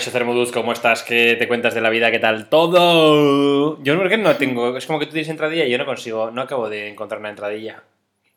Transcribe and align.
Kaisho 0.00 0.50
¿cómo 0.52 0.72
estás? 0.72 1.02
¿Qué 1.02 1.36
te 1.38 1.46
cuentas 1.46 1.74
de 1.74 1.82
la 1.82 1.90
vida? 1.90 2.10
¿Qué 2.10 2.18
tal 2.18 2.48
todo? 2.48 3.82
Yo 3.82 3.98
porque 3.98 4.16
no 4.16 4.34
tengo. 4.36 4.74
Es 4.78 4.86
como 4.86 4.98
que 4.98 5.04
tú 5.04 5.12
tienes 5.12 5.28
entradilla 5.28 5.66
y 5.66 5.70
yo 5.70 5.76
no 5.76 5.84
consigo. 5.84 6.30
No 6.30 6.40
acabo 6.40 6.70
de 6.70 6.88
encontrar 6.88 7.20
una 7.20 7.28
entradilla. 7.28 7.84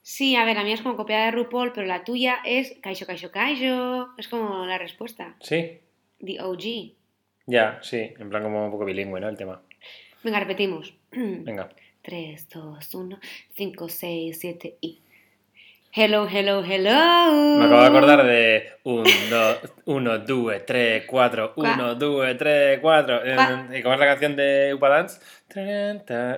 Sí, 0.02 0.36
a 0.36 0.44
ver, 0.44 0.58
la 0.58 0.66
mía 0.66 0.74
es 0.74 0.82
como 0.82 0.98
copiada 0.98 1.26
de 1.26 1.32
RuPaul, 1.32 1.72
pero 1.72 1.88
la 1.88 2.04
tuya 2.04 2.40
es 2.44 2.76
Kaisho, 2.82 3.06
Kaisho, 3.06 3.32
Kaisho. 3.32 4.10
Es 4.18 4.28
como 4.28 4.66
la 4.66 4.78
respuesta. 4.78 5.38
¿Sí? 5.40 5.80
The 6.20 6.42
OG. 6.42 6.96
Ya, 7.46 7.80
sí. 7.82 8.14
En 8.20 8.30
plan 8.30 8.44
como 8.44 8.66
un 8.66 8.72
poco 8.72 8.84
bilingüe, 8.84 9.22
¿no? 9.22 9.30
El 9.30 9.38
tema. 9.38 9.62
Venga, 10.22 10.42
repetimos. 10.42 10.94
Venga. 11.12 11.70
3, 12.02 12.50
2, 12.50 12.94
1, 12.94 13.20
5, 13.54 13.88
6, 13.88 14.38
7 14.38 14.78
y. 14.82 15.00
Hello, 15.96 16.28
hello, 16.28 16.64
hello. 16.64 17.60
Me 17.60 17.66
acabo 17.66 17.82
de 17.82 17.88
acordar 17.88 18.26
de 18.26 18.68
1, 19.86 20.18
2, 20.20 20.66
3, 20.66 21.04
4, 21.06 21.54
1, 21.56 21.96
2, 21.96 22.38
3, 22.38 22.80
4. 22.82 23.22
Cua- 23.24 23.78
¿Y 23.78 23.84
cómo 23.84 23.94
es 23.94 24.00
la 24.00 24.06
canción 24.08 24.36
de 24.36 24.74
Upa 24.74 24.90
Dance? 24.90 25.20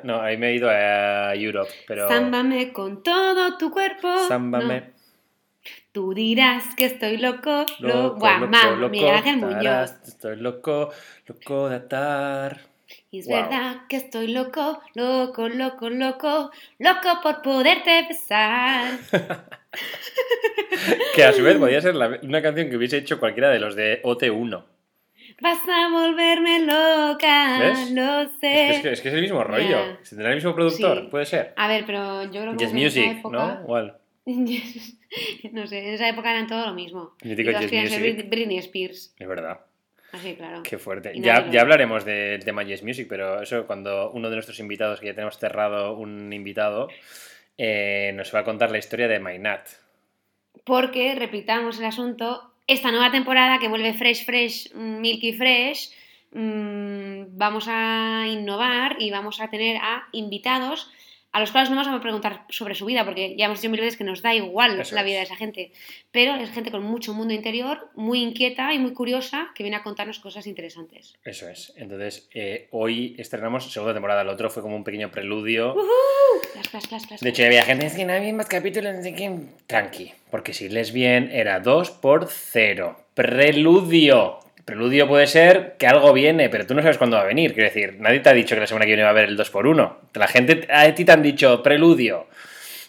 No, 0.03 0.22
ahí 0.22 0.36
me 0.38 0.50
he 0.50 0.56
ido 0.56 0.70
a 0.70 1.33
Europe, 1.36 1.70
pero. 1.88 2.08
Sámbame 2.09 2.73
con 2.73 3.02
todo 3.02 3.58
tu 3.58 3.72
cuerpo. 3.72 4.09
Sámbame. 4.28 4.81
No. 4.81 4.95
Tú 5.94 6.14
dirás 6.14 6.76
que 6.76 6.86
estoy 6.86 7.16
loco. 7.16 7.66
lo 7.80 7.88
Loco, 7.88 8.20
guamá, 8.20 8.64
loco, 8.66 8.76
loco, 8.76 8.89
Miguel 8.92 9.16
Ángel 9.16 9.38
Muñoz. 9.38 9.92
Estoy 10.06 10.36
loco, 10.36 10.92
loco 11.28 11.70
de 11.70 11.76
atar. 11.78 12.59
Y 13.11 13.20
es 13.20 13.28
Wow. 13.28 13.36
verdad 13.44 13.75
que 13.88 13.95
estoy 13.98 14.28
loco, 14.28 14.81
loco, 14.94 15.48
loco, 15.48 15.89
loco, 15.89 16.52
loco 16.80 17.09
por 17.23 17.42
poderte 17.42 18.06
besar. 18.08 18.98
Que 21.16 21.23
a 21.23 21.31
su 21.33 21.44
vez 21.44 21.58
podría 21.58 21.81
ser 21.81 21.95
la- 21.95 22.20
una 22.23 22.42
canción 22.42 22.70
que 22.70 22.78
hubiese 22.78 22.98
hecho 22.98 23.20
cualquiera 23.20 23.50
de 23.50 23.59
los 23.59 23.76
de 23.76 24.02
OT1. 24.03 24.64
Vas 25.42 25.59
a 25.67 25.89
volverme 25.89 26.59
loca, 26.66 27.59
¿Ves? 27.59 27.92
lo 27.92 28.22
Es 28.22 28.30
sé. 28.31 28.39
que, 28.42 28.70
es 28.70 28.80
que- 28.81 28.92
es 28.94 29.02
que 29.02 29.08
es 29.09 29.14
el 29.16 29.22
mismo 29.22 29.44
rollo. 29.44 29.70
Ya. 29.70 30.00
Si 30.03 30.09
tendrá 30.16 30.30
el 30.30 30.36
mismo 30.36 30.53
productor, 30.56 31.02
Sí. 31.02 31.08
puede 31.10 31.26
ser. 31.26 31.54
A 31.58 31.67
ver, 31.67 31.86
pero 31.86 32.23
yo 32.32 32.42
creo 32.42 32.58
que 32.58 32.66
esa 32.66 32.73
Music, 32.73 33.05
época... 33.20 33.37
¿no? 33.37 33.61
Igual. 33.64 33.98
no 34.26 35.67
sé, 35.67 35.80
en 35.87 35.93
esa 35.93 36.08
época 36.10 36.32
eran 36.32 36.48
todo 36.48 36.66
lo 36.67 36.73
mismo. 36.73 37.16
Y 37.22 37.36
todas 37.36 37.61
Jazz 37.61 37.70
querían 37.70 37.87
ser 37.89 37.99
Music. 38.02 38.17
Brit- 38.17 38.30
Britney 38.30 38.58
Spears. 38.60 39.14
Es 39.17 39.27
verdad. 39.27 39.60
Así, 40.15 40.36
claro. 40.36 40.64
Qué 40.64 40.77
fuerte. 40.77 41.11
Ya, 41.20 41.49
ya 41.52 41.61
hablaremos 41.61 42.05
del 42.05 42.43
tema 42.45 42.64
Yes 42.64 42.83
Music, 42.83 43.08
pero 43.09 43.42
eso 43.42 43.67
cuando 43.67 44.11
uno 44.11 44.30
de 44.30 44.36
nuestros 44.36 44.59
invitados, 44.59 45.02
que 45.02 45.08
ya 45.08 45.14
tenemos 45.14 45.37
cerrado 45.37 45.98
un 45.98 46.31
invitado, 46.31 46.87
eh, 47.58 48.14
nos 48.15 48.33
va 48.33 48.39
a 48.39 48.43
contar 48.45 48.71
la 48.71 48.77
historia 48.77 49.09
de 49.09 49.20
Mainat. 49.20 49.67
Porque, 50.64 51.15
repitamos 51.15 51.80
el 51.80 51.86
asunto, 51.86 52.54
esta 52.65 52.92
nueva 52.92 53.11
temporada 53.11 53.59
que 53.59 53.67
vuelve 53.67 53.93
Fresh, 53.93 54.25
Fresh, 54.25 54.73
mm, 54.73 55.02
Milky 55.02 55.33
Fresh, 55.33 55.92
mm, 56.31 57.37
vamos 57.37 57.67
a 57.67 58.25
innovar 58.30 58.95
y 58.99 59.11
vamos 59.11 59.42
a 59.42 59.49
tener 59.49 59.77
a 59.81 60.08
invitados 60.14 60.89
a 61.36 61.40
los 61.42 61.52
cuales 61.52 61.70
no 61.70 61.76
vamos 61.76 61.94
a 61.94 62.02
preguntar 62.02 62.46
sobre 62.48 62.76
su 62.76 62.86
vida, 62.86 63.04
porque 63.04 63.36
ya 63.36 63.46
hemos 63.48 63.60
dicho 63.60 63.70
mil 63.70 63.82
veces 63.82 63.98
que 63.98 64.06
nos 64.06 64.22
da 64.22 64.34
igual 64.34 64.80
Eso 64.80 64.96
la 64.96 65.02
es. 65.02 65.06
vida 65.06 65.18
de 65.18 65.23
esa 65.23 65.36
gente, 65.36 65.73
pero 66.10 66.34
es 66.36 66.50
gente 66.50 66.72
con 66.72 66.82
mucho 66.82 67.14
mundo 67.14 67.34
interior, 67.34 67.90
muy 67.94 68.22
inquieta 68.23 68.73
y 68.73 68.80
muy 68.80 68.94
curiosa, 68.94 69.50
que 69.54 69.62
viene 69.62 69.76
a 69.76 69.84
contarnos 69.84 70.20
cosas 70.20 70.48
interesantes. 70.48 71.14
Eso 71.26 71.50
es. 71.50 71.73
Entonces, 71.76 72.30
eh, 72.34 72.70
hoy 72.72 73.16
estrenamos 73.18 73.70
segunda 73.70 73.94
temporada. 73.94 74.22
El 74.22 74.30
otro 74.30 74.50
fue 74.50 74.64
como 74.64 74.78
un 74.78 74.86
pequeño 74.86 75.12
preludio. 75.12 75.76
Clas, 76.54 76.70
clas, 76.70 76.88
clas, 76.88 77.06
clas, 77.06 77.20
De 77.20 77.30
hecho, 77.32 77.44
había 77.44 77.66
gente 77.66 77.88
es 77.88 77.96
que 77.96 78.06
no 78.06 78.14
había 78.14 78.34
más 78.34 78.48
capítulos, 78.48 78.96
no 78.96 79.02
sé. 79.04 79.14
Tranqui, 79.67 80.14
porque 80.32 80.54
si 80.54 80.70
lees 80.70 80.94
bien, 80.94 81.30
era 81.34 81.60
2 81.60 81.92
por 81.92 82.30
0. 82.30 82.96
Preludio. 83.14 84.40
Preludio 84.65 85.08
puede 85.08 85.27
ser 85.27 85.76
que 85.77 85.86
algo 85.86 86.11
viene, 86.11 86.49
pero 86.49 86.65
tú 86.65 86.73
no 86.73 86.81
sabes 86.81 86.98
cuándo 86.98 87.17
va 87.17 87.23
a 87.23 87.27
venir. 87.27 87.53
Quiero 87.53 87.70
decir, 87.70 87.98
nadie 87.99 88.20
te 88.20 88.30
ha 88.30 88.33
dicho 88.33 88.55
que 88.55 88.61
la 88.61 88.67
semana 88.67 88.86
que 88.86 88.89
viene 88.89 89.03
va 89.03 89.09
a 89.09 89.11
haber 89.11 89.30
el 89.30 89.37
2 89.37 89.49
por 89.52 89.67
1 89.67 89.98
La 90.15 90.27
gente 90.27 90.67
a 90.71 90.93
ti 90.93 91.05
te 91.05 91.11
han 91.11 91.21
dicho 91.21 91.61
preludio. 91.61 92.26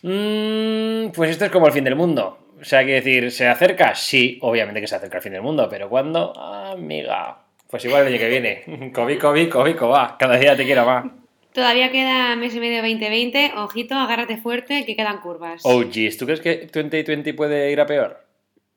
Mm, 0.02 1.08
pues 1.10 1.30
esto 1.30 1.44
es 1.44 1.50
como 1.50 1.66
el 1.66 1.74
fin 1.74 1.84
del 1.84 1.94
mundo. 1.94 2.38
O 2.58 2.64
sea, 2.64 2.82
quiero 2.82 3.04
decir, 3.04 3.30
¿se 3.30 3.46
acerca? 3.46 3.94
Sí, 3.94 4.38
obviamente 4.40 4.80
que 4.80 4.86
se 4.86 4.96
acerca 4.96 5.18
el 5.18 5.22
fin 5.22 5.32
del 5.32 5.42
mundo, 5.42 5.68
pero 5.68 5.90
¿cuándo? 5.90 6.32
Ah, 6.34 6.70
amiga. 6.72 7.42
Pues 7.68 7.84
igual 7.84 8.06
el 8.06 8.14
año 8.14 8.18
que 8.18 8.28
viene. 8.28 8.92
COVID, 8.94 9.18
COVID, 9.18 9.48
COVID, 9.50 9.76
va. 9.82 10.16
Cada 10.18 10.38
día 10.38 10.56
te 10.56 10.64
quiero 10.64 10.86
más. 10.86 11.04
Todavía 11.52 11.90
queda 11.90 12.36
mes 12.36 12.54
y 12.54 12.60
medio 12.60 12.82
2020, 12.82 13.52
ojito, 13.56 13.94
agárrate 13.94 14.36
fuerte, 14.36 14.84
que 14.84 14.94
quedan 14.94 15.20
curvas. 15.20 15.62
Oh, 15.64 15.82
jeez, 15.90 16.18
¿tú 16.18 16.26
crees 16.26 16.40
que 16.40 16.68
2020 16.72 17.34
puede 17.34 17.72
ir 17.72 17.80
a 17.80 17.86
peor? 17.86 18.24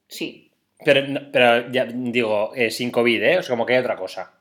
Sí, 0.08 0.49
Pero, 0.84 1.02
pero 1.32 1.72
ya 1.72 1.86
digo, 1.86 2.52
eh, 2.56 2.72
sin 2.72 2.90
COVID, 2.92 3.22
¿eh? 3.24 3.38
O 3.40 3.44
sea, 3.44 3.54
como 3.54 3.66
que 3.66 3.74
hay 3.74 3.80
otra 3.80 3.96
cosa. 3.98 4.32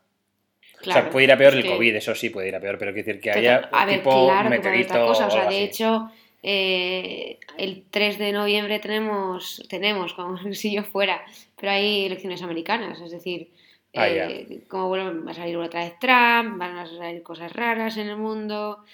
claro. 0.80 1.00
o 1.00 1.02
sea, 1.04 1.10
puede 1.10 1.24
ir 1.24 1.32
a 1.32 1.36
peor 1.38 1.54
el 1.54 1.62
que- 1.64 1.70
COVID, 1.70 1.96
eso 1.96 2.14
sí 2.14 2.30
puede 2.30 2.48
ir 2.48 2.54
a 2.56 2.60
peor, 2.60 2.78
pero 2.78 2.92
quiero 2.92 3.06
decir 3.06 3.20
que 3.20 3.30
Total- 3.30 3.40
haya 3.40 3.68
a 3.72 3.84
ver, 3.86 3.96
tipo 3.98 4.26
claro 4.26 4.44
que 4.50 4.56
meteorito 4.56 4.94
otra 4.94 5.06
cosa. 5.06 5.24
O 5.24 5.28
o 5.28 5.30
sea, 5.30 5.42
de 5.42 5.46
así. 5.48 5.56
hecho, 5.56 6.10
eh, 6.42 7.38
el 7.56 7.84
3 7.90 8.18
de 8.18 8.30
noviembre 8.32 8.78
tenemos, 8.78 9.66
tenemos, 9.68 10.14
como 10.14 10.36
si 10.54 10.72
yo 10.72 10.84
fuera, 10.84 11.20
pero 11.58 11.72
hay 11.72 12.06
elecciones 12.06 12.42
americanas, 12.42 13.00
es 13.00 13.10
decir, 13.10 13.50
Ah, 13.94 14.06
eh, 14.06 14.60
como 14.68 14.88
vuelve- 14.88 15.24
va 15.26 15.30
a 15.30 15.34
salir 15.34 15.56
otra 15.56 15.80
vez 15.82 15.94
Trump, 15.98 16.58
van 16.58 16.76
a 16.76 16.86
salir 16.86 17.22
cosas 17.22 17.50
raras 17.52 17.96
en 17.96 18.08
el 18.08 18.16
mundo. 18.18 18.84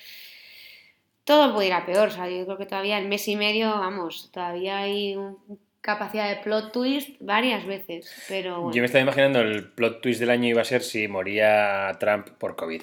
Todo 1.25 1.53
puede 1.53 1.67
ir 1.69 1.73
a 1.73 1.85
peor, 1.85 2.09
o 2.09 2.11
sea, 2.11 2.29
yo 2.31 2.45
creo 2.45 2.57
que 2.59 2.67
todavía 2.67 2.97
el 2.99 3.09
mes 3.09 3.27
y 3.29 3.35
medio, 3.37 3.71
vamos, 3.71 4.31
todavía 4.33 4.79
hay 4.79 5.17
un- 5.17 5.37
capacidad 5.85 6.31
de 6.31 6.37
plot 6.43 6.73
twist 6.73 7.11
varias 7.21 7.67
veces, 7.67 8.11
pero 8.27 8.63
bueno, 8.63 8.75
Yo 8.75 8.81
me 8.81 8.87
estaba 8.87 9.03
imaginando 9.03 9.41
el 9.41 9.71
plot 9.71 10.01
twist 10.01 10.19
del 10.19 10.31
año 10.31 10.49
iba 10.49 10.63
a 10.63 10.65
ser 10.65 10.83
si 10.83 11.09
moría 11.09 11.93
Trump 12.01 12.29
por 12.39 12.57
COVID. 12.57 12.81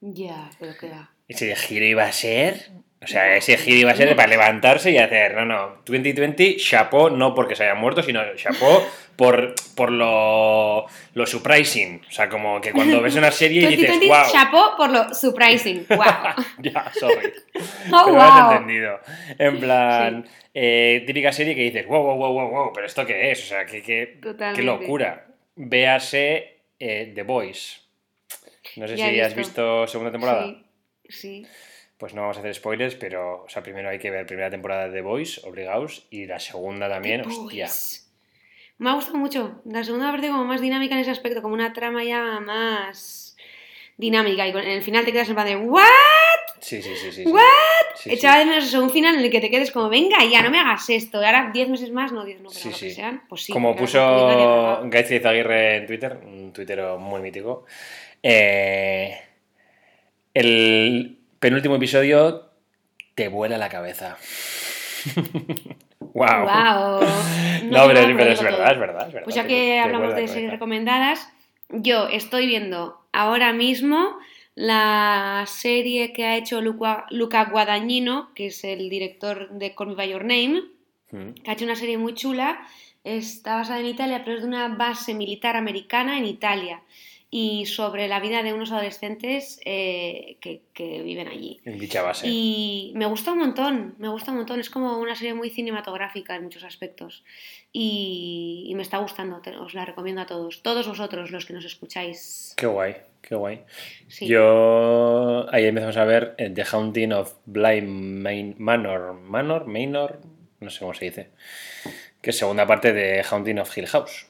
ya, 0.00 0.50
pero 0.58 0.76
queda. 0.76 1.12
¿Ese 1.28 1.54
giro 1.54 1.86
iba 1.86 2.02
a 2.02 2.10
ser? 2.12 2.72
O 3.02 3.06
sea, 3.06 3.36
ese 3.36 3.56
giro 3.56 3.78
iba 3.78 3.90
a 3.90 3.96
ser 3.96 4.14
para 4.14 4.28
levantarse 4.28 4.92
y 4.92 4.98
hacer, 4.98 5.34
no, 5.34 5.44
no, 5.44 5.76
2020, 5.84 6.56
chapó, 6.56 7.10
no 7.10 7.34
porque 7.34 7.56
se 7.56 7.64
haya 7.64 7.74
muerto, 7.74 8.00
sino 8.00 8.20
chapó 8.36 8.86
por, 9.16 9.54
por 9.74 9.90
lo, 9.90 10.86
lo 11.14 11.26
surprising. 11.26 12.00
O 12.08 12.12
sea, 12.12 12.28
como 12.28 12.60
que 12.60 12.70
cuando 12.70 13.02
ves 13.02 13.16
una 13.16 13.32
serie 13.32 13.62
y 13.62 13.76
dices, 13.76 13.88
2020 13.88 14.06
wow. 14.06 14.32
chapó 14.32 14.76
por 14.76 14.90
lo 14.90 15.14
surprising, 15.14 15.84
wow. 15.90 16.44
ya, 16.58 16.92
sorry. 16.92 17.32
Oh, 17.92 18.02
pero 18.04 18.16
me 18.16 18.22
has 18.22 18.44
wow. 18.44 18.52
entendido. 18.52 19.00
En 19.36 19.58
plan, 19.58 20.28
eh, 20.54 21.02
típica 21.04 21.32
serie 21.32 21.56
que 21.56 21.62
dices, 21.62 21.86
wow, 21.86 22.04
wow, 22.04 22.16
wow, 22.16 22.32
wow, 22.32 22.50
wow, 22.50 22.72
pero 22.72 22.86
¿esto 22.86 23.04
qué 23.04 23.32
es? 23.32 23.42
O 23.42 23.46
sea, 23.46 23.66
qué, 23.66 23.82
qué, 23.82 24.20
qué 24.54 24.62
locura. 24.62 25.26
Véase 25.56 26.60
eh, 26.78 27.10
The 27.12 27.22
Voice. 27.22 27.80
No 28.76 28.86
sé 28.86 28.96
Ya 28.96 29.10
si 29.10 29.20
has 29.20 29.34
visto 29.34 29.88
segunda 29.88 30.12
temporada. 30.12 30.46
Sí, 30.46 30.64
sí. 31.08 31.46
Pues 32.02 32.14
no 32.14 32.22
vamos 32.22 32.36
a 32.36 32.40
hacer 32.40 32.52
spoilers, 32.52 32.96
pero 32.96 33.44
o 33.44 33.48
sea, 33.48 33.62
primero 33.62 33.88
hay 33.88 34.00
que 34.00 34.10
ver 34.10 34.26
primera 34.26 34.50
temporada 34.50 34.88
de 34.88 34.92
The 34.92 35.02
Voice, 35.02 35.40
obligados, 35.44 36.08
y 36.10 36.26
la 36.26 36.40
segunda 36.40 36.88
también, 36.88 37.22
The 37.22 37.28
hostia. 37.28 37.66
Boys. 37.66 38.12
Me 38.78 38.90
ha 38.90 38.94
gustado 38.94 39.18
mucho. 39.18 39.62
La 39.64 39.84
segunda 39.84 40.10
parte 40.10 40.26
como 40.26 40.44
más 40.44 40.60
dinámica 40.60 40.96
en 40.96 41.02
ese 41.02 41.12
aspecto, 41.12 41.42
como 41.42 41.54
una 41.54 41.72
trama 41.72 42.02
ya 42.02 42.40
más 42.40 43.36
dinámica. 43.98 44.44
Y 44.48 44.50
en 44.50 44.56
el 44.56 44.82
final 44.82 45.04
te 45.04 45.12
quedas 45.12 45.28
en 45.28 45.36
plan 45.36 45.46
de 45.46 45.54
¿What? 45.54 45.84
Sí, 46.58 46.82
sí, 46.82 46.90
sí, 46.96 47.12
sí. 47.12 47.22
What? 47.24 47.44
Sí, 47.94 48.10
sí. 48.10 48.16
Echaba 48.16 48.40
de 48.40 48.46
menos 48.46 48.74
un 48.74 48.90
final 48.90 49.14
en 49.14 49.20
el 49.20 49.30
que 49.30 49.40
te 49.40 49.48
quedes 49.48 49.70
como, 49.70 49.88
venga, 49.88 50.24
ya, 50.24 50.42
no 50.42 50.50
me 50.50 50.58
hagas 50.58 50.90
esto. 50.90 51.22
Y 51.22 51.24
ahora 51.24 51.52
10 51.54 51.68
meses 51.68 51.92
más, 51.92 52.10
no 52.10 52.24
10, 52.24 52.40
no, 52.40 52.48
pero 52.48 52.60
Sí, 52.60 52.68
lo 52.68 52.78
que 52.78 52.90
sean, 52.90 53.22
pues 53.28 53.42
sí. 53.42 53.52
Como 53.52 53.76
puso 53.76 54.00
Felipe 54.28 54.96
Gaizki 54.96 55.14
Izaguirre 55.14 55.76
en 55.76 55.86
Twitter, 55.86 56.18
un 56.26 56.52
tuitero 56.52 56.98
muy 56.98 57.22
mítico, 57.22 57.64
eh, 58.24 59.20
el 60.34 61.21
penúltimo 61.42 61.74
episodio 61.74 62.48
te 63.14 63.28
vuela 63.28 63.58
la 63.58 63.68
cabeza. 63.68 64.16
wow. 65.98 66.44
Wow. 66.44 67.00
No, 67.64 67.86
pero, 67.86 68.00
es 68.00 68.16
verdad, 68.16 68.72
es 68.72 68.78
verdad, 68.78 69.08
es 69.08 69.14
verdad. 69.14 69.24
Pues 69.24 69.36
ya 69.36 69.46
que 69.46 69.54
te 69.54 69.80
hablamos 69.80 70.14
de 70.14 70.28
series 70.28 70.50
recomendadas, 70.50 71.28
yo 71.70 72.08
estoy 72.08 72.46
viendo 72.46 73.00
ahora 73.12 73.52
mismo 73.52 74.18
la 74.54 75.44
serie 75.46 76.12
que 76.12 76.26
ha 76.26 76.36
hecho 76.36 76.60
Luca, 76.60 77.06
Luca 77.10 77.44
Guadagnino, 77.44 78.30
que 78.34 78.46
es 78.46 78.62
el 78.64 78.90
director 78.90 79.50
de 79.50 79.74
Call 79.74 79.88
Me 79.88 79.94
By 79.94 80.10
Your 80.10 80.24
Name, 80.24 80.62
Mm. 81.12 81.34
que 81.42 81.50
ha 81.50 81.54
hecho 81.54 81.66
una 81.66 81.76
serie 81.76 81.98
muy 81.98 82.14
chula. 82.14 82.60
Está 83.04 83.56
basada 83.56 83.80
en 83.80 83.86
Italia, 83.86 84.22
pero 84.24 84.36
es 84.36 84.42
de 84.42 84.48
una 84.48 84.68
base 84.68 85.12
militar 85.14 85.56
americana 85.56 86.18
en 86.18 86.24
Italia. 86.24 86.80
Y 87.34 87.64
sobre 87.64 88.08
la 88.08 88.20
vida 88.20 88.42
de 88.42 88.52
unos 88.52 88.72
adolescentes 88.72 89.58
eh, 89.64 90.36
que, 90.42 90.60
que 90.74 91.00
viven 91.02 91.28
allí. 91.28 91.60
En 91.64 91.78
dicha 91.78 92.02
base. 92.02 92.26
Y 92.28 92.92
me 92.94 93.06
gusta 93.06 93.32
un 93.32 93.38
montón, 93.38 93.94
me 93.96 94.08
gusta 94.10 94.32
un 94.32 94.36
montón. 94.36 94.60
Es 94.60 94.68
como 94.68 94.98
una 94.98 95.14
serie 95.14 95.32
muy 95.32 95.48
cinematográfica 95.48 96.36
en 96.36 96.42
muchos 96.42 96.62
aspectos. 96.62 97.24
Y, 97.72 98.66
y 98.68 98.74
me 98.74 98.82
está 98.82 98.98
gustando, 98.98 99.40
te- 99.40 99.56
os 99.56 99.72
la 99.72 99.86
recomiendo 99.86 100.20
a 100.20 100.26
todos. 100.26 100.62
Todos 100.62 100.86
vosotros, 100.86 101.30
los 101.30 101.46
que 101.46 101.54
nos 101.54 101.64
escucháis. 101.64 102.52
Qué 102.54 102.66
guay, 102.66 102.96
qué 103.22 103.34
guay. 103.34 103.62
Sí. 104.08 104.26
Yo 104.26 105.46
ahí 105.50 105.64
empezamos 105.64 105.96
a 105.96 106.04
ver 106.04 106.34
eh, 106.36 106.50
The 106.50 106.64
Haunting 106.70 107.14
of 107.14 107.32
Main- 107.46 108.56
Manor, 108.58 109.14
Manor, 109.14 109.66
Manor, 109.66 110.20
no 110.60 110.68
sé 110.68 110.80
cómo 110.80 110.92
se 110.92 111.06
dice, 111.06 111.30
que 112.20 112.28
es 112.28 112.36
segunda 112.36 112.66
parte 112.66 112.92
de 112.92 113.22
Haunting 113.22 113.58
of 113.58 113.74
Hill 113.78 113.86
House. 113.86 114.26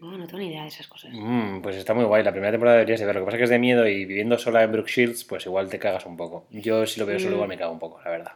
No, 0.00 0.16
no 0.16 0.26
tengo 0.26 0.38
ni 0.38 0.48
idea 0.48 0.62
de 0.62 0.68
esas 0.68 0.86
cosas. 0.88 1.10
Mm, 1.12 1.60
pues 1.60 1.76
está 1.76 1.92
muy 1.94 2.04
guay. 2.04 2.22
La 2.24 2.32
primera 2.32 2.50
temporada 2.50 2.78
deberías 2.78 3.00
de 3.00 3.06
ver. 3.06 3.16
Lo 3.16 3.20
que 3.22 3.24
pasa 3.26 3.36
es 3.36 3.40
que 3.40 3.44
es 3.44 3.50
de 3.50 3.58
miedo 3.58 3.86
y 3.86 4.04
viviendo 4.06 4.38
sola 4.38 4.62
en 4.62 4.72
Brook 4.72 4.86
Shields, 4.88 5.24
pues 5.24 5.44
igual 5.46 5.68
te 5.68 5.78
cagas 5.78 6.06
un 6.06 6.16
poco. 6.16 6.46
Yo 6.50 6.86
si 6.86 6.98
lo 7.00 7.06
veo 7.06 7.18
solo 7.18 7.32
Mm. 7.32 7.34
igual 7.34 7.48
me 7.48 7.58
cago 7.58 7.72
un 7.72 7.78
poco, 7.78 8.00
la 8.02 8.10
verdad. 8.10 8.32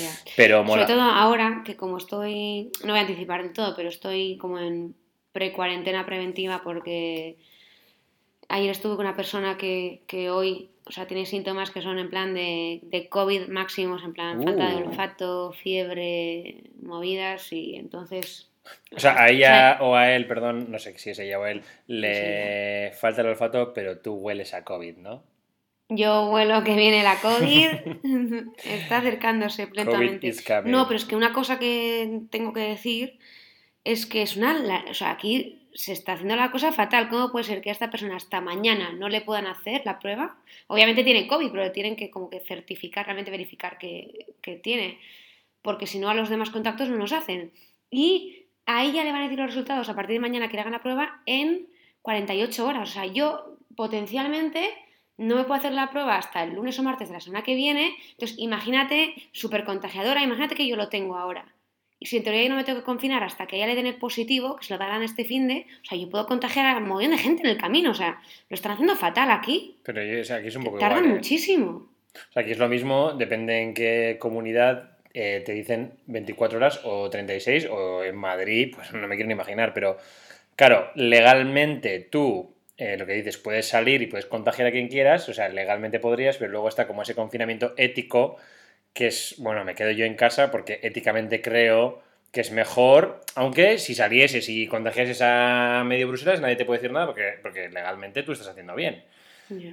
Ya. 0.00 0.10
Pero 0.36 0.64
mola. 0.64 0.82
Sobre 0.86 0.94
todo 0.94 1.02
ahora 1.02 1.62
que 1.64 1.76
como 1.76 1.98
estoy, 1.98 2.70
no 2.84 2.90
voy 2.92 2.98
a 2.98 3.02
anticipar 3.02 3.42
del 3.42 3.52
todo, 3.52 3.74
pero 3.76 3.88
estoy 3.88 4.36
como 4.38 4.58
en 4.58 4.94
pre-cuarentena 5.32 6.04
preventiva 6.06 6.62
porque 6.62 7.36
ayer 8.48 8.70
estuve 8.70 8.96
con 8.96 9.06
una 9.06 9.16
persona 9.16 9.56
que, 9.56 10.02
que 10.06 10.30
hoy, 10.30 10.68
o 10.86 10.92
sea, 10.92 11.06
tiene 11.06 11.24
síntomas 11.26 11.70
que 11.70 11.80
son 11.82 11.98
en 11.98 12.10
plan 12.10 12.34
de, 12.34 12.80
de 12.84 13.08
COVID 13.08 13.48
máximos, 13.48 14.02
en 14.04 14.12
plan 14.12 14.42
falta 14.42 14.68
de 14.70 14.76
Uh. 14.82 14.88
olfato, 14.88 15.52
fiebre, 15.52 16.64
movidas 16.82 17.52
y 17.52 17.76
entonces... 17.76 18.48
O 18.94 19.00
sea, 19.00 19.20
a 19.22 19.28
ella 19.30 19.78
o 19.80 19.94
a 19.96 20.12
él, 20.12 20.26
perdón, 20.26 20.70
no 20.70 20.78
sé 20.78 20.96
si 20.98 21.10
es 21.10 21.18
ella 21.18 21.38
o 21.38 21.46
él, 21.46 21.62
le 21.86 22.90
Sí, 22.92 22.98
falta 23.00 23.22
el 23.22 23.28
olfato, 23.28 23.72
pero 23.74 23.98
tú 23.98 24.14
hueles 24.14 24.54
a 24.54 24.64
COVID, 24.64 24.96
¿no? 24.98 25.24
Yo 25.88 26.30
huelo 26.30 26.62
que 26.64 26.74
viene 26.74 27.02
la 27.02 27.16
COVID, 27.20 27.68
está 28.64 28.98
acercándose 28.98 29.66
coming. 29.68 30.18
No, 30.70 30.86
pero 30.86 30.96
es 30.96 31.04
que 31.04 31.16
una 31.16 31.32
cosa 31.32 31.58
que 31.58 32.20
tengo 32.30 32.52
que 32.52 32.60
decir 32.60 33.18
es 33.84 34.06
que 34.06 34.22
es 34.22 34.36
una... 34.36 34.54
la- 34.58 34.84
O 34.90 34.94
sea, 34.94 35.10
aquí 35.10 35.58
se 35.74 35.92
está 35.92 36.12
haciendo 36.12 36.36
la 36.36 36.50
cosa 36.50 36.70
fatal. 36.72 37.08
¿Cómo 37.08 37.30
puede 37.32 37.44
ser 37.44 37.60
que 37.62 37.70
a 37.70 37.72
esta 37.72 37.90
persona 37.90 38.16
hasta 38.16 38.40
mañana 38.40 38.92
no 38.92 39.08
le 39.08 39.20
puedan 39.22 39.46
hacer 39.46 39.82
la 39.84 39.98
prueba? 39.98 40.36
Obviamente 40.66 41.02
tiene 41.04 41.26
COVID, 41.26 41.50
pero 41.50 41.72
tienen 41.72 41.96
que 41.96 42.10
como 42.10 42.30
que 42.30 42.40
certificar, 42.40 43.04
realmente 43.06 43.30
verificar 43.30 43.76
que, 43.78 44.26
que 44.40 44.56
tiene. 44.56 44.98
Porque 45.62 45.86
si 45.86 45.98
no, 45.98 46.08
a 46.10 46.14
los 46.14 46.28
demás 46.30 46.50
contactos 46.50 46.88
no 46.88 46.96
nos 46.96 47.12
hacen. 47.12 47.52
Y 47.90 48.41
a 48.66 48.84
ella 48.84 49.04
le 49.04 49.12
van 49.12 49.22
a 49.22 49.24
decir 49.24 49.38
los 49.38 49.48
resultados 49.48 49.88
a 49.88 49.94
partir 49.94 50.14
de 50.14 50.20
mañana 50.20 50.48
que 50.48 50.54
le 50.54 50.60
hagan 50.60 50.72
la 50.72 50.82
prueba 50.82 51.22
en 51.26 51.68
48 52.02 52.66
horas. 52.66 52.90
O 52.90 52.92
sea, 52.92 53.06
yo 53.06 53.56
potencialmente 53.76 54.70
no 55.18 55.36
me 55.36 55.44
puedo 55.44 55.54
hacer 55.54 55.72
la 55.72 55.90
prueba 55.90 56.16
hasta 56.16 56.42
el 56.42 56.54
lunes 56.54 56.78
o 56.78 56.82
martes 56.82 57.08
de 57.08 57.14
la 57.14 57.20
semana 57.20 57.44
que 57.44 57.54
viene. 57.54 57.94
Entonces, 58.12 58.38
imagínate, 58.38 59.14
súper 59.32 59.64
contagiadora, 59.64 60.22
imagínate 60.22 60.54
que 60.54 60.66
yo 60.66 60.76
lo 60.76 60.88
tengo 60.88 61.16
ahora. 61.16 61.54
Y 61.98 62.06
si 62.06 62.16
en 62.16 62.24
teoría 62.24 62.42
yo 62.42 62.48
no 62.48 62.56
me 62.56 62.64
tengo 62.64 62.80
que 62.80 62.84
confinar 62.84 63.22
hasta 63.22 63.46
que 63.46 63.56
ella 63.56 63.68
le 63.68 63.76
den 63.76 63.86
el 63.86 63.94
positivo, 63.94 64.56
que 64.56 64.64
se 64.64 64.72
lo 64.72 64.78
darán 64.78 65.04
este 65.04 65.24
fin 65.24 65.46
de, 65.46 65.66
o 65.82 65.84
sea, 65.84 65.96
yo 65.96 66.10
puedo 66.10 66.26
contagiar 66.26 66.66
a 66.66 66.78
un 66.78 66.88
montón 66.88 67.12
de 67.12 67.18
gente 67.18 67.44
en 67.44 67.50
el 67.50 67.58
camino. 67.58 67.92
O 67.92 67.94
sea, 67.94 68.20
lo 68.48 68.54
están 68.54 68.72
haciendo 68.72 68.96
fatal 68.96 69.30
aquí. 69.30 69.76
Pero 69.84 70.20
o 70.20 70.24
sea, 70.24 70.36
aquí 70.38 70.48
es 70.48 70.56
un 70.56 70.64
poco 70.64 70.78
Tardan 70.78 70.98
igual. 70.98 71.12
¿eh? 71.12 71.16
muchísimo. 71.18 71.88
O 72.14 72.32
sea, 72.32 72.42
aquí 72.42 72.50
es 72.50 72.58
lo 72.58 72.68
mismo, 72.68 73.12
depende 73.12 73.62
en 73.62 73.72
qué 73.72 74.16
comunidad 74.18 74.91
eh, 75.14 75.42
te 75.44 75.52
dicen 75.52 75.92
24 76.06 76.58
horas 76.58 76.80
o 76.84 77.10
36, 77.10 77.66
o 77.70 78.04
en 78.04 78.16
Madrid, 78.16 78.72
pues 78.74 78.92
no 78.92 79.06
me 79.08 79.16
quiero 79.16 79.28
ni 79.28 79.34
imaginar, 79.34 79.74
pero 79.74 79.98
claro, 80.56 80.90
legalmente 80.94 82.00
tú, 82.00 82.54
eh, 82.78 82.96
lo 82.96 83.06
que 83.06 83.14
dices, 83.14 83.36
puedes 83.38 83.68
salir 83.68 84.02
y 84.02 84.06
puedes 84.06 84.26
contagiar 84.26 84.68
a 84.68 84.72
quien 84.72 84.88
quieras, 84.88 85.28
o 85.28 85.34
sea, 85.34 85.48
legalmente 85.48 86.00
podrías, 86.00 86.36
pero 86.38 86.50
luego 86.50 86.68
está 86.68 86.86
como 86.86 87.02
ese 87.02 87.14
confinamiento 87.14 87.74
ético, 87.76 88.36
que 88.94 89.08
es, 89.08 89.36
bueno, 89.38 89.64
me 89.64 89.74
quedo 89.74 89.90
yo 89.90 90.04
en 90.04 90.14
casa 90.14 90.50
porque 90.50 90.80
éticamente 90.82 91.42
creo 91.42 92.02
que 92.32 92.40
es 92.40 92.50
mejor, 92.50 93.20
aunque 93.34 93.78
si 93.78 93.94
salieses 93.94 94.48
y 94.48 94.66
contagiases 94.66 95.20
a 95.22 95.82
medio 95.84 96.08
Bruselas 96.08 96.40
nadie 96.40 96.56
te 96.56 96.64
puede 96.64 96.78
decir 96.80 96.92
nada 96.92 97.06
porque, 97.06 97.34
porque 97.42 97.68
legalmente 97.68 98.22
tú 98.22 98.32
estás 98.32 98.48
haciendo 98.48 98.74
bien. 98.74 99.04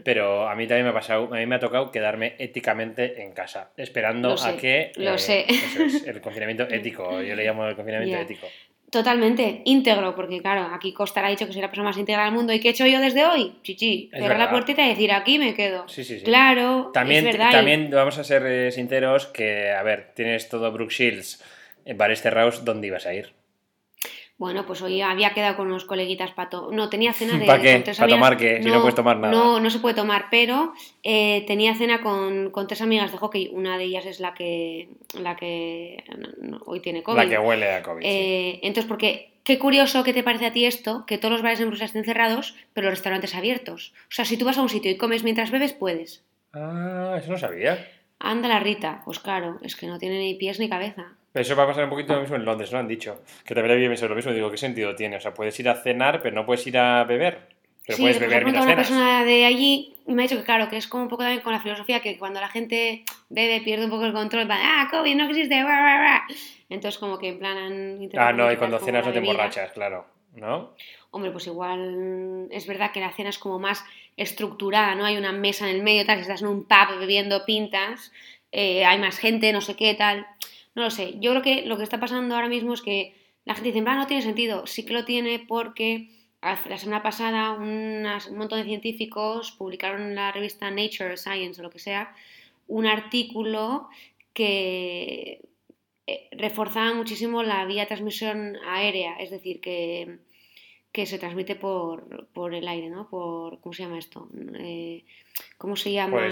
Pero 0.04 0.48
a 0.50 0.56
mí 0.56 0.68
también 0.68 0.86
me 0.86 0.92
ha 0.92 0.94
pasado, 0.94 1.34
a 1.34 1.38
mí 1.38 1.46
me 1.46 1.56
ha 1.56 1.60
tocado 1.60 1.92
quedarme 1.92 2.36
éticamente 2.40 3.22
en 3.22 3.32
casa, 3.34 3.72
esperando 3.78 4.38
sé, 4.38 4.50
a 4.52 4.56
que 4.58 4.92
lo 4.96 5.18
sé. 5.18 5.46
eso 5.50 5.84
es, 5.84 6.04
el 6.04 6.22
confinamiento 6.22 6.64
ético, 6.70 7.22
yo 7.22 7.36
le 7.36 7.44
llamo 7.44 7.66
el 7.68 7.76
confinamiento 7.76 8.18
ético. 8.18 8.48
Totalmente, 8.92 9.62
íntegro, 9.66 10.16
porque 10.16 10.42
claro, 10.42 10.74
aquí 10.74 10.94
Costa 10.94 11.24
ha 11.24 11.30
dicho 11.30 11.46
que 11.46 11.54
soy 11.54 11.62
la 11.62 11.68
persona 11.70 11.90
más 11.90 11.98
íntegra 11.98 12.24
del 12.26 12.34
mundo. 12.34 12.54
¿Y 12.54 12.60
qué 12.60 12.70
he 12.70 12.72
hecho 12.72 12.88
yo 12.88 13.00
desde 13.00 13.24
hoy? 13.24 13.60
Chichi, 13.62 14.10
cerrar 14.12 14.40
la 14.40 14.50
puertita 14.50 14.84
y 14.84 14.90
decir, 14.90 15.12
aquí 15.12 15.38
me 15.38 15.54
quedo. 15.54 15.88
Sí, 15.88 16.04
sí, 16.04 16.18
sí. 16.18 16.26
Claro, 16.26 16.90
También, 16.92 17.28
es 17.28 17.34
verdad. 17.34 17.50
y- 17.50 17.52
también 17.52 17.92
vamos 17.92 18.18
a 18.18 18.24
ser 18.24 18.44
eh, 18.48 18.72
sinceros 18.72 19.28
que, 19.28 19.72
a 19.72 19.84
ver, 19.84 20.14
tienes 20.16 20.50
todo 20.50 20.72
Brook 20.72 20.90
Shields, 20.90 21.44
eh, 21.86 21.94
bares 21.94 22.22
cerrados, 22.24 22.66
¿dónde 22.66 22.88
ibas 22.88 23.06
a 23.06 23.14
ir? 23.14 23.34
Bueno, 24.40 24.66
pues 24.66 24.82
hoy 24.82 25.02
había 25.02 25.34
quedado 25.34 25.58
con 25.58 25.68
unos 25.68 25.84
coleguitas 25.86 26.32
para 26.32 26.50
to- 26.50 26.72
No, 26.72 26.90
tenía 26.90 27.14
cena 27.14 27.38
de. 27.38 27.46
¿Pa 27.46 27.60
qué? 27.60 27.74
con 27.74 27.84
tres 27.84 27.98
¿Pa 27.98 28.06
amigas- 28.06 28.18
tomar 28.20 28.38
qué? 28.38 28.64
Si 28.64 28.70
no 28.70 28.80
puedes 28.82 28.96
tomar 28.96 29.18
nada. 29.18 29.32
No, 29.34 29.60
no 29.60 29.70
se 29.70 29.80
puede 29.80 29.96
tomar, 29.96 30.26
pero 30.32 30.74
eh, 31.04 31.44
tenía 31.46 31.76
cena 31.76 32.02
con, 32.02 32.50
con 32.50 32.66
tres 32.66 32.82
amigas 32.82 33.12
de 33.12 33.18
hockey. 33.18 33.50
Una 33.54 33.78
de 33.78 33.84
ellas 33.84 34.06
es 34.06 34.20
la 34.22 34.34
que, 34.34 34.90
la 35.20 35.36
que 35.36 36.04
no, 36.42 36.60
hoy 36.66 36.80
tiene 36.80 37.04
COVID. 37.04 37.18
La 37.18 37.30
que 37.30 37.38
huele 37.38 37.70
a 37.70 37.84
COVID. 37.84 38.02
sí. 38.02 38.08
Eh, 38.10 38.60
entonces, 38.64 38.88
porque 38.88 39.34
qué 39.44 39.60
curioso 39.60 40.04
que 40.06 40.14
te 40.14 40.24
parece 40.24 40.46
a 40.46 40.54
ti 40.54 40.64
esto, 40.66 41.04
que 41.06 41.18
todos 41.18 41.34
los 41.34 41.42
bares 41.42 41.60
en 41.60 41.68
Bruselas 41.68 41.90
estén 41.90 42.06
cerrados, 42.06 42.56
pero 42.74 42.86
los 42.86 42.94
restaurantes 42.98 43.36
abiertos. 43.36 43.94
O 44.08 44.12
sea, 44.12 44.24
si 44.24 44.38
tú 44.38 44.46
vas 44.46 44.58
a 44.58 44.62
un 44.62 44.70
sitio 44.70 44.90
y 44.90 44.96
comes 44.98 45.24
mientras 45.26 45.52
bebes, 45.52 45.74
puedes. 45.74 46.24
Ah, 46.54 47.18
eso 47.20 47.30
no 47.32 47.38
sabía. 47.38 47.86
Anda 48.20 48.48
la 48.48 48.60
Rita, 48.62 49.02
pues 49.04 49.20
claro, 49.20 49.60
es 49.64 49.76
que 49.76 49.86
no 49.88 50.00
tiene 50.00 50.20
ni 50.20 50.34
pies 50.36 50.60
ni 50.60 50.70
cabeza. 50.70 51.14
Pero 51.32 51.42
eso 51.44 51.56
va 51.56 51.64
a 51.64 51.68
pasar 51.68 51.84
un 51.84 51.90
poquito 51.90 52.16
lo 52.16 52.22
mismo 52.22 52.36
en 52.36 52.46
Londres, 52.46 52.72
lo 52.72 52.80
han 52.80 52.88
dicho. 52.88 53.22
Que 53.46 53.54
también 53.54 53.76
había 53.76 53.88
pensado 53.88 54.10
lo 54.10 54.16
mismo. 54.16 54.32
Digo, 54.32 54.50
¿qué 54.50 54.58
sentido 54.58 54.96
tiene? 54.96 55.18
O 55.18 55.22
sea, 55.22 55.34
puedes 55.34 55.60
ir 55.60 55.70
a 55.70 55.76
cenar, 55.76 56.22
pero 56.22 56.36
no 56.36 56.46
puedes 56.46 56.66
ir 56.66 56.78
a 56.78 57.04
beber. 57.04 57.50
Pero 57.86 57.98
sí, 57.98 58.02
puedes 58.04 58.20
beber 58.20 58.44
mientras 58.44 58.66
preguntado 58.66 58.66
una 58.66 58.84
cenas. 58.84 58.88
persona 58.88 59.26
de 59.26 59.46
allí 59.46 59.96
y 60.10 60.14
me 60.16 60.24
ha 60.24 60.26
dicho 60.26 60.38
que 60.38 60.44
claro, 60.44 60.70
que 60.70 60.78
es 60.78 60.88
como 60.88 61.04
un 61.04 61.10
poco 61.10 61.22
también 61.22 61.44
con 61.44 61.54
la 61.54 61.60
filosofía 61.60 62.00
que 62.00 62.18
cuando 62.18 62.42
la 62.42 62.50
gente 62.50 63.04
bebe 63.30 63.62
pierde 63.62 63.86
un 63.86 63.92
poco 63.92 64.06
el 64.06 64.14
control, 64.14 64.50
va, 64.50 64.58
ah, 64.60 64.88
COVID 64.90 65.16
no 65.16 65.26
existe, 65.26 65.64
bla, 65.64 65.82
bla, 65.82 66.00
bla". 66.00 66.24
entonces 66.68 66.98
como 67.00 67.20
que 67.20 67.30
en 67.30 67.38
plan 67.38 67.58
han 67.58 68.10
Ah, 68.18 68.34
no, 68.34 68.52
y 68.52 68.58
cuando 68.58 68.80
cenas 68.80 69.06
no 69.06 69.12
te 69.12 69.20
emborrachas, 69.20 69.72
claro. 69.72 70.08
¿No? 70.34 70.74
Hombre, 71.12 71.30
pues 71.30 71.46
igual 71.46 72.48
es 72.50 72.66
verdad 72.66 72.92
que 72.92 73.02
la 73.02 73.12
cena 73.12 73.30
es 73.30 73.38
como 73.38 73.60
más 73.60 73.84
estructurada, 74.18 74.96
¿no? 74.96 75.06
Hay 75.06 75.18
una 75.18 75.32
mesa 75.32 75.70
en 75.70 75.76
el 75.76 75.84
medio, 75.84 76.06
tal, 76.08 76.18
si 76.18 76.22
estás 76.24 76.42
en 76.42 76.48
un 76.48 76.64
pub 76.64 77.00
bebiendo 77.00 77.46
pintas, 77.46 78.12
eh, 78.52 78.86
hay 78.86 78.98
más 78.98 79.20
gente, 79.20 79.54
no 79.54 79.62
sé 79.62 79.76
qué, 79.76 79.94
tal. 79.94 80.26
No 80.76 80.84
lo 80.84 80.90
sé. 80.92 81.16
Yo 81.20 81.32
creo 81.32 81.42
que 81.42 81.66
lo 81.66 81.78
que 81.78 81.84
está 81.84 82.00
pasando 82.00 82.36
ahora 82.36 82.48
mismo 82.50 82.74
es 82.74 82.82
que 82.82 83.16
la 83.46 83.56
gente 83.56 83.72
dice, 83.72 83.84
"Ah, 83.88 83.96
no 83.96 84.08
tiene 84.08 84.22
sentido. 84.24 84.68
Sí 84.68 84.86
que 84.86 84.94
lo 84.94 85.06
tiene 85.06 85.40
porque 85.40 86.10
la 86.42 86.78
semana 86.78 87.04
pasada 87.04 87.52
un 87.52 88.04
montón 88.38 88.60
de 88.60 88.66
científicos 88.66 89.52
publicaron 89.52 90.02
en 90.04 90.16
la 90.16 90.32
revista 90.32 90.72
Nature, 90.72 91.18
Science 91.18 91.60
o 91.60 91.64
lo 91.64 91.70
que 91.70 91.80
sea, 91.80 92.16
un 92.68 92.86
artículo 92.86 93.90
que 94.34 95.42
eh, 96.08 96.28
reforzaba 96.32 96.94
muchísimo 96.94 97.44
la 97.44 97.66
vía 97.66 97.88
transmisión 97.88 98.58
aérea, 98.66 99.16
es 99.20 99.32
decir, 99.32 99.60
que, 99.62 100.20
que 100.92 101.06
se 101.06 101.20
transmite 101.20 101.56
por, 101.56 102.28
por 102.34 102.54
el 102.54 102.68
aire, 102.68 102.90
¿no? 102.90 103.10
Por, 103.10 103.60
¿Cómo 103.60 103.74
se 103.74 103.84
llama 103.84 104.00
esto? 104.00 104.28
Eh, 104.56 105.06
¿Cómo 105.58 105.76
se 105.76 105.92
llaman? 105.92 106.30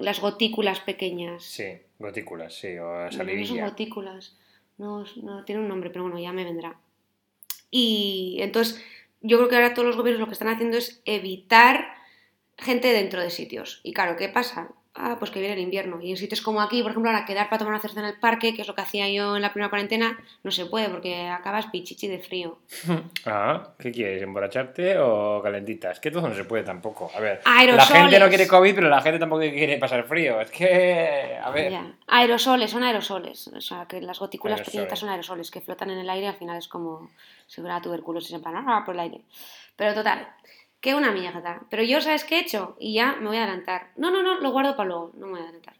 Las 0.00 0.20
gotículas 0.20 0.80
pequeñas. 0.80 1.42
Sí, 1.42 1.64
gotículas, 1.98 2.54
sí, 2.54 2.76
o 2.78 2.84
No, 2.84 3.04
no 3.04 3.10
son 3.10 3.18
salivilla. 3.18 3.64
gotículas. 3.68 4.36
No, 4.76 5.04
no, 5.22 5.44
tiene 5.44 5.62
un 5.62 5.68
nombre, 5.68 5.90
pero 5.90 6.04
bueno, 6.04 6.18
ya 6.18 6.32
me 6.32 6.44
vendrá. 6.44 6.78
Y 7.70 8.38
entonces, 8.40 8.82
yo 9.22 9.38
creo 9.38 9.48
que 9.48 9.56
ahora 9.56 9.74
todos 9.74 9.86
los 9.88 9.96
gobiernos 9.96 10.20
lo 10.20 10.26
que 10.26 10.32
están 10.34 10.48
haciendo 10.48 10.76
es 10.76 11.02
evitar 11.04 11.94
gente 12.56 12.88
dentro 12.92 13.20
de 13.22 13.30
sitios. 13.30 13.80
Y 13.82 13.92
claro, 13.92 14.16
¿qué 14.16 14.28
pasa? 14.28 14.70
Ah, 14.94 15.14
pues 15.18 15.30
que 15.30 15.38
viene 15.38 15.54
el 15.54 15.60
invierno. 15.60 16.00
Y 16.02 16.10
en 16.10 16.16
sitios 16.16 16.40
como 16.40 16.60
aquí, 16.60 16.82
por 16.82 16.90
ejemplo, 16.90 17.08
ahora 17.10 17.24
quedar 17.24 17.48
para 17.48 17.58
tomar 17.58 17.74
una 17.74 17.80
cerveza 17.80 18.00
en 18.00 18.06
el 18.06 18.18
parque, 18.18 18.54
que 18.54 18.62
es 18.62 18.68
lo 18.68 18.74
que 18.74 18.80
hacía 18.80 19.08
yo 19.08 19.36
en 19.36 19.42
la 19.42 19.52
primera 19.52 19.68
cuarentena, 19.70 20.18
no 20.42 20.50
se 20.50 20.66
puede 20.66 20.88
porque 20.88 21.28
acabas 21.28 21.66
pichichi 21.66 22.08
de 22.08 22.18
frío. 22.18 22.58
Ah, 23.26 23.74
¿qué 23.78 23.92
quieres? 23.92 24.22
¿Emborracharte 24.22 24.98
o 24.98 25.40
calentitas? 25.42 26.00
Que 26.00 26.10
todo 26.10 26.26
no 26.28 26.34
se 26.34 26.44
puede 26.44 26.64
tampoco. 26.64 27.10
A 27.14 27.20
ver, 27.20 27.40
la 27.44 27.58
Aerosoles. 27.58 27.88
gente 28.02 28.18
no 28.18 28.28
quiere 28.28 28.48
COVID, 28.48 28.74
pero 28.74 28.88
la 28.88 29.00
gente 29.02 29.18
tampoco 29.18 29.42
quiere 29.42 29.76
pasar 29.78 30.04
frío. 30.04 30.40
Es 30.40 30.50
que, 30.50 31.38
a 31.42 31.50
ver. 31.50 31.72
Ya. 31.72 31.92
Aerosoles, 32.06 32.70
son 32.70 32.82
aerosoles. 32.84 33.48
O 33.48 33.60
sea, 33.60 33.86
que 33.86 34.00
las 34.00 34.18
gotículas 34.18 34.58
Aerosoles. 34.60 34.72
pequeñitas 34.72 34.98
son 34.98 35.08
aerosoles 35.10 35.50
que 35.50 35.60
flotan 35.60 35.90
en 35.90 35.98
el 35.98 36.10
aire. 36.10 36.28
Al 36.28 36.36
final 36.36 36.56
es 36.56 36.68
como 36.68 37.10
si 37.46 37.60
fuera 37.60 37.80
tuberculosis 37.82 38.32
en 38.32 38.40
plan, 38.42 38.64
ah, 38.66 38.82
por 38.84 38.94
el 38.94 39.00
aire. 39.00 39.20
Pero 39.76 39.94
total, 39.94 40.26
que 40.80 40.94
una 40.94 41.10
mierda. 41.10 41.62
Pero 41.70 41.82
yo, 41.82 42.00
¿sabes 42.00 42.24
qué 42.24 42.36
he 42.36 42.40
hecho? 42.40 42.76
Y 42.78 42.94
ya 42.94 43.16
me 43.20 43.26
voy 43.28 43.36
a 43.36 43.42
adelantar. 43.44 43.88
No, 43.96 44.10
no, 44.10 44.22
no, 44.22 44.40
lo 44.40 44.50
guardo 44.52 44.76
para 44.76 44.88
luego. 44.88 45.12
No 45.16 45.26
me 45.26 45.32
voy 45.32 45.40
a 45.40 45.44
adelantar. 45.44 45.74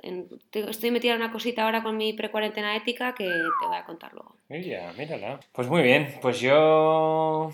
Estoy 0.53 0.91
metida 0.91 1.13
en 1.15 1.23
una 1.23 1.31
cosita 1.33 1.65
ahora 1.65 1.83
con 1.83 1.97
mi 1.97 2.13
precuarentena 2.15 2.75
ética 2.75 3.15
que 3.15 3.25
te 3.27 3.67
voy 3.67 3.77
a 3.77 3.85
contar 3.85 4.13
luego. 4.13 4.35
Mira, 4.49 4.93
mírala. 4.99 5.39
Pues 5.53 5.69
muy 5.69 5.83
bien, 5.83 6.15
pues 6.21 6.41
yo. 6.41 7.53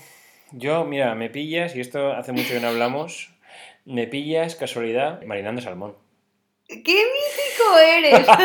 Yo, 0.53 0.85
mira, 0.85 1.15
me 1.15 1.31
pillas, 1.31 1.75
y 1.77 1.81
esto 1.81 2.13
hace 2.13 2.33
mucho 2.33 2.55
que 2.55 2.61
no 2.61 2.69
hablamos. 2.69 3.31
Me 3.85 4.07
pillas, 4.07 4.55
casualidad, 4.57 5.21
marinando 5.25 5.61
salmón. 5.61 5.97
¡Qué 6.69 6.77
mítico 6.83 7.79
eres! 7.79 8.27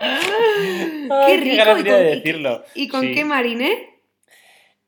Ay, 0.00 1.36
rico, 1.38 1.62
¿y 1.62 1.64
con- 1.66 1.82
de 1.84 1.90
y- 2.12 2.16
decirlo. 2.16 2.64
¿Y 2.74 2.88
con 2.88 3.00
Sí. 3.02 3.14
qué 3.14 3.24
mariné? 3.24 3.89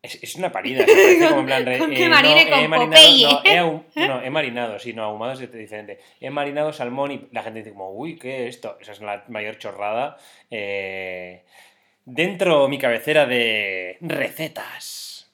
Es, 0.03 0.21
es 0.23 0.35
una 0.35 0.51
parida, 0.51 0.85
se 0.87 0.93
parece 0.93 1.29
como 1.29 1.41
en 1.41 1.47
plan... 1.47 1.65
re- 1.65 1.79
Con 1.79 1.91
que 1.91 2.05
eh, 2.05 2.09
marine 2.09 2.45
no, 2.47 2.51
con 2.51 2.59
he 2.65 2.69
marinado, 2.69 2.91
Popeye. 2.97 3.25
no, 3.25 3.41
he 3.45 3.61
ahu- 3.61 3.85
no, 4.09 4.23
he 4.23 4.31
marinado, 4.31 4.79
sí, 4.81 4.93
no, 4.93 5.05
ahumado 5.05 5.33
es 5.33 5.53
diferente. 5.53 5.99
He 6.21 6.31
marinado 6.31 6.73
salmón 6.73 7.13
y 7.13 7.29
la 7.31 7.43
gente 7.45 7.61
dice 7.61 7.71
como, 7.71 7.91
uy, 7.93 8.19
¿qué 8.19 8.49
es 8.49 8.57
esto? 8.57 8.77
Esa 8.81 8.93
es 8.93 9.01
la 9.01 9.25
mayor 9.29 9.59
chorrada. 9.59 10.17
Eh, 10.51 11.45
dentro 12.05 12.67
mi 12.69 12.79
cabecera 12.79 13.27
de 13.27 13.97
recetas. 14.01 15.31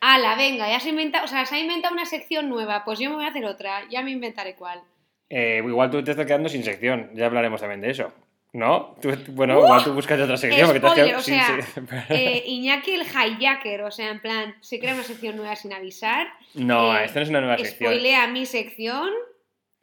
Ala, 0.00 0.34
venga, 0.36 0.68
ya 0.68 0.80
se 0.80 0.90
inventa, 0.90 1.24
o 1.24 1.26
sea, 1.26 1.46
se 1.46 1.54
ha 1.54 1.58
inventado 1.58 1.94
una 1.94 2.04
sección 2.04 2.50
nueva, 2.50 2.84
pues 2.84 2.98
yo 2.98 3.08
me 3.08 3.16
voy 3.16 3.24
a 3.24 3.28
hacer 3.28 3.46
otra, 3.46 3.84
ya 3.88 4.02
me 4.02 4.10
inventaré 4.10 4.54
cuál. 4.54 4.82
Eh, 5.30 5.62
igual 5.66 5.90
tú 5.90 6.04
te 6.04 6.10
estás 6.10 6.26
quedando 6.26 6.50
sin 6.50 6.62
sección, 6.62 7.10
ya 7.14 7.24
hablaremos 7.24 7.58
también 7.60 7.80
de 7.80 7.90
eso. 7.90 8.12
¿No? 8.54 8.94
Tú- 9.02 9.12
bueno, 9.32 9.58
igual 9.58 9.82
tú 9.82 9.92
buscas 9.92 10.20
otra 10.20 10.36
sección 10.36 10.66
porque 10.68 10.78
te 10.80 10.86
has 10.86 10.92
Spoiler, 10.92 11.16
o 11.16 11.20
sea, 11.20 11.60
sección. 11.60 11.88
eh, 12.08 12.44
Iñaki 12.46 12.92
el 12.92 13.02
hijacker, 13.02 13.82
o 13.82 13.90
sea, 13.90 14.10
en 14.10 14.20
plan, 14.20 14.54
se 14.60 14.78
crea 14.78 14.94
una 14.94 15.02
sección 15.02 15.36
nueva 15.36 15.56
sin 15.56 15.72
avisar. 15.72 16.28
No, 16.54 16.96
eh, 16.96 17.04
esto 17.04 17.18
no 17.18 17.22
es 17.24 17.28
una 17.30 17.40
nueva 17.40 17.58
sección. 17.58 17.90
Spoilea 17.90 18.28
mi 18.28 18.46
sección. 18.46 19.10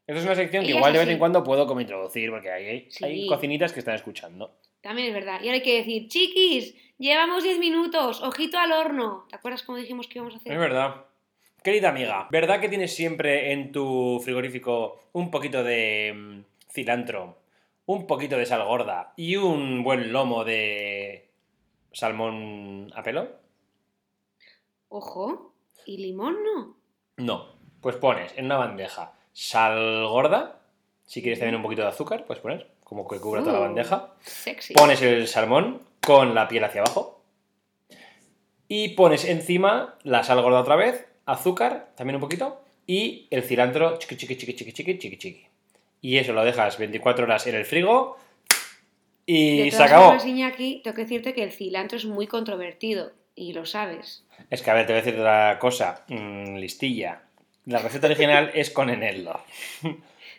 Esto 0.07 0.19
es 0.21 0.25
una 0.25 0.35
sección 0.35 0.63
que 0.63 0.71
igual 0.71 0.93
de 0.93 0.99
vez 0.99 1.09
en 1.09 1.19
cuando 1.19 1.43
puedo 1.43 1.67
como 1.67 1.81
introducir 1.81 2.29
porque 2.31 2.87
Sí. 2.89 3.03
hay 3.03 3.27
cocinitas 3.27 3.73
que 3.73 3.79
están 3.79 3.95
escuchando. 3.95 4.55
También 4.79 5.09
es 5.09 5.13
verdad. 5.13 5.41
Y 5.41 5.47
ahora 5.47 5.55
hay 5.55 5.63
que 5.63 5.77
decir, 5.77 6.07
chiquis, 6.07 6.73
llevamos 6.97 7.43
10 7.43 7.59
minutos, 7.59 8.21
ojito 8.23 8.57
al 8.57 8.71
horno. 8.71 9.25
¿Te 9.29 9.35
acuerdas 9.35 9.63
cómo 9.63 9.77
dijimos 9.77 10.07
que 10.07 10.19
íbamos 10.19 10.33
a 10.33 10.37
hacer? 10.37 10.53
Es 10.53 10.59
verdad. 10.59 10.95
Querida 11.61 11.89
amiga, 11.89 12.27
¿verdad 12.31 12.61
que 12.61 12.69
tienes 12.69 12.95
siempre 12.95 13.51
en 13.51 13.73
tu 13.73 14.19
frigorífico 14.23 15.09
un 15.11 15.29
poquito 15.29 15.61
de 15.63 16.13
mm, 16.15 16.39
cilantro, 16.71 17.37
un 17.85 18.07
poquito 18.07 18.37
de 18.37 18.45
sal 18.45 18.63
gorda 18.65 19.13
y 19.15 19.35
un 19.35 19.83
buen 19.83 20.11
lomo 20.13 20.43
de 20.43 21.29
salmón 21.91 22.91
a 22.95 23.03
pelo? 23.03 23.27
Ojo, 24.89 25.53
¿y 25.85 25.97
limón 25.97 26.37
no? 26.43 26.77
No. 27.17 27.55
Pues 27.81 27.95
pones 27.95 28.33
en 28.37 28.45
una 28.45 28.57
bandeja 28.57 29.13
sal 29.33 30.05
gorda, 30.07 30.61
si 31.05 31.21
quieres 31.21 31.39
también 31.39 31.55
un 31.55 31.63
poquito 31.63 31.81
de 31.81 31.87
azúcar, 31.87 32.25
puedes 32.25 32.41
poner, 32.41 32.69
como 32.83 33.07
que 33.07 33.19
cubra 33.19 33.41
toda 33.41 33.53
la 33.53 33.59
Uh. 33.59 33.63
bandeja. 33.63 34.13
Sexy. 34.21 34.73
Pones 34.73 35.01
el 35.01 35.27
salmón 35.27 35.81
con 36.05 36.35
la 36.35 36.47
piel 36.47 36.63
hacia 36.63 36.81
abajo. 36.81 37.23
Y 38.67 38.89
pones 38.89 39.25
encima 39.25 39.97
la 40.03 40.23
sal 40.23 40.41
gorda 40.41 40.61
otra 40.61 40.75
vez, 40.75 41.05
azúcar, 41.25 41.91
también 41.95 42.15
un 42.15 42.21
poquito, 42.21 42.61
y 42.87 43.27
el 43.31 43.43
cilantro 43.43 43.97
chiqui 43.97 44.15
chiqui 44.17 44.35
chiqui 44.37 44.53
chiqui 44.53 44.73
chiqui 44.73 44.97
chiqui 44.97 45.17
chiqui. 45.17 45.47
Y 46.01 46.17
eso 46.17 46.33
lo 46.33 46.43
dejas 46.43 46.77
24 46.77 47.25
horas 47.25 47.45
en 47.47 47.55
el 47.55 47.65
frigo 47.65 48.17
y 49.25 49.63
de 49.65 49.71
se 49.71 49.83
acabó. 49.83 50.05
formas, 50.07 50.25
Iñaki, 50.25 50.81
tengo 50.83 50.95
que 50.95 51.03
decirte 51.03 51.33
que 51.33 51.43
el 51.43 51.51
cilantro 51.51 51.97
es 51.97 52.05
muy 52.05 52.27
controvertido. 52.27 53.11
Y 53.33 53.53
lo 53.53 53.65
sabes. 53.65 54.25
Es 54.49 54.61
que 54.61 54.71
a 54.71 54.73
ver, 54.73 54.85
te 54.85 54.93
voy 54.93 55.01
a 55.01 55.03
decir 55.03 55.19
otra 55.19 55.57
cosa, 55.59 56.03
mm, 56.09 56.55
listilla. 56.57 57.21
La 57.65 57.79
receta 57.79 58.07
original 58.07 58.51
es 58.53 58.71
con 58.71 58.89
eneldo. 58.89 59.39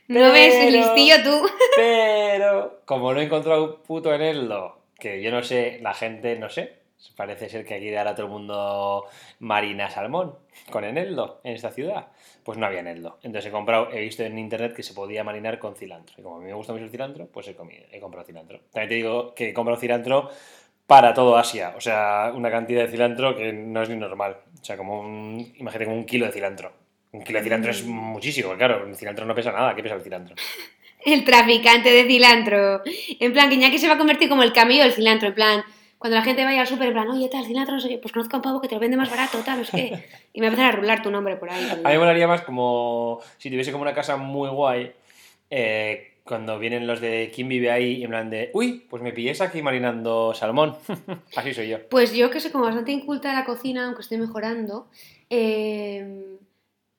¿No 0.09 0.33
ves 0.33 0.55
el 0.57 0.73
Pero- 0.75 0.95
listillo 0.95 1.15
tú? 1.23 1.49
Pero, 1.77 2.83
como 2.85 3.15
no 3.15 3.21
he 3.21 3.25
encontrado 3.25 3.83
puto 3.83 4.13
eneldo, 4.13 4.83
que 4.99 5.23
yo 5.23 5.31
no 5.31 5.43
sé, 5.43 5.79
la 5.81 5.95
gente, 5.95 6.37
no 6.37 6.51
sé, 6.51 6.75
parece 7.17 7.49
ser 7.49 7.65
que 7.65 7.75
aquí 7.75 7.95
ahora 7.95 8.15
todo 8.15 8.27
el 8.27 8.33
mundo 8.33 9.05
marina 9.41 9.91
salmón 9.91 10.37
con 10.71 10.85
eneldo 10.85 11.41
en 11.45 11.55
esta 11.55 11.71
ciudad. 11.71 12.09
Pues 12.45 12.59
no 12.59 12.67
había 12.67 12.81
eneldo. 12.81 13.19
Entonces 13.23 13.49
he 13.49 13.53
comprado, 13.53 13.91
he 13.93 14.01
visto 14.01 14.23
en 14.23 14.39
internet 14.39 14.75
que 14.75 14.83
se 14.83 14.95
podía 14.95 15.25
marinar 15.25 15.59
con 15.59 15.77
cilantro. 15.77 16.15
Y 16.19 16.23
como 16.23 16.37
a 16.37 16.39
mí 16.41 16.47
me 16.47 16.55
gusta 16.55 16.73
mucho 16.73 16.85
el 16.85 16.91
cilantro, 16.91 17.27
pues 17.27 17.49
he, 17.49 17.55
comido, 17.55 17.85
he 17.93 18.01
comprado 18.01 18.27
cilantro. 18.27 18.61
También 18.73 18.89
te 18.89 18.95
digo 18.97 19.35
que 19.35 19.51
he 19.51 19.55
comprado 19.55 19.81
cilantro 19.81 20.31
para 20.87 21.15
todo 21.15 21.37
Asia. 21.37 21.75
O 21.77 21.81
sea, 21.81 22.33
una 22.35 22.51
cantidad 22.51 22.83
de 22.83 22.89
cilantro 22.89 23.37
que 23.37 23.53
no 23.53 23.83
es 23.83 23.89
ni 23.89 23.97
normal. 23.97 24.39
O 24.61 24.65
sea, 24.65 24.77
como 24.77 25.01
un, 25.01 25.53
imagínate 25.57 25.85
como 25.87 25.97
un 25.97 26.05
kilo 26.05 26.27
de 26.27 26.33
cilantro. 26.33 26.73
Un 27.13 27.23
kilo 27.23 27.39
de 27.39 27.45
cilantro 27.45 27.71
es 27.71 27.85
muchísimo, 27.85 28.55
claro. 28.57 28.87
El 28.87 28.97
cilantro 28.97 29.25
no 29.27 29.35
pesa 29.35 29.53
nada. 29.53 29.75
¿Qué 29.75 29.83
pesa 29.83 29.95
el 29.95 30.03
cilantro? 30.03 30.35
El 31.05 31.25
traficante 31.25 31.91
de 31.91 32.05
cilantro. 32.05 32.83
En 33.19 33.33
plan, 33.33 33.49
que 33.49 33.57
Iñaki 33.57 33.79
se 33.79 33.89
va 33.89 33.95
a 33.95 33.99
convertir 33.99 34.29
como 34.29 34.45
el 34.45 34.53
camello 34.53 34.85
del 34.85 34.93
cilantro. 34.93 35.29
En 35.29 35.35
plan, 35.35 35.65
cuando 36.03 36.17
la 36.17 36.25
gente 36.25 36.45
vaya 36.45 36.63
al 36.63 36.67
súper, 36.67 36.89
en 36.89 36.95
plan, 36.95 37.09
oye, 37.11 37.29
tal, 37.29 37.47
cilantro, 37.47 37.77
no 37.77 37.81
sé 37.81 37.89
qué, 37.89 37.99
pues 37.99 38.11
conozco 38.11 38.35
a 38.35 38.39
un 38.41 38.43
pavo 38.43 38.61
que 38.61 38.67
te 38.67 38.75
lo 38.75 38.81
vende 38.81 38.97
más 38.97 39.09
barato, 39.09 39.39
tal, 39.45 39.61
no 39.61 39.65
sé 39.65 39.71
qué. 39.71 40.05
Y 40.33 40.41
me 40.41 40.51
va 40.51 40.67
a 40.67 40.73
rular 40.73 41.01
tu 41.01 41.13
nombre 41.13 41.37
por 41.37 41.49
ahí. 41.49 41.65
A 41.71 41.77
mí 41.77 41.81
me 41.85 41.99
molaría 42.01 42.27
más 42.27 42.43
como 42.43 43.21
si 43.39 43.51
tuviese 43.51 43.71
como 43.71 43.83
una 43.83 43.95
casa 43.95 44.17
muy 44.17 44.49
guay. 44.49 44.91
eh, 45.49 46.09
cuando 46.25 46.59
vienen 46.59 46.89
los 46.89 47.01
de 47.01 47.31
quién 47.33 47.49
vive 47.49 47.71
ahí 47.71 47.99
y 47.99 48.03
en 48.03 48.11
plan 48.11 48.31
de, 48.31 48.51
uy, 48.53 48.85
pues 48.91 49.01
me 49.01 49.13
pilléis 49.13 49.41
aquí 49.41 49.63
marinando 49.63 50.35
salmón. 50.35 50.75
Así 51.37 51.55
soy 51.55 51.69
yo. 51.69 51.89
Pues 51.89 52.13
yo 52.13 52.31
que 52.31 52.41
soy 52.41 52.51
como 52.51 52.65
bastante 52.65 52.91
inculta 52.91 53.29
de 53.29 53.35
la 53.37 53.45
cocina, 53.45 53.87
aunque 53.87 54.03
estoy 54.03 54.19
mejorando, 54.19 54.89
eh, 55.31 56.37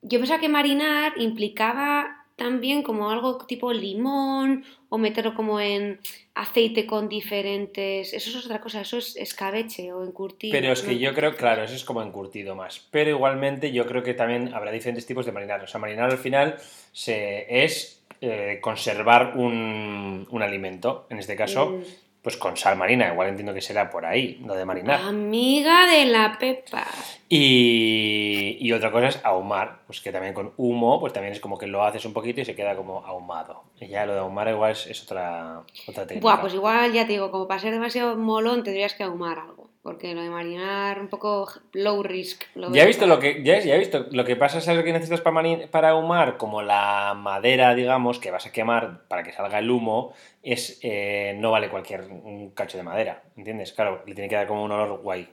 yo 0.02 0.20
pensaba 0.20 0.40
que 0.40 0.48
marinar 0.48 1.12
implicaba 1.18 2.24
también 2.38 2.84
como 2.84 3.10
algo 3.10 3.38
tipo 3.46 3.72
limón 3.74 4.64
o 4.94 5.00
meterlo 5.00 5.34
como 5.34 5.60
en 5.60 6.00
aceite 6.36 6.86
con 6.86 7.10
diferentes... 7.10 8.14
Eso 8.14 8.30
es 8.30 8.46
otra 8.46 8.62
cosa, 8.62 8.82
eso 8.82 9.00
es 9.00 9.16
escabeche 9.16 9.92
o 9.92 10.04
encurtido. 10.04 10.52
Pero 10.52 10.72
es 10.72 10.84
que 10.84 10.94
¿no? 10.94 11.00
yo 11.00 11.16
creo, 11.16 11.36
claro, 11.36 11.64
eso 11.64 11.74
es 11.74 11.84
como 11.84 12.04
encurtido 12.04 12.56
más. 12.56 12.88
Pero 12.92 13.10
igualmente 13.10 13.72
yo 13.72 13.88
creo 13.88 14.04
que 14.04 14.14
también 14.14 14.54
habrá 14.54 14.72
diferentes 14.72 15.08
tipos 15.08 15.26
de 15.26 15.32
marinar. 15.32 15.64
O 15.64 15.68
sea, 15.68 15.80
marinar 15.80 16.12
al 16.12 16.20
final 16.20 16.58
se, 16.92 17.64
es 17.64 18.04
eh, 18.22 18.60
conservar 18.62 19.34
un, 19.36 20.28
un 20.30 20.42
alimento. 20.44 21.08
En 21.10 21.18
este 21.18 21.36
caso, 21.36 21.72
Mm. 21.72 21.84
Pues 22.24 22.38
con 22.38 22.56
sal 22.56 22.78
marina. 22.78 23.10
Igual 23.12 23.30
entiendo 23.30 23.54
que 23.54 23.62
será 23.62 23.90
por 23.90 24.06
ahí, 24.06 24.40
lo 24.46 24.56
de 24.56 24.64
marinar. 24.64 25.02
Amiga 25.02 25.86
de 25.86 26.06
la 26.06 26.38
Pepa. 26.40 26.88
Y, 27.28 28.58
y 28.62 28.72
otra 28.72 28.92
cosa 28.92 29.10
es 29.10 29.20
ahumar, 29.26 29.80
pues 29.86 30.00
que 30.00 30.12
también 30.12 30.34
con 30.34 30.54
humo, 30.56 31.02
pues 31.02 31.12
también 31.12 31.34
es 31.34 31.42
como 31.42 31.58
que 31.58 31.68
lo 31.68 31.84
haces 31.84 32.06
un 32.06 32.14
poquito 32.14 32.40
y 32.40 32.46
se 32.46 32.56
queda 32.56 32.76
como 32.78 33.06
ahumado. 33.06 33.64
Y 33.80 33.88
ya 33.88 34.06
lo 34.06 34.14
de 34.14 34.20
ahumar 34.22 34.48
igual 34.48 34.72
es, 34.72 34.88
es 34.88 35.04
otra, 35.04 35.64
otra 35.86 36.08
técnica. 36.08 36.22
Buah, 36.22 36.40
pues 36.40 36.54
igual 36.54 36.94
ya 36.94 37.06
te 37.06 37.12
digo, 37.12 37.30
como 37.30 37.48
para 37.48 37.60
ser 37.60 37.74
demasiado 37.74 38.16
molón 38.16 38.64
tendrías 38.64 38.94
que 38.94 39.04
ahumar 39.04 39.40
algo. 39.40 39.63
Porque 39.84 40.16
lo 40.16 40.22
de 40.22 40.30
marinar 40.30 41.00
un 41.02 41.10
poco 41.10 41.48
low 41.74 42.02
risk. 42.04 42.44
lo 42.56 42.72
Ya 42.72 42.84
he 42.84 42.88
visto 42.88 43.06
lo 43.06 43.20
que, 43.20 43.44
ya, 43.44 43.60
ya 43.60 43.76
he 43.76 43.78
visto, 43.78 44.08
lo 44.12 44.24
que 44.24 44.38
pasa, 44.38 44.62
¿sabes 44.62 44.78
lo 44.80 44.84
que 44.86 44.94
necesitas 44.94 45.20
para, 45.20 45.34
mani- 45.36 45.68
para 45.70 45.90
ahumar? 45.90 46.38
Como 46.38 46.62
la 46.62 47.14
madera, 47.18 47.76
digamos, 47.76 48.18
que 48.18 48.32
vas 48.32 48.46
a 48.46 48.52
quemar 48.54 49.06
para 49.10 49.24
que 49.24 49.34
salga 49.34 49.60
el 49.60 49.70
humo, 49.70 50.14
es 50.42 50.80
eh, 50.84 51.36
no 51.38 51.52
vale 51.52 51.70
cualquier 51.70 52.04
un 52.04 52.52
cacho 52.52 52.78
de 52.78 52.84
madera, 52.84 53.24
¿entiendes? 53.36 53.74
Claro, 53.74 54.02
le 54.08 54.16
tiene 54.16 54.30
que 54.30 54.36
dar 54.36 54.48
como 54.48 54.64
un 54.64 54.72
olor 54.72 55.02
guay. 55.02 55.28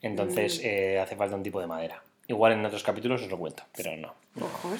Entonces 0.00 0.58
Mm. 0.58 0.66
eh, 0.66 0.98
hace 1.00 1.16
falta 1.16 1.34
un 1.34 1.42
tipo 1.42 1.60
de 1.60 1.66
madera. 1.66 2.00
Igual 2.28 2.52
en 2.52 2.64
otros 2.64 2.84
capítulos 2.84 3.20
os 3.22 3.28
lo 3.30 3.36
cuento, 3.38 3.64
pero 3.76 3.96
no. 3.96 4.14
Ojo. 4.40 4.70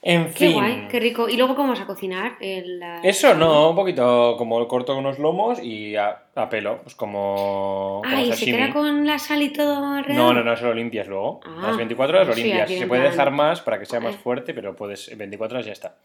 En 0.00 0.26
Qué 0.26 0.30
fin. 0.46 0.52
guay, 0.52 0.86
qué 0.88 1.00
rico. 1.00 1.28
¿Y 1.28 1.36
luego 1.36 1.56
cómo 1.56 1.70
vas 1.70 1.80
a 1.80 1.86
cocinar? 1.86 2.36
El, 2.40 2.78
la- 2.78 3.00
Eso 3.02 3.34
no, 3.34 3.70
un 3.70 3.76
poquito 3.76 4.36
como 4.38 4.66
corto 4.68 4.96
unos 4.96 5.18
lomos 5.18 5.60
y 5.62 5.96
a, 5.96 6.22
a 6.36 6.48
pelo, 6.48 6.82
pues 6.82 6.94
como, 6.94 8.02
como 8.04 8.16
Ah, 8.16 8.22
¿y 8.22 8.32
se 8.32 8.44
queda 8.46 8.72
con 8.72 9.06
la 9.06 9.18
sal 9.18 9.42
y 9.42 9.52
todo 9.52 9.84
alrededor? 9.84 10.22
No, 10.24 10.32
no, 10.32 10.44
no, 10.44 10.52
eso 10.52 10.66
lo 10.66 10.74
limpias 10.74 11.08
luego. 11.08 11.40
Ah, 11.44 11.66
Las 11.68 11.76
24 11.76 12.16
horas 12.16 12.28
lo 12.28 12.34
sí, 12.34 12.42
limpias. 12.44 12.70
Se 12.70 12.86
puede 12.86 13.02
dejar 13.02 13.32
más 13.32 13.60
para 13.60 13.78
que 13.80 13.86
sea 13.86 13.98
más 14.00 14.14
fuerte, 14.16 14.54
pero 14.54 14.76
puedes 14.76 15.08
en 15.08 15.18
24 15.18 15.56
horas 15.56 15.66
ya 15.66 15.72
está. 15.72 15.96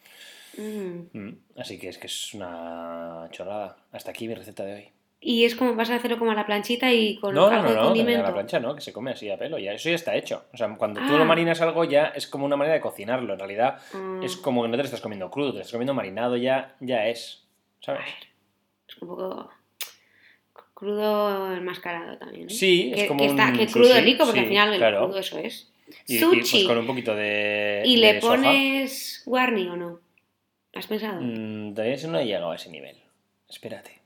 Mm. 0.58 1.18
Mm, 1.18 1.38
Así 1.58 1.78
que 1.80 1.90
es 1.90 1.98
que 2.00 2.08
es 2.08 2.34
una 2.34 3.28
chorrada. 3.32 3.76
Hasta 3.92 4.10
aquí 4.12 4.28
mi 4.28 4.34
receta 4.34 4.64
de 4.66 4.74
hoy. 4.74 4.90
Y 5.26 5.46
es 5.46 5.56
como, 5.56 5.74
vas 5.76 5.90
a 5.90 5.96
hacerlo 5.96 6.20
como 6.20 6.32
a 6.32 6.36
la 6.36 6.46
planchita 6.46 6.92
y 6.92 7.16
con 7.18 7.34
No, 7.34 7.50
no, 7.50 7.56
algo 7.56 7.64
no, 7.64 7.70
de 7.70 7.76
no, 7.76 7.82
a 7.82 7.86
condimento. 7.86 8.24
la 8.24 8.34
plancha 8.34 8.60
no, 8.60 8.76
que 8.76 8.82
se 8.82 8.92
come 8.92 9.12
así 9.12 9.30
a 9.32 9.38
pelo. 9.38 9.58
Ya, 9.58 9.72
eso 9.72 9.88
ya 9.90 9.96
está 9.96 10.16
hecho. 10.16 10.44
O 10.54 10.58
sea, 10.58 10.68
cuando 10.76 11.00
tú 11.00 11.16
Ah. 11.16 11.18
lo 11.18 11.26
marinas 11.26 11.62
algo 11.62 11.86
ya 11.86 12.08
es 12.08 12.28
como 12.28 12.46
una 12.46 12.58
manera 12.58 12.74
de 12.76 12.82
cocinarlo. 12.82 13.32
En 13.34 13.40
realidad 13.40 13.80
Ah, 13.94 14.20
es 14.22 14.36
como 14.36 14.64
que 14.64 14.68
no 14.68 14.74
te 14.74 14.80
lo 14.80 14.84
estás 14.84 15.00
comiendo 15.02 15.32
crudo, 15.32 15.52
te 15.52 15.56
lo 15.56 15.62
estás 15.62 15.72
comiendo 15.72 15.94
marinado 15.94 16.36
ya, 16.36 16.76
ya 16.82 17.08
es. 17.08 17.46
¿Sabes? 17.80 18.02
es 18.88 18.98
un 19.02 19.08
poco 19.08 19.50
crudo 20.74 21.54
enmascarado 21.54 22.18
también. 22.18 22.48
¿eh? 22.48 22.54
Sí, 22.54 22.92
es 22.94 23.04
que, 23.04 23.08
como 23.08 23.20
que 23.22 23.26
está, 23.28 23.48
un 23.48 23.58
que 23.58 23.68
crudo 23.68 23.88
sushi, 23.90 24.02
rico 24.02 24.26
porque 24.26 24.40
sí, 24.40 24.44
al 24.46 24.50
final 24.50 24.74
el 24.74 24.80
claro. 24.80 25.06
crudo 25.06 25.20
eso 25.20 25.38
es. 25.40 25.72
Y, 26.08 26.16
y, 26.16 26.20
Sushi. 26.20 26.40
pues 26.40 26.68
con 26.68 26.78
un 26.80 26.88
poquito 26.88 27.16
de. 27.16 27.84
¿Y 27.86 27.96
de 27.96 28.02
le 28.14 28.22
soja. 28.22 28.36
pones 28.36 29.24
warning 29.26 29.70
o 29.70 29.76
no? 29.78 30.00
¿Has 30.74 30.88
pensado? 30.88 31.20
Mm, 31.22 31.74
todavía 31.74 31.96
eso 31.96 32.08
no 32.10 32.20
he 32.20 32.26
llegado 32.26 32.52
a 32.52 32.56
ese 32.56 32.70
nivel. 32.70 32.98
Espérate. 33.50 34.02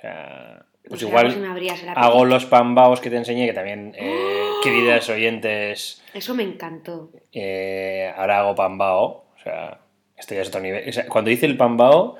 O 0.00 0.02
sea, 0.02 0.64
pues 0.88 1.02
igual 1.02 1.56
hago 1.94 2.24
los 2.24 2.46
pambaos 2.46 3.00
que 3.00 3.10
te 3.10 3.16
enseñé, 3.16 3.46
que 3.46 3.52
también, 3.52 3.94
eh, 3.98 4.50
queridas 4.62 5.08
oyentes, 5.10 6.02
Eso 6.14 6.34
me 6.34 6.42
encantó. 6.42 7.10
eh, 7.32 8.10
ahora 8.16 8.40
hago 8.40 8.54
pambao. 8.54 9.26
O 9.36 9.42
sea, 9.42 9.80
esto 10.16 10.34
ya 10.34 10.40
es 10.40 10.48
otro 10.48 10.60
nivel. 10.60 10.88
O 10.88 10.92
sea, 10.92 11.06
cuando 11.06 11.30
hice 11.30 11.44
el 11.44 11.58
pambao, 11.58 12.16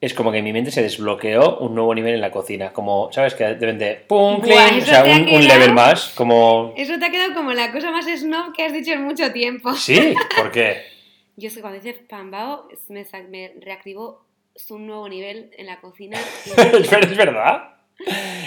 es 0.00 0.14
como 0.14 0.30
que 0.30 0.38
en 0.38 0.44
mi 0.44 0.52
mente 0.52 0.70
se 0.70 0.82
desbloqueó 0.82 1.58
un 1.58 1.74
nuevo 1.74 1.92
nivel 1.92 2.14
en 2.14 2.20
la 2.20 2.30
cocina. 2.30 2.72
Como, 2.72 3.10
¿sabes? 3.12 3.34
Que 3.34 3.44
de 3.44 3.54
repente, 3.54 4.04
¡pum! 4.06 4.40
Buah, 4.40 4.78
o 4.78 4.80
sea, 4.80 5.04
un, 5.04 5.46
level 5.46 5.72
más. 5.72 6.10
Como. 6.16 6.72
Eso 6.76 6.98
te 6.98 7.06
ha 7.06 7.10
quedado 7.10 7.34
como 7.34 7.52
la 7.52 7.72
cosa 7.72 7.90
más 7.90 8.06
snob 8.06 8.52
que 8.54 8.64
has 8.64 8.72
dicho 8.72 8.92
en 8.92 9.02
mucho 9.02 9.32
tiempo. 9.32 9.74
Sí, 9.74 10.14
¿por 10.36 10.52
qué? 10.52 10.82
Yo 11.36 11.48
es 11.48 11.54
que 11.54 11.60
cuando 11.62 11.78
hice 11.78 11.94
Pambao 11.94 12.68
me, 12.88 13.04
me 13.28 13.52
reactivó 13.60 14.24
un 14.70 14.86
nuevo 14.86 15.08
nivel 15.08 15.50
en 15.56 15.66
la 15.66 15.80
cocina. 15.80 16.18
es 16.46 16.90
ver- 16.90 17.04
es 17.04 17.16
verdad. 17.16 17.70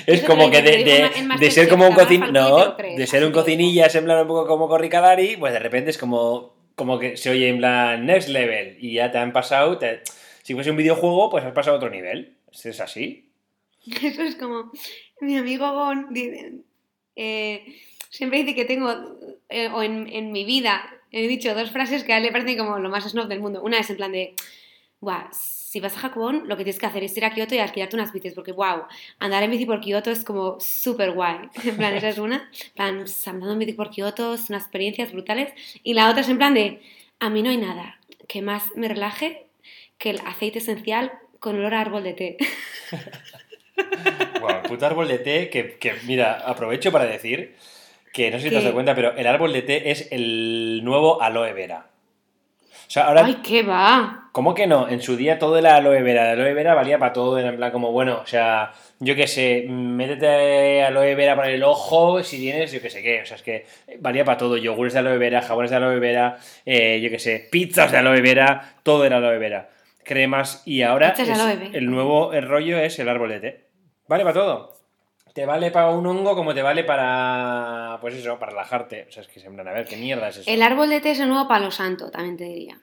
Es 0.05 0.19
Eso 0.19 0.27
como 0.27 0.51
que 0.51 0.61
de, 0.61 0.83
de- 0.83 1.09
de 1.39 1.51
ser 1.51 1.69
como 1.69 1.87
un 1.87 1.95
te 1.95 2.17
No, 2.17 2.75
de 2.75 3.07
ser 3.07 3.25
un 3.25 3.31
cocinillas 3.31 3.93
en 3.95 4.03
plan 4.05 4.21
un 4.21 4.27
poco 4.27 4.45
como 4.47 4.67
Corricadari, 4.67 5.37
pues 5.37 5.53
de 5.53 5.59
repente 5.59 5.89
es 5.91 5.97
como, 5.97 6.55
como 6.75 6.99
que 6.99 7.15
se 7.17 7.29
oye 7.29 7.47
en 7.49 7.57
plan 7.57 8.05
next 8.05 8.29
level 8.29 8.77
y 8.79 8.93
ya 8.93 9.11
te 9.11 9.17
han 9.17 9.31
pasado. 9.33 9.77
te- 9.77 10.01
si 10.43 10.53
fuese 10.53 10.71
un 10.71 10.77
videojuego, 10.77 11.29
pues 11.29 11.43
has 11.43 11.53
pasado 11.53 11.75
a 11.75 11.77
otro 11.77 11.89
nivel. 11.89 12.35
Es 12.51 12.79
así. 12.79 13.29
Eso 14.03 14.21
es 14.23 14.35
como 14.35 14.71
mi 15.21 15.37
amigo 15.37 15.71
Gon 15.73 16.07
dice, 16.13 16.53
eh, 17.15 17.65
siempre 18.09 18.39
dice 18.43 18.55
que 18.55 18.65
tengo, 18.65 18.93
eh, 19.49 19.69
o 19.73 19.81
en, 19.83 20.07
en 20.07 20.31
mi 20.31 20.45
vida, 20.45 20.83
he 21.11 21.27
dicho 21.27 21.53
dos 21.55 21.71
frases 21.71 22.03
que 22.03 22.13
a 22.13 22.17
él 22.17 22.23
le 22.23 22.31
parecen 22.31 22.57
como 22.57 22.79
lo 22.79 22.89
más 22.89 23.05
snob 23.09 23.27
del 23.27 23.39
mundo. 23.39 23.61
Una 23.63 23.79
es 23.79 23.89
en 23.89 23.95
plan 23.97 24.11
de, 24.11 24.35
Buah, 24.99 25.27
si 25.31 25.79
vas 25.79 25.95
a 25.95 25.99
Japón, 25.99 26.43
lo 26.47 26.57
que 26.57 26.63
tienes 26.63 26.79
que 26.79 26.87
hacer 26.87 27.03
es 27.03 27.15
ir 27.15 27.23
a 27.23 27.31
Kioto 27.31 27.53
y 27.53 27.59
alquilarte 27.59 27.95
unas 27.95 28.11
bicis, 28.11 28.33
porque 28.33 28.51
wow, 28.51 28.83
andar 29.19 29.43
en 29.43 29.51
bici 29.51 29.65
por 29.65 29.79
Kioto 29.79 30.09
es 30.09 30.23
como 30.23 30.59
súper 30.59 31.11
guay. 31.11 31.49
En 31.63 31.77
plan, 31.77 31.93
esa 31.93 32.09
es 32.09 32.17
una. 32.17 32.49
En 32.51 32.73
plan, 32.73 32.97
pues, 32.99 33.27
andando 33.27 33.53
en 33.53 33.59
bici 33.59 33.73
por 33.73 33.91
Kioto, 33.91 34.33
es 34.33 34.49
unas 34.49 34.63
experiencias 34.63 35.11
brutales. 35.11 35.53
Y 35.83 35.93
la 35.93 36.09
otra 36.09 36.21
es 36.21 36.29
en 36.29 36.37
plan 36.37 36.53
de, 36.55 36.81
a 37.19 37.29
mí 37.29 37.43
no 37.43 37.49
hay 37.49 37.57
nada 37.57 37.99
que 38.27 38.41
más 38.41 38.63
me 38.75 38.87
relaje 38.87 39.45
que 39.97 40.09
el 40.09 40.19
aceite 40.25 40.59
esencial 40.59 41.11
con 41.39 41.57
olor 41.57 41.73
a 41.75 41.81
árbol 41.81 42.03
de 42.03 42.13
té. 42.13 42.37
Wow, 44.41 44.63
puto 44.63 44.87
árbol 44.87 45.07
de 45.07 45.19
té 45.19 45.49
que, 45.51 45.77
que, 45.77 45.93
mira, 46.05 46.33
aprovecho 46.33 46.91
para 46.91 47.05
decir 47.05 47.55
que 48.11 48.31
no 48.31 48.37
sé 48.37 48.45
si 48.45 48.49
te 48.49 48.55
has 48.55 48.61
¿Qué? 48.61 48.65
dado 48.65 48.73
cuenta, 48.73 48.95
pero 48.95 49.15
el 49.15 49.27
árbol 49.27 49.53
de 49.53 49.61
té 49.61 49.91
es 49.91 50.11
el 50.11 50.81
nuevo 50.83 51.21
aloe 51.21 51.53
vera. 51.53 51.85
O 52.87 52.89
sea, 52.89 53.07
ahora, 53.07 53.25
¡Ay, 53.25 53.35
qué 53.43 53.63
va! 53.63 54.29
¿cómo 54.31 54.53
que 54.53 54.65
no? 54.67 54.87
En 54.87 55.01
su 55.01 55.17
día 55.17 55.39
todo 55.39 55.57
era 55.57 55.75
aloe 55.75 56.01
vera. 56.03 56.31
El 56.31 56.39
aloe 56.39 56.53
vera 56.53 56.73
valía 56.73 56.97
para 56.99 57.11
todo, 57.11 57.37
era 57.37 57.49
en 57.49 57.57
plan 57.57 57.71
como, 57.71 57.91
bueno, 57.91 58.19
o 58.23 58.25
sea, 58.27 58.71
yo 58.99 59.15
qué 59.15 59.27
sé, 59.27 59.65
métete 59.67 60.83
aloe 60.83 61.15
vera 61.15 61.35
para 61.35 61.49
el 61.49 61.63
ojo 61.63 62.23
si 62.23 62.37
tienes, 62.37 62.71
yo 62.71 62.81
qué 62.81 62.89
sé 62.89 63.01
qué. 63.01 63.21
O 63.21 63.25
sea, 63.25 63.35
es 63.35 63.43
que 63.43 63.65
valía 63.99 64.23
para 64.23 64.37
todo. 64.37 64.55
Yogures 64.57 64.93
de 64.93 64.99
aloe 64.99 65.17
vera, 65.17 65.41
jabones 65.41 65.69
de 65.71 65.75
aloe 65.77 65.99
vera, 65.99 66.37
eh, 66.65 67.01
yo 67.01 67.09
qué 67.09 67.19
sé, 67.19 67.47
pizzas 67.51 67.91
de 67.91 67.97
aloe 67.97 68.21
vera, 68.21 68.75
todo 68.83 69.03
era 69.05 69.17
aloe 69.17 69.37
vera. 69.37 69.69
Cremas 70.03 70.61
y 70.65 70.83
ahora 70.83 71.07
es- 71.33 71.39
el 71.75 71.89
nuevo 71.91 72.31
el 72.31 72.47
rollo 72.47 72.77
es 72.79 72.97
el 72.99 73.09
árbol 73.09 73.29
de 73.29 73.39
té. 73.41 73.65
Vale 74.07 74.23
para 74.23 74.33
todo. 74.33 74.76
Te 75.37 75.45
vale 75.45 75.69
para 75.69 75.91
un 75.91 76.03
hongo 76.07 76.35
como 76.35 76.55
te 76.55 76.63
vale 76.63 76.83
para, 76.83 77.99
pues 78.01 78.15
eso, 78.15 78.39
para 78.39 78.53
relajarte. 78.53 79.05
O 79.07 79.11
sea, 79.11 79.21
es 79.21 79.29
que 79.29 79.39
se 79.39 79.45
a 79.45 79.51
ver, 79.51 79.85
¿qué 79.85 79.95
mierda 79.95 80.29
es 80.29 80.37
eso? 80.37 80.49
El 80.49 80.63
árbol 80.63 80.89
de 80.89 80.99
té 80.99 81.11
es 81.11 81.19
el 81.19 81.29
nuevo 81.29 81.47
palo 81.47 81.69
santo, 81.69 82.09
también 82.09 82.37
te 82.37 82.45
diría. 82.45 82.79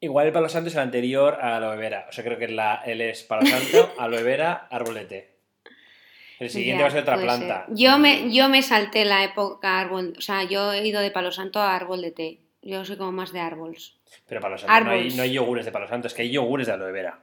Igual 0.00 0.26
el 0.26 0.32
palo 0.32 0.48
santo 0.48 0.68
es 0.68 0.74
el 0.74 0.80
anterior 0.80 1.38
a 1.40 1.58
aloe 1.58 1.76
vera. 1.76 2.06
O 2.08 2.12
sea, 2.12 2.24
creo 2.24 2.38
que 2.38 2.48
la, 2.48 2.82
él 2.84 3.02
es 3.02 3.22
palo 3.22 3.46
santo, 3.46 3.92
aloe 4.00 4.24
vera, 4.24 4.66
árbol 4.72 4.94
de 4.94 5.04
té. 5.04 5.36
El 6.40 6.50
siguiente 6.50 6.80
Ya, 6.80 6.86
va 6.86 6.88
a 6.88 6.90
ser 6.90 7.02
otra 7.02 7.18
planta. 7.18 7.66
ser. 7.68 7.76
Yo 7.76 7.96
me, 8.00 8.34
yo 8.34 8.48
me 8.48 8.62
salté 8.62 9.04
la 9.04 9.22
época 9.22 9.78
árbol, 9.78 10.14
o 10.18 10.20
sea, 10.20 10.42
yo 10.42 10.72
he 10.72 10.84
ido 10.84 11.00
de 11.00 11.12
palo 11.12 11.30
santo 11.30 11.60
a 11.60 11.76
árbol 11.76 12.02
de 12.02 12.10
té. 12.10 12.40
Yo 12.62 12.84
soy 12.84 12.96
como 12.96 13.12
más 13.12 13.32
de 13.32 13.38
árboles. 13.38 13.94
Pero 14.26 14.40
palo 14.40 14.58
santo, 14.58 14.84
no 14.86 14.90
hay, 14.90 15.10
no 15.10 15.22
hay 15.22 15.30
yogures 15.34 15.66
de 15.66 15.70
palo 15.70 15.86
santo, 15.86 16.08
es 16.08 16.14
que 16.14 16.22
hay 16.22 16.32
yogures 16.32 16.66
de 16.66 16.72
aloe 16.72 16.90
vera. 16.90 17.20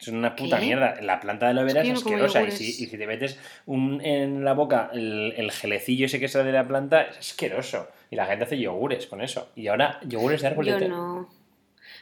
Es 0.00 0.08
una 0.08 0.34
puta 0.34 0.58
¿Qué? 0.58 0.66
mierda. 0.66 0.96
La 1.02 1.20
planta 1.20 1.46
de 1.46 1.50
aloe 1.50 1.64
vera 1.64 1.80
Es 1.82 1.86
que 1.88 1.92
es, 1.92 1.98
yo 2.04 2.10
no 2.10 2.18
como 2.18 2.24
asquerosa. 2.24 2.48
Y 2.48 2.50
si, 2.56 2.84
y 2.84 2.86
si 2.86 2.96
te 2.98 3.06
metes 3.06 3.38
un- 3.66 4.00
en 4.04 4.44
la 4.44 4.54
boca 4.54 4.90
el, 4.92 5.34
el 5.36 5.50
gelecillo 5.52 6.06
ese 6.06 6.18
que 6.18 6.28
sale 6.28 6.44
de 6.46 6.52
la 6.52 6.66
planta, 6.66 7.02
es 7.02 7.18
asqueroso. 7.18 7.88
Y 8.10 8.16
la 8.16 8.26
gente 8.26 8.44
hace 8.44 8.58
yogures 8.58 9.06
con 9.06 9.20
eso. 9.20 9.50
Y 9.56 9.68
ahora, 9.68 10.00
yogures 10.06 10.40
de 10.42 10.48
árbol 10.48 10.64
de 10.66 10.72
Yo 10.72 10.78
té. 10.78 10.88
no. 10.88 11.28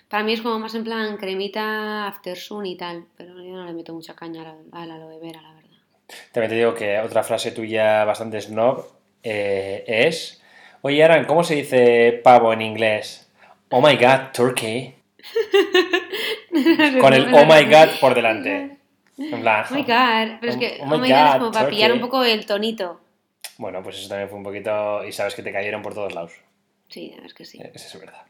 Para 0.08 0.22
mí 0.22 0.32
es 0.32 0.40
como 0.42 0.58
más 0.58 0.74
en 0.74 0.84
plan 0.84 1.16
cremita 1.16 2.06
aftersun 2.06 2.66
y 2.66 2.76
tal, 2.76 3.06
pero 3.16 3.34
yo 3.42 3.50
no 3.52 3.64
le 3.66 3.72
meto 3.72 3.92
mucha 3.94 4.14
caña 4.14 4.42
al, 4.42 4.58
al 4.72 4.90
aloe 4.90 5.18
vera, 5.20 5.42
la 5.42 5.52
verdad. 5.54 5.68
También 6.32 6.50
te 6.50 6.56
digo 6.56 6.74
que 6.74 6.98
otra 7.00 7.22
frase 7.22 7.50
tuya 7.52 8.04
bastante 8.04 8.40
snob 8.40 8.86
eh, 9.22 9.84
es... 9.86 10.42
Oye, 10.82 11.02
Aran, 11.02 11.24
¿cómo 11.26 11.42
se 11.42 11.56
dice 11.56 12.20
pavo 12.22 12.52
en 12.52 12.62
inglés? 12.62 13.30
Oh 13.70 13.80
my 13.86 13.96
god, 13.96 14.30
turkey. 14.32 14.94
Con 17.00 17.12
el 17.12 17.34
oh 17.34 17.44
my 17.46 17.64
god 17.64 18.00
por 18.00 18.14
delante. 18.14 18.76
En 19.18 19.40
plan... 19.40 19.64
Oh 19.68 19.74
my 19.74 19.82
god, 19.82 20.38
pero 20.40 20.52
es 20.52 20.58
que 20.58 20.78
Oh 20.80 20.84
oh 20.84 20.98
my 20.98 21.08
god, 21.08 21.26
es 21.26 21.34
como 21.38 21.50
para 21.50 21.68
pillar 21.68 21.92
un 21.92 21.98
poco 21.98 22.22
el 22.22 22.46
tonito. 22.46 23.00
Bueno, 23.56 23.82
pues 23.82 23.98
eso 23.98 24.08
también 24.08 24.28
fue 24.28 24.38
un 24.38 24.44
poquito... 24.44 25.04
Y 25.04 25.10
sabes 25.10 25.34
que 25.34 25.42
te 25.42 25.50
cayeron 25.50 25.82
por 25.82 25.92
todos 25.92 26.14
lados. 26.14 26.34
Sí, 26.88 27.16
es 27.24 27.34
que 27.34 27.44
sí. 27.44 27.58
Eso 27.74 27.98
es 27.98 28.00
verdad. 28.00 28.22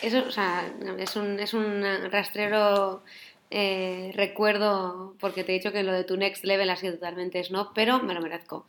Eso, 0.00 0.24
o 0.26 0.30
sea, 0.30 0.72
es 0.98 1.16
un, 1.16 1.38
es 1.38 1.52
un 1.52 1.84
rastrero 2.10 3.02
eh, 3.50 4.10
recuerdo, 4.14 5.14
porque 5.20 5.44
te 5.44 5.52
he 5.52 5.58
dicho 5.58 5.72
que 5.72 5.82
lo 5.82 5.92
de 5.92 6.04
tu 6.04 6.16
next 6.16 6.44
level 6.44 6.70
ha 6.70 6.76
sido 6.76 6.94
totalmente 6.94 7.42
snob, 7.44 7.72
pero 7.74 8.02
me 8.02 8.14
lo 8.14 8.20
merezco. 8.20 8.66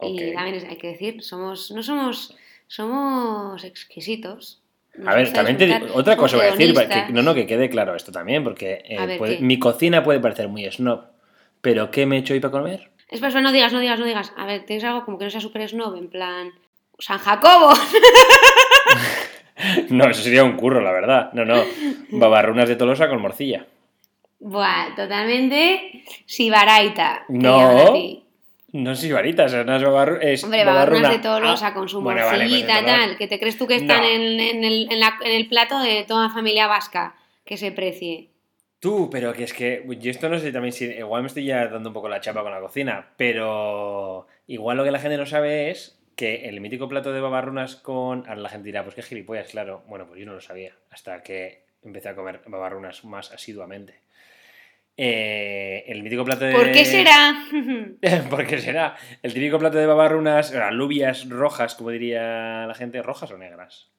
Y 0.00 0.32
también 0.32 0.66
hay 0.66 0.76
que 0.76 0.88
decir, 0.88 1.22
somos, 1.22 1.70
no 1.72 1.82
somos, 1.82 2.36
somos 2.66 3.64
exquisitos. 3.64 4.59
A 5.06 5.14
ver, 5.14 5.32
también 5.32 5.56
te 5.56 5.66
digo- 5.66 5.94
otra 5.94 6.16
cosa 6.16 6.36
voy 6.36 6.46
a 6.46 6.50
decir, 6.50 6.74
que, 7.06 7.12
no, 7.12 7.22
no, 7.22 7.34
que 7.34 7.46
quede 7.46 7.70
claro 7.70 7.94
esto 7.94 8.12
también, 8.12 8.44
porque 8.44 8.82
eh, 8.84 9.38
mi 9.40 9.58
cocina 9.58 10.02
puede 10.02 10.20
parecer 10.20 10.48
muy 10.48 10.70
snob, 10.70 11.04
pero 11.60 11.90
¿qué 11.90 12.06
me 12.06 12.16
he 12.16 12.18
hecho 12.20 12.34
hoy 12.34 12.40
para 12.40 12.52
comer? 12.52 12.90
Es 13.08 13.20
para 13.20 13.40
no 13.40 13.50
digas, 13.52 13.72
no 13.72 13.80
digas, 13.80 13.98
no 13.98 14.06
digas. 14.06 14.32
A 14.36 14.46
ver, 14.46 14.64
tienes 14.66 14.84
algo 14.84 15.04
como 15.04 15.18
que 15.18 15.24
no 15.24 15.30
sea 15.30 15.40
súper 15.40 15.68
snob, 15.68 15.96
en 15.96 16.08
plan. 16.08 16.52
San 16.98 17.18
Jacobo. 17.18 17.72
No, 19.90 20.08
eso 20.08 20.22
sería 20.22 20.42
un 20.42 20.56
curro, 20.56 20.80
la 20.80 20.90
verdad. 20.90 21.32
No, 21.34 21.44
no. 21.44 21.62
Babarrunas 22.12 22.66
de 22.68 22.76
Tolosa 22.76 23.08
con 23.10 23.20
morcilla. 23.20 23.66
Buah, 24.38 24.94
totalmente 24.96 26.02
sibaraita. 26.24 27.24
te 27.28 28.22
No. 28.72 28.92
llaman 28.94 29.18
a 29.18 29.22
ti. 29.22 29.32
No 29.32 29.76
es 29.76 29.82
es 29.82 29.88
babarru- 29.88 30.18
es 30.20 30.44
Hombre, 30.44 30.64
babarruna. 30.64 31.02
babarrunas 31.02 31.10
de 31.12 31.18
Tolosa 31.18 31.66
Ah, 31.68 31.74
con 31.74 31.88
su 31.88 32.00
bueno, 32.00 32.24
vale, 32.24 32.38
pues 32.38 32.40
morcillita, 32.50 32.74
Tolosa. 32.80 32.96
tal. 32.98 33.16
Que 33.16 33.26
te 33.28 33.38
crees 33.40 33.58
tú 33.58 33.66
que 33.66 33.76
están 33.76 34.02
No. 34.02 34.08
en, 34.08 34.40
en 34.40 34.64
el, 34.64 34.88
en 34.92 35.00
la- 35.00 35.18
en 35.24 35.32
el 35.32 35.48
plato 35.48 35.78
de 35.80 36.04
toda 36.06 36.30
familia 36.30 36.66
vasca 36.66 37.14
que 37.44 37.56
se 37.56 37.72
precie. 37.72 38.30
Tú, 38.78 39.10
pero 39.10 39.32
que 39.34 39.44
es 39.44 39.52
que 39.52 39.84
yo 39.98 40.10
esto 40.10 40.28
no 40.28 40.38
sé 40.38 40.52
también 40.52 40.72
si 40.72 40.86
igual 40.86 41.22
me 41.22 41.28
estoy 41.28 41.44
ya 41.44 41.66
dando 41.68 41.90
un 41.90 41.92
poco 41.94 42.08
la 42.08 42.20
chapa 42.20 42.42
con 42.42 42.50
la 42.52 42.60
cocina, 42.60 43.10
pero 43.18 44.26
igual 44.46 44.76
lo 44.78 44.84
que 44.84 44.90
la 44.90 44.98
gente 44.98 45.18
no 45.18 45.26
sabe 45.26 45.70
es 45.70 45.98
que 46.16 46.48
el 46.48 46.60
mítico 46.60 46.88
plato 46.88 47.12
de 47.12 47.20
babarrunas 47.20 47.76
con... 47.76 48.20
Ahora 48.28 48.40
la 48.40 48.48
gente 48.48 48.66
dirá, 48.66 48.82
pues 48.82 48.94
qué 48.94 49.02
gilipollas, 49.02 49.48
claro. 49.50 49.82
Bueno, 49.86 50.06
pues 50.06 50.18
yo 50.20 50.26
no 50.26 50.32
lo 50.34 50.40
sabía 50.40 50.72
hasta 50.90 51.22
que 51.22 51.64
empecé 51.82 52.08
a 52.10 52.14
comer 52.14 52.40
babarrunas 52.46 53.04
más 53.04 53.32
asiduamente. 53.32 54.00
Eh, 55.02 55.84
el 55.86 56.02
mítico 56.02 56.26
plato 56.26 56.44
de... 56.44 56.52
¿Por 56.52 56.72
qué 56.72 56.84
será? 56.84 57.34
¿Por 58.28 58.46
qué 58.46 58.58
será? 58.58 58.96
El 59.22 59.32
típico 59.32 59.58
plato 59.58 59.78
de 59.78 59.86
babarrunas, 59.86 60.52
eh, 60.52 60.58
alubias 60.58 61.26
rojas, 61.26 61.74
como 61.74 61.88
diría 61.88 62.66
la 62.66 62.74
gente, 62.74 63.00
rojas 63.00 63.30
o 63.30 63.38
negras. 63.38 63.90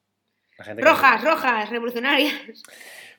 La 0.60 0.66
gente 0.66 0.84
rojas, 0.84 1.24
rojas, 1.24 1.72
revolucionarias. 1.72 2.62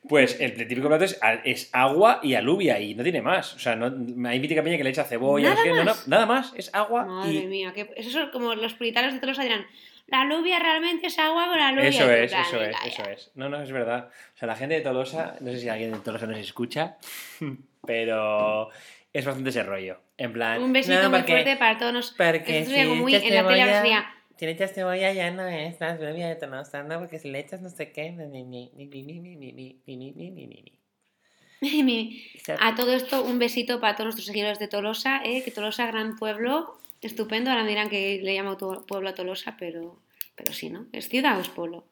Pues 0.09 0.41
el 0.41 0.57
típico 0.67 0.89
plato 0.89 1.05
es, 1.05 1.19
es 1.45 1.71
agua 1.73 2.19
y 2.25 2.35
alubia 2.35 2.81
y 2.81 2.95
no 2.95 3.03
tiene 3.05 3.23
más. 3.23 3.55
O 3.55 3.59
sea, 3.61 3.77
no, 3.77 3.87
hay 4.29 4.41
mítica 4.41 4.63
peña 4.63 4.77
que 4.77 4.83
le 4.85 4.91
echa 4.91 5.05
cebolla, 5.05 5.51
no 5.51 5.55
¿Nada 5.55 5.63
sé 5.63 5.69
qué, 5.69 5.75
no, 5.77 5.85
no, 5.85 5.91
más? 5.93 6.09
nada 6.09 6.27
más, 6.27 6.53
es 6.57 6.75
agua 6.75 7.05
Madre 7.05 7.33
y... 7.35 7.47
mía, 7.47 7.73
que 7.73 7.89
eso 7.97 8.21
es 8.23 8.29
como 8.31 8.55
los 8.57 8.75
puritanos 8.75 9.13
de 9.15 9.21
Tolosa 9.21 9.43
dirán. 9.45 9.65
La 10.09 10.23
alubia 10.23 10.59
realmente 10.59 11.07
es 11.07 11.19
agua 11.21 11.47
con 11.47 11.59
alubia. 11.59 11.89
Eso 11.89 12.11
es, 12.11 12.31
plan, 12.33 12.43
eso 12.43 12.63
es, 12.63 12.77
eso 12.85 13.03
es. 13.09 13.31
No, 13.37 13.49
no, 13.49 13.63
es 13.63 13.71
verdad. 13.71 14.11
O 14.35 14.39
sea, 14.39 14.49
la 14.49 14.57
gente 14.57 14.75
de 14.75 14.81
Tolosa, 14.81 15.37
no 15.41 15.51
sé 15.53 15.61
si 15.61 15.69
alguien 15.69 15.93
de 15.93 15.99
Tolosa 16.01 16.27
nos 16.27 16.39
escucha, 16.39 16.97
pero 17.87 18.71
es 19.13 19.25
bastante 19.25 19.51
ese 19.51 19.63
rollo. 19.63 20.01
En 20.19 20.33
plan... 20.33 20.61
Un 20.63 20.73
besito 20.73 21.01
"No, 21.03 21.11
muy 21.11 21.21
porque- 21.21 21.33
fuerte 21.33 21.57
para 21.57 21.79
todos. 21.79 22.13
Porque 22.17 22.59
Esto 22.59 22.71
sería 22.71 22.85
como 22.89 23.03
muy 23.03 23.15
en 23.15 23.35
la 23.35 23.49
tele 23.49 23.73
sería. 23.73 24.15
Si 24.43 24.47
le 24.47 24.53
echas 24.55 24.73
cebolla 24.73 25.13
ya 25.13 25.31
no 25.31 25.47
es 25.47 25.79
la 25.79 25.93
alubia 25.93 26.27
de 26.27 26.35
Tolosa, 26.35 26.83
no, 26.83 26.99
porque 26.99 27.21
si 27.21 27.31
le 27.31 27.39
echas 27.39 27.61
no 27.63 27.69
sé 27.71 27.93
qué... 27.93 28.11
ni, 28.11 28.43
ni, 28.43 28.73
ni, 28.75 28.87
ni, 28.87 29.03
ni, 29.05 29.21
ni, 29.21 29.37
ni, 29.37 29.53
ni, 29.53 29.83
ni, 29.87 29.97
ni, 29.97 30.11
ni, 30.11 30.31
ni, 30.33 30.47
ni, 30.49 30.81
ni. 31.61 31.83
Mi- 31.85 32.27
O 32.41 32.45
sea, 32.45 32.57
A 32.61 32.75
todo 32.75 32.93
esto, 32.93 33.23
un 33.23 33.39
besito 33.39 33.79
para 33.81 33.95
todos 33.95 34.07
nuestros 34.07 34.27
seguidores 34.27 34.59
de 34.59 34.67
Tolosa, 34.67 35.23
¿eh? 35.25 35.45
que 35.45 35.53
Tolosa, 35.53 35.87
gran 35.87 36.17
pueblo, 36.17 36.77
estupendo. 37.01 37.51
Ahora 37.51 37.63
me 37.63 37.69
dirán 37.69 37.89
que 37.89 38.19
le 38.21 38.35
llamo 38.35 38.57
tu- 38.57 38.85
pueblo 38.85 39.11
a 39.11 39.15
Tolosa, 39.15 39.55
pero, 39.57 40.03
pero 40.35 40.53
sí, 40.53 40.71
¿no? 40.71 40.87
¿Es 40.91 41.09
ciudad 41.09 41.39
o 41.39 41.41
es 41.41 41.49
pueblo? 41.49 41.85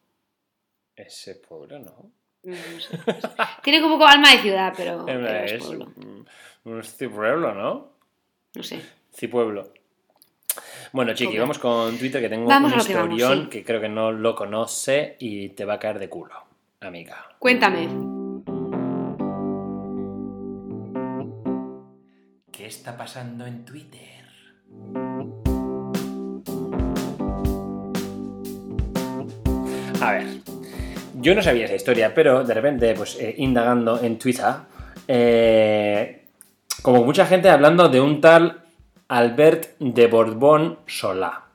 Ese 0.96 1.36
pueblo, 1.36 1.78
¿no? 1.78 2.10
No, 2.42 2.56
no 2.56 2.80
sé. 2.80 2.98
Tiene 3.62 3.80
como 3.80 3.94
un 3.94 4.00
poco 4.00 4.10
alma 4.10 4.32
de 4.32 4.38
ciudad, 4.38 4.74
pero, 4.76 5.06
pero 5.06 5.28
es 5.44 5.52
Es 5.52 5.62
pueblo. 5.62 5.92
un, 5.98 6.28
un 6.64 6.82
cipueblo, 6.82 7.54
¿no? 7.54 7.92
No 8.56 8.62
sé. 8.64 8.80
Cipueblo. 9.14 9.72
Bueno, 10.92 11.14
chiqui, 11.14 11.38
vamos 11.38 11.58
con 11.58 11.96
Twitter, 11.98 12.20
que 12.20 12.28
tengo 12.28 12.46
Vamos 12.46 12.72
un 12.72 12.78
vamos, 12.78 12.88
historión 12.88 13.44
sí. 13.44 13.48
que 13.48 13.64
creo 13.64 13.80
que 13.80 13.88
no 13.88 14.10
lo 14.10 14.34
conoce 14.34 15.16
y 15.20 15.50
te 15.50 15.64
va 15.64 15.74
a 15.74 15.78
caer 15.78 16.00
de 16.00 16.08
culo, 16.08 16.34
amiga. 16.80 17.16
Cuéntame. 17.38 17.88
¿Qué 22.50 22.66
está 22.66 22.96
pasando 22.96 23.46
en 23.46 23.64
Twitter? 23.64 24.00
A 30.00 30.12
ver, 30.12 30.26
yo 31.20 31.34
no 31.36 31.42
sabía 31.42 31.66
esa 31.66 31.76
historia, 31.76 32.12
pero 32.12 32.42
de 32.42 32.54
repente, 32.54 32.94
pues 32.94 33.16
eh, 33.20 33.34
indagando 33.38 34.02
en 34.02 34.18
Twitter, 34.18 34.54
eh, 35.06 36.24
como 36.82 37.04
mucha 37.04 37.26
gente 37.26 37.48
hablando 37.48 37.88
de 37.88 38.00
un 38.00 38.20
tal 38.20 38.59
Albert 39.10 39.76
de 39.80 40.06
Borbón 40.06 40.78
Solá. 40.86 41.46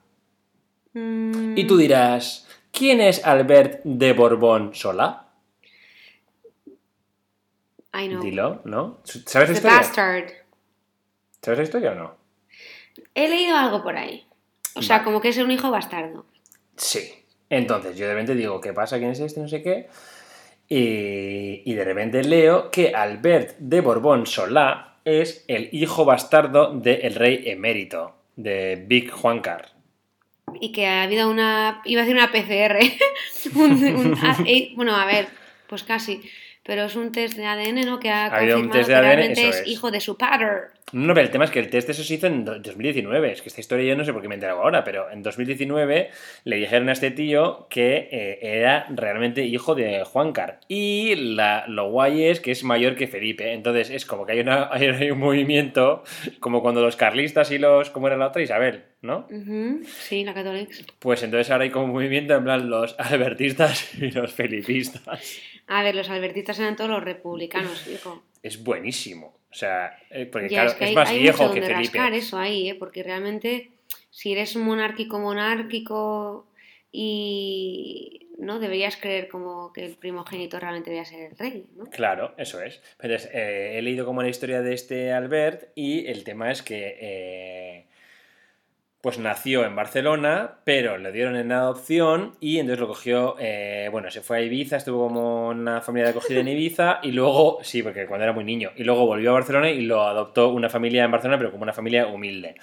Mm, 0.94 1.58
Y 1.58 1.66
tú 1.66 1.78
dirás, 1.78 2.46
¿quién 2.72 3.00
es 3.00 3.26
Albert 3.26 3.80
de 3.86 4.12
Borbón 4.12 4.76
Solá? 4.76 5.30
I 7.94 8.10
know. 8.10 8.22
Dilo, 8.22 8.62
¿no? 8.66 9.00
¿Sabes 9.06 9.50
la 9.50 9.56
historia? 9.56 9.78
bastard. 9.78 10.32
¿Sabes 11.42 11.58
la 11.60 11.64
historia 11.64 11.92
o 11.94 11.96
no? 11.96 12.18
He 13.14 13.30
leído 13.30 13.56
algo 13.56 13.82
por 13.84 13.96
ahí. 13.96 14.28
O 14.76 14.82
sea, 14.82 15.04
como 15.06 15.22
que 15.22 15.30
es 15.30 15.38
un 15.38 15.50
hijo 15.52 15.72
bastardo. 15.72 16.26
Sí. 16.76 17.10
Entonces, 17.50 17.96
yo 17.96 18.06
de 18.08 18.14
repente 18.14 18.36
digo, 18.36 18.60
¿qué 18.60 18.74
pasa? 18.74 18.98
¿Quién 18.98 19.12
es 19.12 19.20
este? 19.22 19.40
No 19.40 19.48
sé 19.48 19.62
qué. 19.64 19.88
Y, 20.68 21.62
y 21.64 21.74
de 21.74 21.86
repente 21.86 22.22
leo 22.24 22.70
que 22.70 22.94
Albert 22.94 23.56
de 23.60 23.80
Borbón 23.80 24.26
Solá 24.26 24.95
es 25.06 25.46
el 25.48 25.70
hijo 25.72 26.04
bastardo 26.06 26.74
del 26.74 27.14
rey 27.16 27.44
emérito, 27.46 28.16
de 28.36 28.84
Big 28.88 29.10
Juancar. 29.12 29.72
Y 30.60 30.72
que 30.72 30.88
ha 30.88 31.04
habido 31.04 31.30
una. 31.30 31.82
iba 31.86 32.02
a 32.02 32.06
decir 32.06 32.18
una 32.18 32.32
PCR. 32.32 32.80
Un- 33.56 33.84
un- 33.84 34.18
a- 34.18 34.38
eh, 34.48 34.72
bueno, 34.76 34.96
a 34.96 35.06
ver, 35.06 35.28
pues 35.68 35.84
casi. 35.84 36.22
Pero 36.66 36.86
es 36.86 36.96
un 36.96 37.12
test 37.12 37.38
de 37.38 37.46
ADN, 37.46 37.86
¿no? 37.86 38.00
Que 38.00 38.10
ha, 38.10 38.26
Ha 38.26 38.38
habido 38.38 38.58
un 38.58 38.64
confirmado 38.70 38.80
test 38.80 38.88
de 38.90 38.94
que 38.94 38.98
ADN, 38.98 39.06
realmente 39.06 39.42
eso 39.42 39.50
es 39.52 39.56
es. 39.62 39.68
hijo 39.68 39.92
de 39.92 40.00
su 40.02 40.18
padre. 40.18 40.48
No, 40.94 41.14
pero 41.14 41.26
el 41.26 41.32
tema 41.32 41.46
es 41.46 41.52
que 41.52 41.60
el 41.60 41.70
test 41.70 41.90
eso 41.90 42.04
se 42.04 42.14
hizo 42.16 42.28
en 42.28 42.46
do- 42.46 42.60
2019. 42.60 43.32
Es 43.32 43.42
que 43.42 43.50
esta 43.50 43.60
historia 43.60 43.86
yo 43.90 43.96
no 43.98 44.04
sé 44.06 44.14
por 44.14 44.22
qué 44.22 44.28
me 44.28 44.36
he 44.36 44.38
enterado 44.38 44.62
ahora, 44.62 44.84
pero 44.84 45.10
en 45.12 45.22
2019 45.24 46.10
le 46.44 46.56
dijeron 46.56 46.90
a 46.90 46.94
este 46.94 47.12
tío 47.12 47.68
que 47.70 48.08
eh, 48.12 48.40
era 48.42 48.86
realmente 48.90 49.44
hijo 49.46 49.76
de 49.76 50.04
Juancar. 50.06 50.60
Y 50.68 51.16
la- 51.36 51.66
lo 51.68 51.90
guay 51.90 52.26
es 52.26 52.40
que 52.40 52.52
es 52.52 52.64
mayor 52.64 52.96
que 52.96 53.08
Felipe. 53.08 53.54
Entonces 53.54 53.90
es 53.92 54.06
como 54.06 54.26
que 54.26 54.34
hay, 54.34 54.40
una, 54.40 54.70
hay, 54.72 55.12
un 55.12 55.20
movimiento, 55.20 56.04
como 56.40 56.62
cuando 56.64 56.82
los 56.82 56.96
carlistas 56.96 57.52
y 57.52 57.58
los. 57.60 57.90
¿Cómo 57.92 58.08
era 58.08 58.18
la 58.18 58.28
otra? 58.28 58.42
Isabel, 58.42 58.84
¿no? 59.02 59.28
Sí, 59.86 60.24
la 60.24 60.34
católica. 60.34 60.76
Pues 61.00 61.22
entonces 61.24 61.52
ahora 61.52 61.64
hay 61.66 61.70
como 61.72 61.86
un 61.86 61.92
movimiento 61.94 62.36
en 62.36 62.44
plan 62.44 62.70
los 62.70 62.96
albertistas 63.00 63.94
y 64.02 64.10
los 64.12 64.32
felipistas. 64.34 65.40
A 65.68 65.84
ver, 65.84 65.96
los 65.96 66.10
albertistas 66.10 66.60
eran 66.60 66.76
todos 66.76 66.90
los 66.90 67.04
republicanos, 67.04 67.88
hijo. 67.88 68.24
Es 68.44 68.64
buenísimo. 68.64 69.36
O 69.50 69.54
sea, 69.54 69.98
eh, 70.10 70.26
porque 70.26 70.50
Ya, 70.50 70.64
claro, 70.64 70.70
es 70.72 70.76
que 70.76 70.84
es, 70.84 70.90
hay, 70.90 70.96
más 70.96 71.10
hay 71.10 71.20
viejo 71.20 71.44
mucho 71.44 71.54
que 71.54 71.62
donde 71.62 71.76
Felipe. 71.76 72.18
eso 72.18 72.38
ahí, 72.38 72.70
¿eh? 72.70 72.76
Porque 72.76 73.04
realmente, 73.04 73.72
si 74.12 74.34
eres 74.34 74.56
monárquico, 74.56 75.18
monárquico 75.20 76.46
y. 76.92 78.22
¿No? 78.38 78.60
Deberías 78.60 78.98
creer 78.98 79.30
como 79.30 79.72
que 79.72 79.86
el 79.86 79.96
primogénito 79.96 80.60
realmente 80.60 80.90
debía 80.90 81.06
ser 81.06 81.32
el 81.32 81.38
rey, 81.38 81.66
¿no? 81.78 81.86
Claro, 81.86 82.34
eso 82.38 82.62
es. 82.62 82.82
Entonces, 83.00 83.30
eh, 83.34 83.76
he 83.78 83.82
leído 83.82 84.06
como 84.06 84.22
la 84.22 84.28
historia 84.28 84.62
de 84.62 84.74
este 84.74 85.14
Albert 85.14 85.70
y 85.74 86.06
el 86.08 86.26
tema 86.26 86.52
es 86.52 86.62
que 86.62 86.98
eh, 87.00 87.86
pues 89.06 89.20
nació 89.20 89.64
en 89.66 89.76
Barcelona, 89.76 90.56
pero 90.64 90.98
le 90.98 91.12
dieron 91.12 91.36
en 91.36 91.52
adopción 91.52 92.36
y 92.40 92.58
entonces 92.58 92.80
lo 92.80 92.88
cogió, 92.88 93.36
eh, 93.40 93.88
bueno, 93.92 94.10
se 94.10 94.22
fue 94.22 94.40
a 94.40 94.42
Ibiza, 94.42 94.78
estuvo 94.78 95.06
como 95.06 95.50
una 95.50 95.80
familia 95.82 96.06
de 96.06 96.18
acogida 96.18 96.40
en 96.40 96.48
Ibiza 96.48 97.02
y 97.04 97.12
luego, 97.12 97.60
sí, 97.62 97.84
porque 97.84 98.08
cuando 98.08 98.24
era 98.24 98.34
muy 98.34 98.44
niño, 98.44 98.72
y 98.76 98.84
luego 98.84 99.06
volvió 99.06 99.30
a 99.30 99.34
Barcelona 99.34 99.70
y 99.70 99.82
lo 99.82 100.02
adoptó 100.02 100.50
una 100.50 100.70
familia 100.70 101.04
en 101.04 101.12
Barcelona, 101.12 101.38
pero 101.38 101.52
como 101.52 101.62
una 101.62 101.72
familia 101.72 102.08
humilde. 102.08 102.56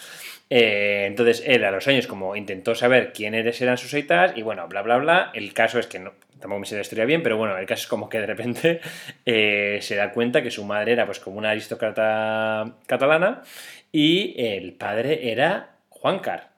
Eh, 0.50 1.04
entonces 1.06 1.44
él 1.46 1.62
a 1.62 1.70
los 1.70 1.86
años 1.86 2.08
como 2.08 2.34
intentó 2.34 2.74
saber 2.74 3.12
quiénes 3.12 3.62
eran 3.62 3.78
sus 3.78 3.94
aitas 3.94 4.32
y 4.36 4.42
bueno, 4.42 4.66
bla, 4.66 4.82
bla, 4.82 4.96
bla. 4.96 5.30
El 5.34 5.54
caso 5.54 5.78
es 5.78 5.86
que 5.86 6.00
no, 6.00 6.10
tampoco 6.40 6.58
me 6.58 6.66
sé 6.66 6.74
la 6.74 6.80
historia 6.80 7.04
bien, 7.04 7.22
pero 7.22 7.36
bueno, 7.36 7.56
el 7.56 7.66
caso 7.66 7.82
es 7.82 7.86
como 7.86 8.08
que 8.08 8.18
de 8.18 8.26
repente 8.26 8.80
eh, 9.26 9.78
se 9.80 9.94
da 9.94 10.10
cuenta 10.10 10.42
que 10.42 10.50
su 10.50 10.64
madre 10.64 10.90
era 10.90 11.06
pues 11.06 11.20
como 11.20 11.38
una 11.38 11.50
aristócrata 11.50 12.78
catalana 12.86 13.42
y 13.92 14.34
el 14.36 14.72
padre 14.72 15.30
era 15.30 15.71
Juancar. 16.02 16.50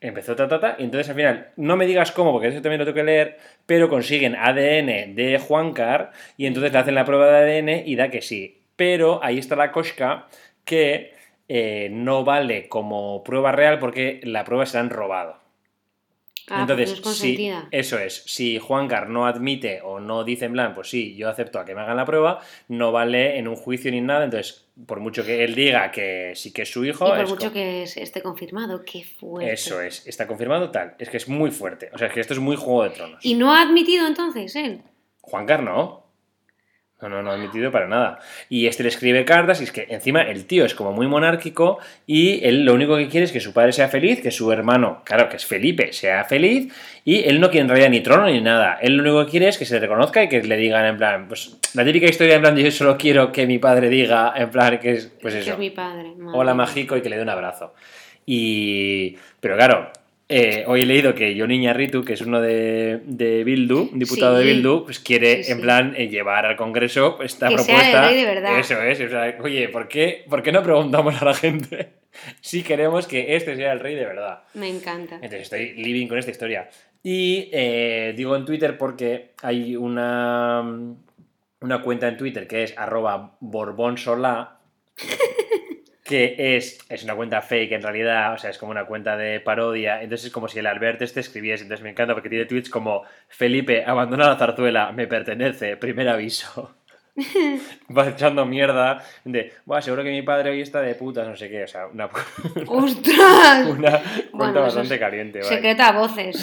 Empezó 0.00 0.34
ta, 0.34 0.48
ta, 0.48 0.58
ta, 0.58 0.76
y 0.78 0.84
entonces 0.84 1.10
al 1.10 1.14
final, 1.14 1.48
no 1.56 1.76
me 1.76 1.84
digas 1.84 2.10
cómo, 2.10 2.32
porque 2.32 2.48
eso 2.48 2.62
también 2.62 2.78
lo 2.78 2.86
tengo 2.86 2.96
que 2.96 3.04
leer, 3.04 3.38
pero 3.66 3.90
consiguen 3.90 4.34
ADN 4.34 5.14
de 5.14 5.38
Juancar 5.38 6.12
y 6.38 6.46
entonces 6.46 6.72
le 6.72 6.78
hacen 6.78 6.94
la 6.94 7.04
prueba 7.04 7.30
de 7.30 7.58
ADN 7.60 7.86
y 7.86 7.96
da 7.96 8.08
que 8.08 8.22
sí. 8.22 8.62
Pero 8.74 9.22
ahí 9.22 9.38
está 9.38 9.56
la 9.56 9.72
cosca 9.72 10.26
que 10.64 11.12
eh, 11.48 11.88
no 11.92 12.24
vale 12.24 12.68
como 12.70 13.22
prueba 13.24 13.52
real 13.52 13.78
porque 13.78 14.20
la 14.24 14.44
prueba 14.44 14.64
se 14.64 14.78
la 14.78 14.80
han 14.80 14.90
robado. 14.90 15.45
Ah, 16.48 16.60
Entonces, 16.60 17.02
no 17.04 17.10
es 17.10 17.16
si, 17.18 17.36
eso 17.72 17.98
es, 17.98 18.22
si 18.26 18.58
Juancar 18.58 19.08
no 19.08 19.26
admite 19.26 19.80
o 19.82 19.98
no 19.98 20.22
dice 20.22 20.44
en 20.44 20.52
plan, 20.52 20.74
pues 20.74 20.88
sí, 20.88 21.16
yo 21.16 21.28
acepto 21.28 21.58
a 21.58 21.64
que 21.64 21.74
me 21.74 21.80
hagan 21.80 21.96
la 21.96 22.04
prueba, 22.04 22.40
no 22.68 22.92
vale 22.92 23.38
en 23.38 23.48
un 23.48 23.56
juicio 23.56 23.90
ni 23.90 24.00
nada, 24.00 24.24
entonces, 24.24 24.64
por 24.86 25.00
mucho 25.00 25.24
que 25.24 25.42
él 25.42 25.56
diga 25.56 25.90
que 25.90 26.32
sí 26.36 26.52
que 26.52 26.62
es 26.62 26.70
su 26.70 26.84
hijo, 26.84 27.06
y 27.06 27.10
por 27.10 27.20
es 27.20 27.28
mucho 27.30 27.52
que 27.52 27.82
es- 27.82 27.96
esté 27.96 28.22
confirmado, 28.22 28.84
qué 28.84 29.02
fuerte. 29.02 29.52
eso 29.52 29.80
es, 29.80 30.06
está 30.06 30.28
confirmado 30.28 30.70
tal, 30.70 30.94
es 31.00 31.08
que 31.08 31.16
es 31.16 31.28
muy 31.28 31.50
fuerte, 31.50 31.90
o 31.92 31.98
sea, 31.98 32.06
es 32.06 32.12
que 32.14 32.20
esto 32.20 32.34
es 32.34 32.38
muy 32.40 32.54
Juego 32.56 32.84
de 32.84 32.90
Tronos. 32.90 33.24
¿Y 33.24 33.34
no 33.34 33.52
ha 33.52 33.60
admitido 33.62 34.06
entonces 34.06 34.54
él? 34.54 34.82
Juancar 35.22 35.64
no. 35.64 36.05
No, 37.02 37.10
no, 37.10 37.22
no 37.22 37.30
ha 37.30 37.34
admitido 37.34 37.70
para 37.70 37.86
nada. 37.86 38.20
Y 38.48 38.66
este 38.68 38.82
le 38.82 38.88
escribe 38.88 39.26
cartas 39.26 39.60
y 39.60 39.64
es 39.64 39.72
que 39.72 39.86
encima 39.90 40.22
el 40.22 40.46
tío 40.46 40.64
es 40.64 40.74
como 40.74 40.92
muy 40.92 41.06
monárquico 41.06 41.78
y 42.06 42.42
él 42.42 42.64
lo 42.64 42.72
único 42.72 42.96
que 42.96 43.08
quiere 43.08 43.24
es 43.24 43.32
que 43.32 43.40
su 43.40 43.52
padre 43.52 43.72
sea 43.72 43.88
feliz, 43.88 44.22
que 44.22 44.30
su 44.30 44.50
hermano, 44.50 45.02
claro, 45.04 45.28
que 45.28 45.36
es 45.36 45.44
Felipe, 45.44 45.92
sea 45.92 46.24
feliz 46.24 46.72
y 47.04 47.28
él 47.28 47.38
no 47.38 47.50
quiere 47.50 47.64
en 47.64 47.68
realidad 47.68 47.90
ni 47.90 48.00
trono 48.00 48.24
ni 48.24 48.40
nada. 48.40 48.78
Él 48.80 48.96
lo 48.96 49.02
único 49.02 49.26
que 49.26 49.30
quiere 49.30 49.48
es 49.48 49.58
que 49.58 49.66
se 49.66 49.74
le 49.74 49.80
reconozca 49.80 50.22
y 50.22 50.30
que 50.30 50.42
le 50.42 50.56
digan 50.56 50.86
en 50.86 50.96
plan, 50.96 51.28
pues 51.28 51.58
la 51.74 51.84
típica 51.84 52.06
historia 52.06 52.36
en 52.36 52.40
plan 52.40 52.54
de 52.54 52.62
yo 52.62 52.70
solo 52.70 52.96
quiero 52.96 53.30
que 53.30 53.46
mi 53.46 53.58
padre 53.58 53.90
diga 53.90 54.32
en 54.34 54.48
plan 54.48 54.78
que 54.78 54.92
es, 54.92 55.12
pues 55.20 55.34
Que 55.34 55.50
es 55.50 55.58
mi 55.58 55.68
padre. 55.68 56.14
madre 56.16 56.38
Hola 56.38 56.54
mágico 56.54 56.96
y 56.96 57.02
que 57.02 57.10
le 57.10 57.16
dé 57.16 57.22
un 57.22 57.28
abrazo. 57.28 57.74
Y. 58.24 59.16
Pero 59.40 59.56
claro, 59.56 59.90
eh, 60.28 60.64
hoy 60.66 60.82
he 60.82 60.86
leído 60.86 61.14
que 61.14 61.38
Johnny 61.38 61.56
Iñárritu, 61.56 62.04
que 62.04 62.14
es 62.14 62.20
uno 62.20 62.40
de, 62.40 63.00
de 63.04 63.44
Bildu, 63.44 63.90
diputado 63.92 64.36
de. 64.36 64.44
Bildu, 64.44 64.84
pues 64.84 64.98
quiere 64.98 65.44
Sí, 65.44 65.52
en 65.52 65.60
plan 65.60 65.94
eh, 65.96 66.08
llevar 66.08 66.46
al 66.46 66.56
Congreso 66.56 67.18
esta 67.22 67.48
Que 67.48 67.58
sea 67.58 67.66
propuesta. 67.66 68.08
rey 68.08 68.16
de 68.16 68.24
verdad. 68.24 68.58
Eso 68.58 68.82
es. 68.82 69.00
o 69.00 69.08
sea, 69.08 69.36
oye, 69.40 69.68
¿por 69.68 69.86
qué, 69.88 70.24
¿por 70.28 70.42
qué 70.42 70.50
no 70.52 70.62
preguntamos 70.62 71.20
a 71.20 71.24
la 71.24 71.34
gente 71.34 71.90
si 72.40 72.62
queremos 72.62 73.06
que 73.06 73.36
este 73.36 73.54
sea 73.56 73.72
el 73.72 73.80
rey 73.80 73.94
de 73.94 74.04
verdad? 74.04 74.42
Me 74.54 74.68
encanta. 74.68 75.14
Entonces 75.16 75.42
estoy 75.42 75.74
living 75.74 76.08
con 76.08 76.18
esta 76.18 76.30
historia. 76.32 76.68
Y 77.02 77.48
eh, 77.52 78.12
digo 78.16 78.34
en 78.34 78.44
Twitter 78.44 78.76
porque 78.76 79.30
hay 79.42 79.76
una, 79.76 80.60
una 81.60 81.82
cuenta 81.82 82.08
en 82.08 82.16
Twitter 82.16 82.48
que 82.48 82.64
es 82.64 82.74
arroba 82.76 83.36
borbonsolá, 83.38 84.58
que 86.06 86.56
es, 86.56 86.78
es 86.88 87.02
una 87.04 87.16
cuenta 87.16 87.42
fake 87.42 87.72
en 87.72 87.82
realidad, 87.82 88.34
o 88.34 88.38
sea, 88.38 88.50
es 88.50 88.58
como 88.58 88.70
una 88.70 88.86
cuenta 88.86 89.16
de 89.16 89.40
parodia. 89.40 90.02
Entonces 90.02 90.26
es 90.26 90.32
como 90.32 90.48
si 90.48 90.58
el 90.58 90.66
Albert 90.66 91.02
este 91.02 91.20
escribiese. 91.20 91.64
Entonces 91.64 91.82
me 91.82 91.90
encanta 91.90 92.14
porque 92.14 92.28
tiene 92.28 92.44
tweets 92.44 92.70
como 92.70 93.02
Felipe, 93.28 93.84
abandona 93.84 94.28
la 94.28 94.36
zarzuela, 94.36 94.92
me 94.92 95.06
pertenece, 95.06 95.76
primer 95.76 96.08
aviso. 96.08 96.76
Va 97.96 98.08
echando 98.08 98.44
mierda 98.44 99.02
de, 99.24 99.52
seguro 99.80 100.04
que 100.04 100.10
mi 100.10 100.22
padre 100.22 100.50
hoy 100.50 100.60
está 100.60 100.82
de 100.82 100.94
putas, 100.94 101.26
no 101.26 101.34
sé 101.34 101.48
qué. 101.48 101.64
O 101.64 101.68
sea, 101.68 101.86
una, 101.86 102.08
¡Ostras! 102.66 103.66
una 103.66 103.90
cuenta 103.90 104.30
Bueno, 104.32 104.60
bastante 104.60 104.94
es 104.94 105.00
caliente. 105.00 105.42
Secreta 105.42 105.88
a 105.88 105.92
voces. 105.92 106.36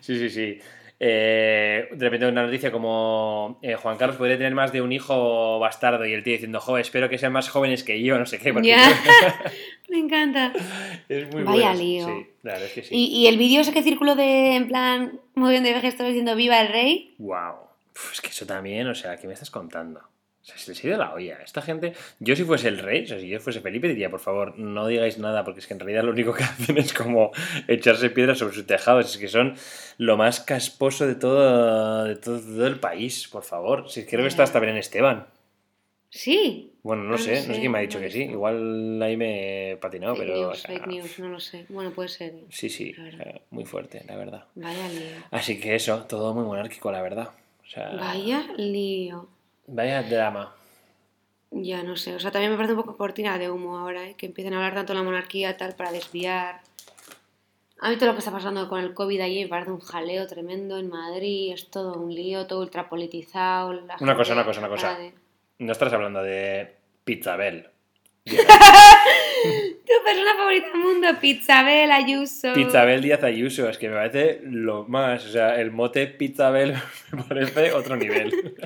Sí, 0.00 0.18
sí, 0.18 0.30
sí. 0.30 0.60
Eh, 1.06 1.88
de 1.92 2.04
repente 2.06 2.26
una 2.26 2.46
noticia 2.46 2.72
como 2.72 3.58
eh, 3.60 3.74
Juan 3.74 3.98
Carlos 3.98 4.16
podría 4.16 4.38
tener 4.38 4.54
más 4.54 4.72
de 4.72 4.80
un 4.80 4.90
hijo 4.90 5.58
bastardo 5.58 6.06
y 6.06 6.14
el 6.14 6.22
tío 6.22 6.32
diciendo, 6.32 6.60
jo, 6.60 6.78
espero 6.78 7.10
que 7.10 7.18
sean 7.18 7.30
más 7.30 7.50
jóvenes 7.50 7.84
que 7.84 8.02
yo, 8.02 8.18
no 8.18 8.24
sé 8.24 8.38
qué. 8.38 8.54
Porque. 8.54 8.74
Me 9.90 9.98
encanta. 9.98 10.54
es 11.10 11.30
muy 11.30 11.42
Vaya 11.42 11.72
bueno. 11.72 11.78
lío. 11.78 12.06
Sí, 12.06 12.26
la 12.42 12.52
verdad 12.52 12.68
es 12.68 12.72
que 12.72 12.82
sí. 12.84 12.94
¿Y, 12.96 13.04
y 13.18 13.26
el 13.26 13.36
vídeo 13.36 13.60
ese 13.60 13.74
que 13.74 13.82
circuló 13.82 14.14
de, 14.16 14.56
en 14.56 14.66
plan, 14.66 15.20
muy 15.34 15.50
bien 15.50 15.62
de 15.62 15.74
vejes, 15.74 15.98
diciendo 15.98 16.36
viva 16.36 16.58
el 16.62 16.68
rey? 16.68 17.14
Wow. 17.18 17.56
es 18.10 18.22
que 18.22 18.28
eso 18.28 18.46
también, 18.46 18.86
o 18.86 18.94
sea, 18.94 19.18
¿qué 19.18 19.26
me 19.26 19.34
estás 19.34 19.50
contando? 19.50 20.00
O 20.44 20.46
sea, 20.46 20.58
se 20.58 20.72
les 20.72 20.84
ha 20.84 20.88
ido 20.88 20.98
la 20.98 21.14
olla. 21.14 21.38
Esta 21.42 21.62
gente, 21.62 21.94
yo 22.18 22.36
si 22.36 22.44
fuese 22.44 22.68
el 22.68 22.78
rey, 22.78 23.04
o 23.04 23.06
sea, 23.06 23.18
si 23.18 23.28
yo 23.28 23.40
fuese 23.40 23.62
Felipe, 23.62 23.88
diría, 23.88 24.10
por 24.10 24.20
favor, 24.20 24.58
no 24.58 24.86
digáis 24.86 25.16
nada, 25.16 25.42
porque 25.42 25.60
es 25.60 25.66
que 25.66 25.72
en 25.72 25.80
realidad 25.80 26.04
lo 26.04 26.10
único 26.10 26.34
que 26.34 26.44
hacen 26.44 26.76
es 26.76 26.92
como 26.92 27.30
echarse 27.66 28.10
piedras 28.10 28.38
sobre 28.40 28.54
sus 28.54 28.66
tejados. 28.66 29.10
Es 29.10 29.16
que 29.16 29.28
son 29.28 29.54
lo 29.96 30.18
más 30.18 30.40
casposo 30.40 31.06
de 31.06 31.14
todo, 31.14 32.04
de 32.04 32.16
todo, 32.16 32.40
todo 32.40 32.66
el 32.66 32.78
país, 32.78 33.26
por 33.28 33.42
favor. 33.42 33.88
Si 33.88 34.04
creo 34.04 34.20
que 34.20 34.28
está 34.28 34.42
hasta 34.42 34.60
Belén 34.60 34.76
Esteban. 34.76 35.26
Sí. 36.10 36.72
Bueno, 36.82 37.04
no, 37.04 37.12
No 37.12 37.18
sé, 37.18 37.48
no 37.48 37.54
sé 37.54 37.60
quién 37.60 37.72
me 37.72 37.78
ha 37.78 37.80
dicho 37.80 37.98
que 37.98 38.10
sí. 38.10 38.24
Igual 38.24 39.02
ahí 39.02 39.16
me 39.16 39.72
he 39.72 39.76
patinado, 39.78 40.14
fake 40.14 40.28
pero. 40.28 40.40
o 40.40 40.46
news, 40.48 40.58
sea, 40.60 40.70
fake 40.74 40.86
news, 40.86 41.18
no 41.20 41.28
lo 41.30 41.40
sé. 41.40 41.64
Bueno, 41.70 41.90
puede 41.92 42.10
ser. 42.10 42.34
¿eh? 42.34 42.44
Sí, 42.50 42.68
sí, 42.68 42.94
muy 43.50 43.64
fuerte, 43.64 44.04
la 44.06 44.16
verdad. 44.16 44.44
Vaya 44.54 44.88
lío. 44.90 45.16
Así 45.30 45.58
que 45.58 45.74
eso, 45.74 46.04
todo 46.04 46.34
muy 46.34 46.44
monárquico, 46.44 46.92
la 46.92 47.00
verdad. 47.00 47.30
O 47.64 47.66
sea, 47.66 47.90
Vaya 47.96 48.46
lío. 48.58 49.26
Vaya 49.66 50.02
drama. 50.02 50.54
Ya 51.50 51.82
no 51.82 51.96
sé. 51.96 52.14
O 52.14 52.18
sea, 52.20 52.30
también 52.30 52.50
me 52.50 52.56
parece 52.56 52.74
un 52.74 52.80
poco 52.80 52.96
cortina 52.96 53.38
de 53.38 53.50
humo 53.50 53.78
ahora, 53.78 54.08
¿eh? 54.08 54.14
que 54.16 54.26
empiecen 54.26 54.54
a 54.54 54.56
hablar 54.56 54.74
tanto 54.74 54.92
de 54.92 54.98
la 54.98 55.04
monarquía 55.04 55.56
tal 55.56 55.74
para 55.76 55.92
desviar. 55.92 56.60
A 57.80 57.90
mí 57.90 57.96
todo 57.96 58.06
lo 58.06 58.12
que 58.14 58.20
está 58.20 58.32
pasando 58.32 58.68
con 58.68 58.80
el 58.80 58.94
COVID 58.94 59.20
allí 59.20 59.42
me 59.42 59.48
parece 59.48 59.70
un 59.70 59.80
jaleo 59.80 60.26
tremendo 60.26 60.78
en 60.78 60.88
Madrid, 60.88 61.52
es 61.52 61.70
todo 61.70 61.94
un 62.00 62.14
lío, 62.14 62.46
todo 62.46 62.60
ultrapolitizado. 62.60 63.70
Una 63.70 63.98
gente 63.98 64.14
cosa, 64.16 64.32
una 64.32 64.44
cosa, 64.44 64.60
una 64.60 64.68
cosa. 64.68 64.98
de- 64.98 65.12
No 65.58 65.72
estás 65.72 65.92
hablando 65.92 66.22
de 66.22 66.74
Pizzabel. 67.04 67.68
Tu 68.24 69.92
persona 70.02 70.34
favorita 70.36 70.68
del 70.68 70.78
mundo, 70.80 71.08
Pizzabel 71.20 71.90
Ayuso. 71.92 72.54
Pizzabel 72.54 73.02
Díaz 73.02 73.22
Ayuso, 73.22 73.68
es 73.68 73.76
que 73.76 73.88
me 73.90 73.96
parece 73.96 74.40
lo 74.44 74.84
más. 74.84 75.24
O 75.26 75.28
sea, 75.28 75.60
el 75.60 75.70
mote 75.70 76.06
Pizzabel 76.06 76.74
me 77.12 77.22
parece 77.24 77.72
otro 77.72 77.96
nivel. 77.96 78.56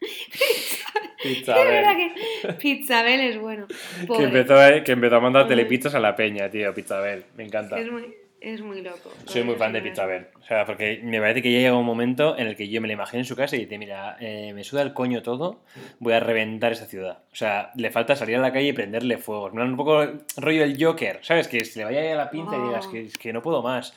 Pizzabel. 1.22 1.84
que 1.96 2.52
Pizzabel 2.54 3.20
es 3.20 3.38
bueno. 3.40 3.66
Que 4.00 4.06
Pobre. 4.06 4.24
empezó, 4.24 4.54
a, 4.60 4.82
que 4.84 4.92
empezó 4.92 5.16
a 5.16 5.20
mandar 5.20 5.44
Pobre. 5.44 5.56
telepizzas 5.56 5.94
a 5.94 6.00
la 6.00 6.14
peña, 6.14 6.48
tío, 6.50 6.72
Pizzabel. 6.74 7.24
Me 7.36 7.44
encanta. 7.44 7.78
Es 7.78 7.90
muy, 7.90 8.14
Es 8.40 8.60
muy 8.60 8.82
loco. 8.82 9.12
Soy 9.24 9.42
muy 9.42 9.56
fan 9.56 9.72
de 9.72 9.80
Pizzaber. 9.82 10.30
O 10.40 10.44
sea, 10.44 10.64
porque 10.66 11.00
me 11.02 11.18
parece 11.20 11.42
que 11.42 11.50
ya 11.50 11.58
llega 11.58 11.74
un 11.76 11.86
momento 11.86 12.36
en 12.38 12.46
el 12.46 12.54
que 12.56 12.68
yo 12.68 12.80
me 12.80 12.86
la 12.88 12.94
imagino 12.94 13.20
en 13.20 13.24
su 13.24 13.34
casa 13.34 13.56
y 13.56 13.60
dice, 13.60 13.78
mira, 13.78 14.16
eh, 14.20 14.52
me 14.54 14.62
suda 14.62 14.82
el 14.82 14.92
coño 14.92 15.22
todo, 15.22 15.62
voy 15.98 16.12
a 16.12 16.20
reventar 16.20 16.70
esta 16.72 16.86
ciudad. 16.86 17.22
O 17.32 17.34
sea, 17.34 17.70
le 17.74 17.90
falta 17.90 18.14
salir 18.14 18.36
a 18.36 18.40
la 18.40 18.52
calle 18.52 18.68
y 18.68 18.72
prenderle 18.72 19.18
fuego. 19.18 19.46
Un 19.46 19.76
poco 19.76 20.04
rollo 20.36 20.62
el 20.64 20.76
Joker, 20.82 21.18
¿sabes? 21.22 21.48
Que 21.48 21.64
se 21.64 21.78
le 21.80 21.84
vaya 21.86 22.12
a 22.12 22.16
la 22.16 22.30
pinza 22.30 22.56
y 22.56 22.60
digas 22.60 22.86
Oh. 22.86 22.92
que, 22.92 23.08
que 23.18 23.32
no 23.32 23.42
puedo 23.42 23.62
más. 23.62 23.94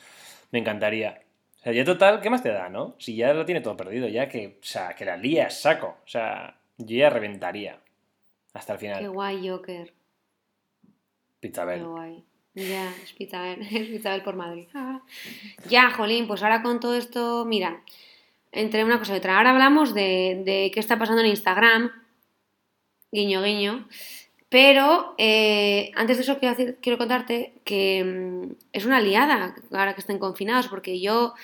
Me 0.50 0.58
encantaría. 0.58 1.20
O 1.60 1.62
sea, 1.62 1.72
ya 1.72 1.84
total, 1.84 2.20
¿qué 2.22 2.30
más 2.30 2.42
te 2.42 2.48
da, 2.50 2.68
no? 2.68 2.94
Si 2.98 3.14
ya 3.16 3.34
lo 3.34 3.44
tiene 3.44 3.60
todo 3.60 3.76
perdido, 3.76 4.08
ya 4.08 4.28
que, 4.28 4.58
o 4.60 4.64
sea, 4.64 4.94
que 4.94 5.04
la 5.04 5.16
lía 5.16 5.50
saco. 5.50 5.98
O 6.04 6.08
sea, 6.08 6.58
yo 6.78 6.96
ya 6.96 7.10
reventaría. 7.10 7.78
Hasta 8.54 8.72
el 8.74 8.78
Qué 8.78 8.86
final. 8.86 9.10
guay, 9.10 9.48
Joker. 9.48 9.92
Qué 10.82 11.48
Pizzaber. 11.48 11.84
guay. 11.84 12.24
Ya, 12.54 12.90
es 13.02 13.12
Pizzabel, 13.12 13.60
es 13.70 13.88
Pizzabel 13.88 14.22
por 14.22 14.36
Madrid. 14.36 14.66
Ah. 14.74 15.00
Ya, 15.68 15.90
Jolín, 15.90 16.26
pues 16.26 16.42
ahora 16.42 16.62
con 16.62 16.80
todo 16.80 16.96
esto, 16.96 17.44
mira, 17.44 17.82
entre 18.52 18.82
una 18.84 18.98
cosa 18.98 19.14
y 19.14 19.18
otra. 19.18 19.36
Ahora 19.36 19.50
hablamos 19.50 19.94
de, 19.94 20.42
de 20.44 20.70
qué 20.74 20.80
está 20.80 20.98
pasando 20.98 21.20
en 21.22 21.28
Instagram, 21.28 21.92
guiño, 23.12 23.42
guiño. 23.42 23.86
Pero 24.50 25.14
eh, 25.18 25.92
antes 25.94 26.16
de 26.16 26.22
eso 26.24 26.38
quiero, 26.38 26.54
decir- 26.56 26.78
quiero 26.82 26.98
contarte 26.98 27.54
que 27.64 28.02
mm, 28.04 28.52
es 28.72 28.84
una 28.86 29.00
liada 29.00 29.54
ahora 29.72 29.94
que 29.94 30.00
estén 30.00 30.18
confinados, 30.18 30.68
porque 30.68 31.00
yo 31.00 31.34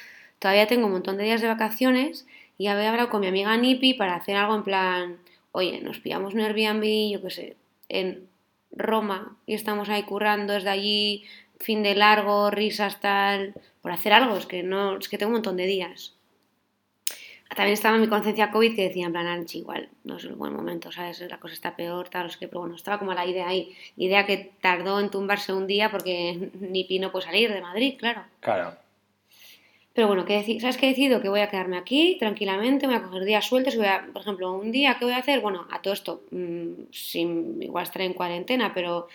todavía 0.40 0.66
tengo 0.66 0.86
un 0.86 0.92
montón 0.92 1.16
de 1.16 1.24
días 1.24 1.40
de 1.40 1.46
vacaciones 1.48 2.26
y 2.58 2.66
había 2.68 2.90
hablado 2.90 3.08
con 3.10 3.20
mi 3.20 3.28
amiga 3.28 3.56
Nipi 3.56 3.94
para 3.94 4.16
hacer 4.16 4.36
algo 4.36 4.56
en 4.56 4.64
plan, 4.64 5.18
oye, 5.52 5.80
nos 5.82 6.00
pillamos 6.00 6.34
un 6.34 6.40
Airbnb, 6.40 6.84
yo 7.12 7.22
qué 7.22 7.30
sé, 7.30 7.56
en 7.88 8.28
Roma 8.72 9.36
y 9.46 9.54
estamos 9.54 9.88
ahí 9.88 10.02
currando 10.02 10.52
desde 10.54 10.70
allí, 10.70 11.24
fin 11.60 11.82
de 11.84 11.94
largo, 11.94 12.50
risas, 12.50 13.00
tal, 13.00 13.54
por 13.82 13.92
hacer 13.92 14.12
algo, 14.14 14.36
es 14.36 14.46
que 14.46 14.62
no, 14.64 14.98
es 14.98 15.08
que 15.08 15.16
tengo 15.18 15.30
un 15.30 15.34
montón 15.34 15.56
de 15.56 15.66
días. 15.66 16.15
También 17.54 17.74
estaba 17.74 17.96
mi 17.96 18.08
conciencia 18.08 18.50
COVID 18.50 18.74
que 18.74 18.82
decía 18.88 19.06
en 19.06 19.12
plan, 19.12 19.26
Anchi, 19.26 19.58
igual, 19.58 19.88
no 20.04 20.16
es 20.16 20.24
el 20.24 20.34
buen 20.34 20.52
momento, 20.52 20.90
¿sabes? 20.90 21.20
La 21.20 21.38
cosa 21.38 21.54
está 21.54 21.76
peor, 21.76 22.08
tal, 22.08 22.30
sé 22.30 22.38
qué, 22.40 22.48
pero 22.48 22.60
bueno, 22.60 22.74
estaba 22.74 22.98
como 22.98 23.14
la 23.14 23.24
idea 23.24 23.46
ahí. 23.48 23.72
Idea 23.96 24.26
que 24.26 24.52
tardó 24.60 24.98
en 25.00 25.10
tumbarse 25.10 25.52
un 25.52 25.66
día 25.66 25.90
porque 25.90 26.50
ni 26.60 26.84
Pino 26.84 27.12
puede 27.12 27.24
salir 27.26 27.52
de 27.52 27.60
Madrid, 27.60 27.94
claro. 27.98 28.22
Claro. 28.40 28.74
Pero 29.94 30.08
bueno, 30.08 30.26
¿qué 30.26 30.42
¿sabes 30.60 30.76
qué 30.76 30.86
he 30.86 30.88
decidido? 30.90 31.22
Que 31.22 31.30
voy 31.30 31.40
a 31.40 31.48
quedarme 31.48 31.78
aquí 31.78 32.16
tranquilamente, 32.18 32.86
voy 32.86 32.96
a 32.96 33.02
coger 33.02 33.24
días 33.24 33.46
sueltos 33.46 33.76
voy 33.76 33.86
a, 33.86 34.06
por 34.12 34.20
ejemplo, 34.20 34.52
un 34.52 34.70
día, 34.70 34.96
¿qué 34.98 35.06
voy 35.06 35.14
a 35.14 35.18
hacer? 35.18 35.40
Bueno, 35.40 35.66
a 35.70 35.80
todo 35.80 35.94
esto, 35.94 36.22
mm, 36.32 36.90
sin, 36.92 37.62
igual 37.62 37.84
estaré 37.84 38.04
en 38.04 38.12
cuarentena, 38.12 38.74
pero, 38.74 39.08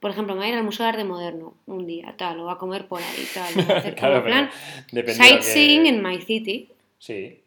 por 0.00 0.10
ejemplo, 0.12 0.32
me 0.34 0.38
voy 0.40 0.46
a 0.46 0.52
ir 0.52 0.56
al 0.56 0.64
Museo 0.64 0.84
de 0.84 0.90
Arte 0.90 1.04
Moderno 1.04 1.54
un 1.66 1.86
día, 1.86 2.14
tal, 2.16 2.40
o 2.40 2.48
a 2.48 2.56
comer 2.56 2.86
por 2.88 3.02
ahí, 3.02 3.26
tal, 3.34 3.52
voy 3.54 3.74
a 3.74 3.78
hacer 3.78 3.94
Claro, 3.94 4.24
plan 4.24 4.48
que- 4.90 5.12
sightseeing 5.12 5.86
en 5.86 6.02
my 6.02 6.18
city, 6.22 6.70
Sí, 6.98 7.41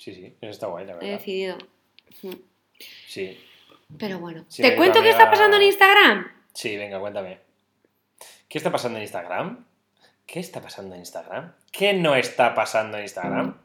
sí, 0.00 0.14
sí. 0.14 0.34
Eso 0.40 0.50
está 0.50 0.66
guay, 0.66 0.86
la 0.86 0.92
he 0.92 0.94
verdad. 0.96 1.10
decidido. 1.10 1.58
Mm. 2.22 2.30
Sí. 3.06 3.38
Pero 3.98 4.18
bueno, 4.18 4.44
Sí, 4.48 4.62
¿te 4.62 4.74
cuento 4.76 5.02
qué 5.02 5.10
está 5.10 5.30
pasando 5.30 5.56
en 5.56 5.62
Instagram? 5.64 6.26
Sí, 6.54 6.76
venga, 6.76 6.98
cuéntame. 6.98 7.38
¿Qué 8.48 8.58
está 8.58 8.72
pasando 8.72 8.98
en 8.98 9.02
Instagram? 9.02 9.66
¿Qué 10.26 10.40
está 10.40 10.60
pasando 10.60 10.94
en 10.94 11.00
Instagram? 11.00 11.52
¿Qué 11.72 11.92
no 11.92 12.14
está 12.14 12.54
pasando 12.54 12.96
en 12.98 13.04
Instagram? 13.04 13.56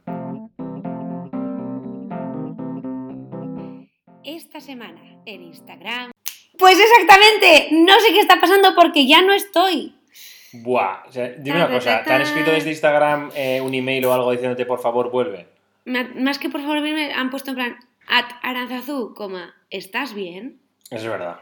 Esta 4.23 4.59
semana 4.59 5.21
en 5.25 5.43
Instagram. 5.43 6.11
Pues 6.57 6.77
exactamente, 6.79 7.69
no 7.71 7.99
sé 7.99 8.13
qué 8.13 8.19
está 8.19 8.39
pasando 8.39 8.73
porque 8.75 9.05
ya 9.07 9.21
no 9.21 9.33
estoy. 9.33 9.95
Buah, 10.53 11.03
o 11.07 11.11
sea, 11.11 11.29
dime 11.37 11.57
una 11.57 11.69
cosa, 11.69 12.03
¿te 12.03 12.13
han 12.13 12.21
escrito 12.21 12.51
desde 12.51 12.69
Instagram 12.69 13.29
eh, 13.35 13.61
un 13.61 13.73
email 13.73 14.05
o 14.05 14.13
algo 14.13 14.31
diciéndote 14.31 14.65
por 14.65 14.79
favor 14.81 15.11
vuelve? 15.11 15.47
Más 15.85 16.39
que 16.39 16.49
por 16.49 16.61
favor 16.61 16.81
me 16.81 17.13
han 17.13 17.29
puesto 17.29 17.51
en 17.51 17.55
plan, 17.55 17.77
at 18.07 18.25
Aranzazú, 18.41 19.13
coma, 19.13 19.55
¿estás 19.69 20.13
bien? 20.13 20.59
Eso 20.89 21.05
es 21.05 21.09
verdad. 21.11 21.39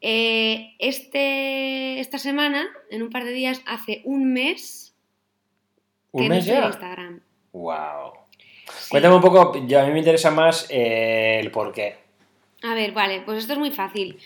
Eh, 0.00 0.74
este, 0.78 2.00
esta 2.00 2.18
semana, 2.18 2.66
en 2.90 3.02
un 3.02 3.10
par 3.10 3.24
de 3.24 3.32
días, 3.32 3.62
hace 3.66 4.02
un 4.04 4.32
mes 4.32 4.94
que 6.12 6.22
¿Un 6.22 6.28
no 6.28 6.34
mes 6.34 6.44
estoy 6.44 6.58
en? 6.58 6.64
Instagram. 6.64 7.20
Wow. 7.52 8.12
Sí. 8.78 8.90
Cuéntame 8.90 9.14
un 9.14 9.20
poco, 9.22 9.66
yo, 9.66 9.80
a 9.80 9.86
mí 9.86 9.92
me 9.92 9.98
interesa 10.00 10.30
más 10.30 10.66
eh, 10.70 11.38
el 11.40 11.50
por 11.50 11.72
qué. 11.72 11.96
A 12.62 12.74
ver, 12.74 12.92
vale, 12.92 13.22
pues 13.22 13.38
esto 13.38 13.52
es 13.52 13.58
muy 13.58 13.70
fácil. 13.70 14.18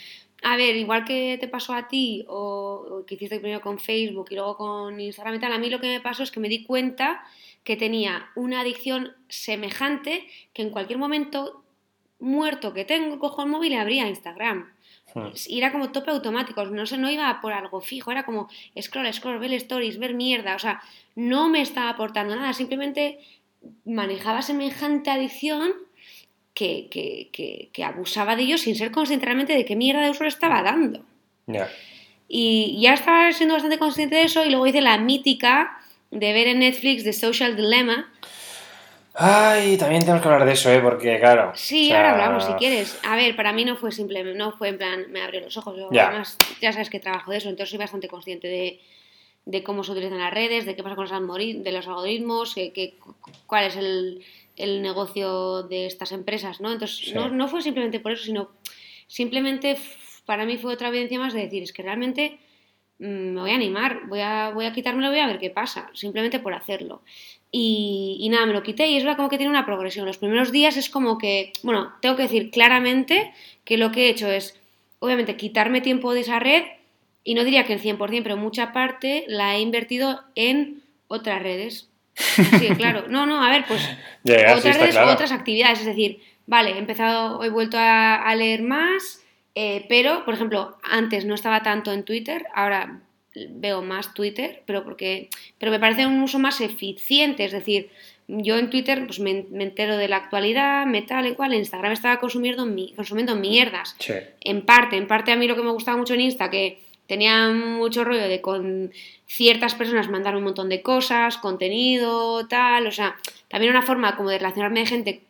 A 0.42 0.56
ver, 0.56 0.74
igual 0.76 1.04
que 1.04 1.36
te 1.38 1.48
pasó 1.48 1.74
a 1.74 1.86
ti 1.88 2.24
o, 2.26 2.86
o 2.90 3.06
que 3.06 3.16
hiciste 3.16 3.40
primero 3.40 3.60
con 3.60 3.78
Facebook 3.78 4.28
y 4.30 4.36
luego 4.36 4.56
con 4.56 4.98
Instagram 4.98 5.34
y 5.34 5.38
tal, 5.38 5.52
a 5.52 5.58
mí 5.58 5.68
lo 5.68 5.80
que 5.80 5.88
me 5.88 6.00
pasó 6.00 6.22
es 6.22 6.30
que 6.30 6.40
me 6.40 6.48
di 6.48 6.64
cuenta 6.64 7.22
que 7.64 7.76
tenía 7.76 8.30
una 8.34 8.60
adicción 8.60 9.12
semejante 9.28 10.26
que 10.52 10.62
en 10.62 10.70
cualquier 10.70 10.98
momento 10.98 11.62
muerto 12.18 12.72
que 12.72 12.84
tengo, 12.84 13.18
cojo 13.18 13.42
el 13.42 13.48
móvil 13.48 13.72
y 13.72 13.76
abría 13.76 14.08
Instagram. 14.08 14.72
Hmm. 15.14 15.28
Y 15.48 15.58
era 15.58 15.72
como 15.72 15.90
tope 15.90 16.10
automático, 16.10 16.64
no 16.66 16.86
sé, 16.86 16.98
no 16.98 17.10
iba 17.10 17.40
por 17.40 17.52
algo 17.52 17.80
fijo, 17.80 18.12
era 18.12 18.24
como 18.24 18.48
scroll, 18.80 19.12
scroll, 19.12 19.38
ver 19.38 19.52
stories, 19.54 19.98
ver 19.98 20.14
mierda, 20.14 20.54
o 20.54 20.58
sea, 20.58 20.80
no 21.16 21.48
me 21.48 21.62
estaba 21.62 21.90
aportando 21.90 22.36
nada, 22.36 22.52
simplemente 22.52 23.18
manejaba 23.84 24.42
semejante 24.42 25.10
adicción 25.10 25.72
que, 26.54 26.88
que, 26.90 27.28
que, 27.32 27.70
que 27.72 27.84
abusaba 27.84 28.36
de 28.36 28.42
ello 28.42 28.58
sin 28.58 28.76
ser 28.76 28.90
consciente 28.90 29.26
realmente 29.26 29.54
de 29.54 29.64
qué 29.64 29.76
mierda 29.76 30.02
de 30.02 30.10
uso 30.10 30.24
le 30.24 30.28
estaba 30.28 30.62
dando. 30.62 31.04
Y 32.28 32.78
ya 32.80 32.94
estaba 32.94 33.32
siendo 33.32 33.54
bastante 33.54 33.78
consciente 33.78 34.14
de 34.16 34.22
eso 34.22 34.44
y 34.44 34.50
luego 34.50 34.66
hice 34.66 34.80
la 34.80 34.98
mítica 34.98 35.79
de 36.10 36.32
ver 36.32 36.48
en 36.48 36.58
Netflix 36.60 37.04
The 37.04 37.12
Social 37.12 37.56
Dilemma. 37.56 38.12
Ay, 39.14 39.76
también 39.76 40.00
tenemos 40.02 40.22
que 40.22 40.28
hablar 40.28 40.46
de 40.46 40.52
eso, 40.52 40.70
¿eh? 40.72 40.80
Porque, 40.80 41.18
claro. 41.18 41.52
Sí, 41.54 41.86
o 41.86 41.88
sea, 41.88 41.96
ahora 41.98 42.10
hablamos 42.12 42.44
si 42.44 42.52
quieres. 42.54 42.98
A 43.02 43.16
ver, 43.16 43.36
para 43.36 43.52
mí 43.52 43.64
no 43.64 43.76
fue 43.76 43.92
simplemente, 43.92 44.38
no 44.38 44.52
fue 44.52 44.68
en 44.68 44.78
plan, 44.78 45.06
me 45.10 45.20
abrió 45.22 45.40
los 45.40 45.56
ojos. 45.56 45.76
Yo, 45.76 45.88
Ya. 45.92 46.08
además, 46.08 46.36
ya 46.60 46.72
sabes 46.72 46.90
que 46.90 47.00
trabajo 47.00 47.30
de 47.30 47.38
eso, 47.38 47.48
entonces 47.48 47.70
soy 47.70 47.78
bastante 47.78 48.08
consciente 48.08 48.48
de, 48.48 48.80
de 49.46 49.62
cómo 49.62 49.84
se 49.84 49.92
utilizan 49.92 50.18
las 50.18 50.32
redes, 50.32 50.64
de 50.64 50.74
qué 50.76 50.82
pasa 50.82 50.94
con 50.96 51.08
los, 51.08 51.64
de 51.64 51.72
los 51.72 51.86
algoritmos, 51.86 52.54
que, 52.54 52.72
que- 52.72 52.94
cuál 53.46 53.64
es 53.64 53.76
el, 53.76 54.24
el 54.56 54.80
negocio 54.80 55.64
de 55.64 55.86
estas 55.86 56.12
empresas, 56.12 56.60
¿no? 56.60 56.72
Entonces, 56.72 56.98
Sí. 57.08 57.12
no, 57.14 57.28
no 57.30 57.48
fue 57.48 57.62
simplemente 57.62 58.00
por 58.00 58.12
eso, 58.12 58.24
sino 58.24 58.50
simplemente 59.06 59.76
para 60.24 60.44
mí 60.46 60.56
fue 60.56 60.72
otra 60.74 60.88
evidencia 60.88 61.18
más 61.18 61.34
de 61.34 61.40
decir, 61.42 61.62
es 61.64 61.72
que 61.72 61.82
realmente 61.82 62.38
me 63.00 63.40
voy 63.40 63.50
a 63.50 63.54
animar, 63.54 64.02
voy 64.06 64.20
a, 64.20 64.50
voy 64.50 64.66
a 64.66 64.72
quitármelo 64.72 65.08
voy 65.08 65.20
a 65.20 65.26
ver 65.26 65.38
qué 65.38 65.50
pasa, 65.50 65.90
simplemente 65.94 66.38
por 66.38 66.52
hacerlo. 66.52 67.02
Y, 67.50 68.18
y 68.20 68.28
nada, 68.28 68.46
me 68.46 68.52
lo 68.52 68.62
quité 68.62 68.86
y 68.86 68.96
es 68.96 69.02
verdad 69.02 69.16
como 69.16 69.30
que 69.30 69.38
tiene 69.38 69.50
una 69.50 69.66
progresión. 69.66 70.06
Los 70.06 70.18
primeros 70.18 70.52
días 70.52 70.76
es 70.76 70.90
como 70.90 71.18
que, 71.18 71.52
bueno, 71.62 71.92
tengo 72.00 72.14
que 72.16 72.22
decir 72.22 72.50
claramente 72.50 73.32
que 73.64 73.78
lo 73.78 73.90
que 73.90 74.06
he 74.06 74.10
hecho 74.10 74.30
es, 74.30 74.60
obviamente, 74.98 75.36
quitarme 75.36 75.80
tiempo 75.80 76.12
de 76.14 76.20
esa 76.20 76.38
red 76.38 76.62
y 77.24 77.34
no 77.34 77.44
diría 77.44 77.64
que 77.64 77.72
el 77.72 77.80
100%, 77.80 78.22
pero 78.22 78.36
mucha 78.36 78.72
parte 78.72 79.24
la 79.28 79.56
he 79.56 79.60
invertido 79.60 80.22
en 80.34 80.82
otras 81.08 81.42
redes. 81.42 81.88
Sí, 82.14 82.68
claro. 82.76 83.04
No, 83.08 83.26
no, 83.26 83.42
a 83.42 83.50
ver, 83.50 83.64
pues 83.66 83.82
otras 84.24 84.64
está 84.64 84.72
redes, 84.72 84.90
claro. 84.94 85.12
otras 85.12 85.32
actividades. 85.32 85.80
Es 85.80 85.86
decir, 85.86 86.20
vale, 86.46 86.72
he 86.72 86.78
empezado, 86.78 87.42
he 87.42 87.48
vuelto 87.48 87.78
a, 87.78 88.16
a 88.16 88.34
leer 88.36 88.62
más, 88.62 89.19
eh, 89.54 89.84
pero, 89.88 90.24
por 90.24 90.34
ejemplo, 90.34 90.76
antes 90.82 91.24
no 91.24 91.34
estaba 91.34 91.62
tanto 91.62 91.92
en 91.92 92.04
Twitter, 92.04 92.46
ahora 92.54 93.00
veo 93.50 93.80
más 93.82 94.12
Twitter, 94.14 94.62
pero 94.66 94.82
porque 94.84 95.28
pero 95.58 95.70
me 95.70 95.78
parece 95.80 96.06
un 96.06 96.20
uso 96.20 96.38
más 96.38 96.60
eficiente, 96.60 97.44
es 97.44 97.52
decir, 97.52 97.90
yo 98.26 98.58
en 98.58 98.70
Twitter 98.70 99.06
pues 99.06 99.18
me, 99.20 99.44
me 99.50 99.64
entero 99.64 99.96
de 99.96 100.08
la 100.08 100.16
actualidad, 100.16 100.84
me 100.86 101.02
tal 101.02 101.26
y 101.26 101.34
cual, 101.34 101.52
en 101.52 101.60
Instagram 101.60 101.92
estaba 101.92 102.18
consumiendo, 102.20 102.66
mi- 102.66 102.92
consumiendo 102.94 103.34
mierdas, 103.36 103.94
Sí. 103.98 104.14
en 104.40 104.62
parte, 104.64 104.96
en 104.96 105.06
parte 105.06 105.32
a 105.32 105.36
mí 105.36 105.46
lo 105.48 105.56
que 105.56 105.62
me 105.62 105.70
gustaba 105.70 105.96
mucho 105.96 106.14
en 106.14 106.20
Insta, 106.22 106.50
que 106.50 106.80
tenía 107.06 107.48
mucho 107.48 108.04
rollo 108.04 108.28
de 108.28 108.40
con 108.40 108.92
ciertas 109.26 109.74
personas 109.74 110.08
mandar 110.08 110.36
un 110.36 110.44
montón 110.44 110.68
de 110.68 110.80
cosas, 110.82 111.38
contenido, 111.38 112.46
tal, 112.48 112.86
o 112.86 112.92
sea, 112.92 113.16
también 113.48 113.70
una 113.72 113.82
forma 113.82 114.16
como 114.16 114.30
de 114.30 114.38
relacionarme 114.38 114.80
de 114.80 114.86
gente 114.86 115.20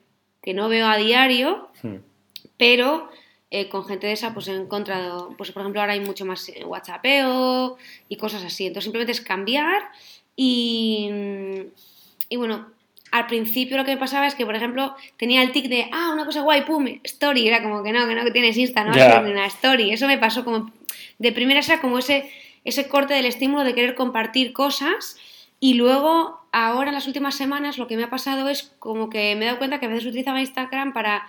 que 0.43 0.53
no 0.55 0.69
veo 0.69 0.87
a 0.87 0.97
diario, 0.99 1.69
Hmm. 1.83 1.97
pero 2.59 3.09
eh, 3.51 3.69
con 3.69 3.85
gente 3.85 4.07
de 4.07 4.13
esa 4.13 4.33
pues 4.33 4.49
he 4.49 4.55
encontrado, 4.55 5.35
pues 5.37 5.51
por 5.53 5.63
ejemplo 5.63 5.81
ahora 5.81 5.95
hay 5.95 6.01
mucho 6.01 6.25
más 6.25 6.49
eh, 6.49 6.65
whatsappeo 6.65 7.77
y 8.09 8.17
cosas 8.17 8.45
así, 8.45 8.67
entonces 8.67 8.85
simplemente 8.85 9.13
es 9.13 9.21
cambiar 9.21 9.83
y, 10.37 11.11
y 12.29 12.37
bueno, 12.37 12.67
al 13.11 13.27
principio 13.27 13.77
lo 13.77 13.85
que 13.85 13.93
me 13.93 13.97
pasaba 13.97 14.27
es 14.27 14.35
que 14.35 14.47
por 14.47 14.55
ejemplo 14.55 14.95
tenía 15.17 15.43
el 15.43 15.53
tic 15.53 15.69
de, 15.69 15.89
ah, 15.93 16.11
una 16.13 16.25
cosa 16.25 16.43
guay, 16.43 16.65
pum, 16.65 16.87
story, 17.03 17.49
era 17.49 17.63
como 17.63 17.83
que 17.83 17.93
no, 17.93 18.07
que 18.07 18.15
no, 18.15 18.25
que 18.25 18.31
tienes 18.31 18.57
Insta, 18.57 18.85
no 18.85 18.93
ni 18.93 19.31
una 19.33 19.47
story, 19.47 19.91
eso 19.91 20.07
me 20.07 20.19
pasó 20.19 20.45
como, 20.45 20.71
de 21.19 21.33
primera 21.33 21.61
era 21.61 21.81
como 21.81 21.99
ese, 21.99 22.31
ese 22.65 22.89
corte 22.89 23.15
del 23.15 23.27
estímulo 23.27 23.65
de 23.65 23.75
querer 23.75 23.95
compartir 23.95 24.53
cosas 24.53 25.17
y 25.63 25.75
luego, 25.75 26.41
ahora 26.53 26.89
en 26.89 26.95
las 26.95 27.07
últimas 27.07 27.35
semanas, 27.35 27.77
lo 27.77 27.87
que 27.87 27.97
me 27.99 28.05
ha 28.05 28.11
pasado 28.11 28.49
es 28.49 28.73
como 28.79 29.11
que 29.11 29.37
me 29.37 29.43
he 29.43 29.47
dado 29.47 29.59
cuenta 29.59 29.79
que 29.79 29.87
a 29.87 29.89
veces 29.91 30.07
utilizaba 30.07 30.41
Instagram 30.41 30.95
para 30.95 31.29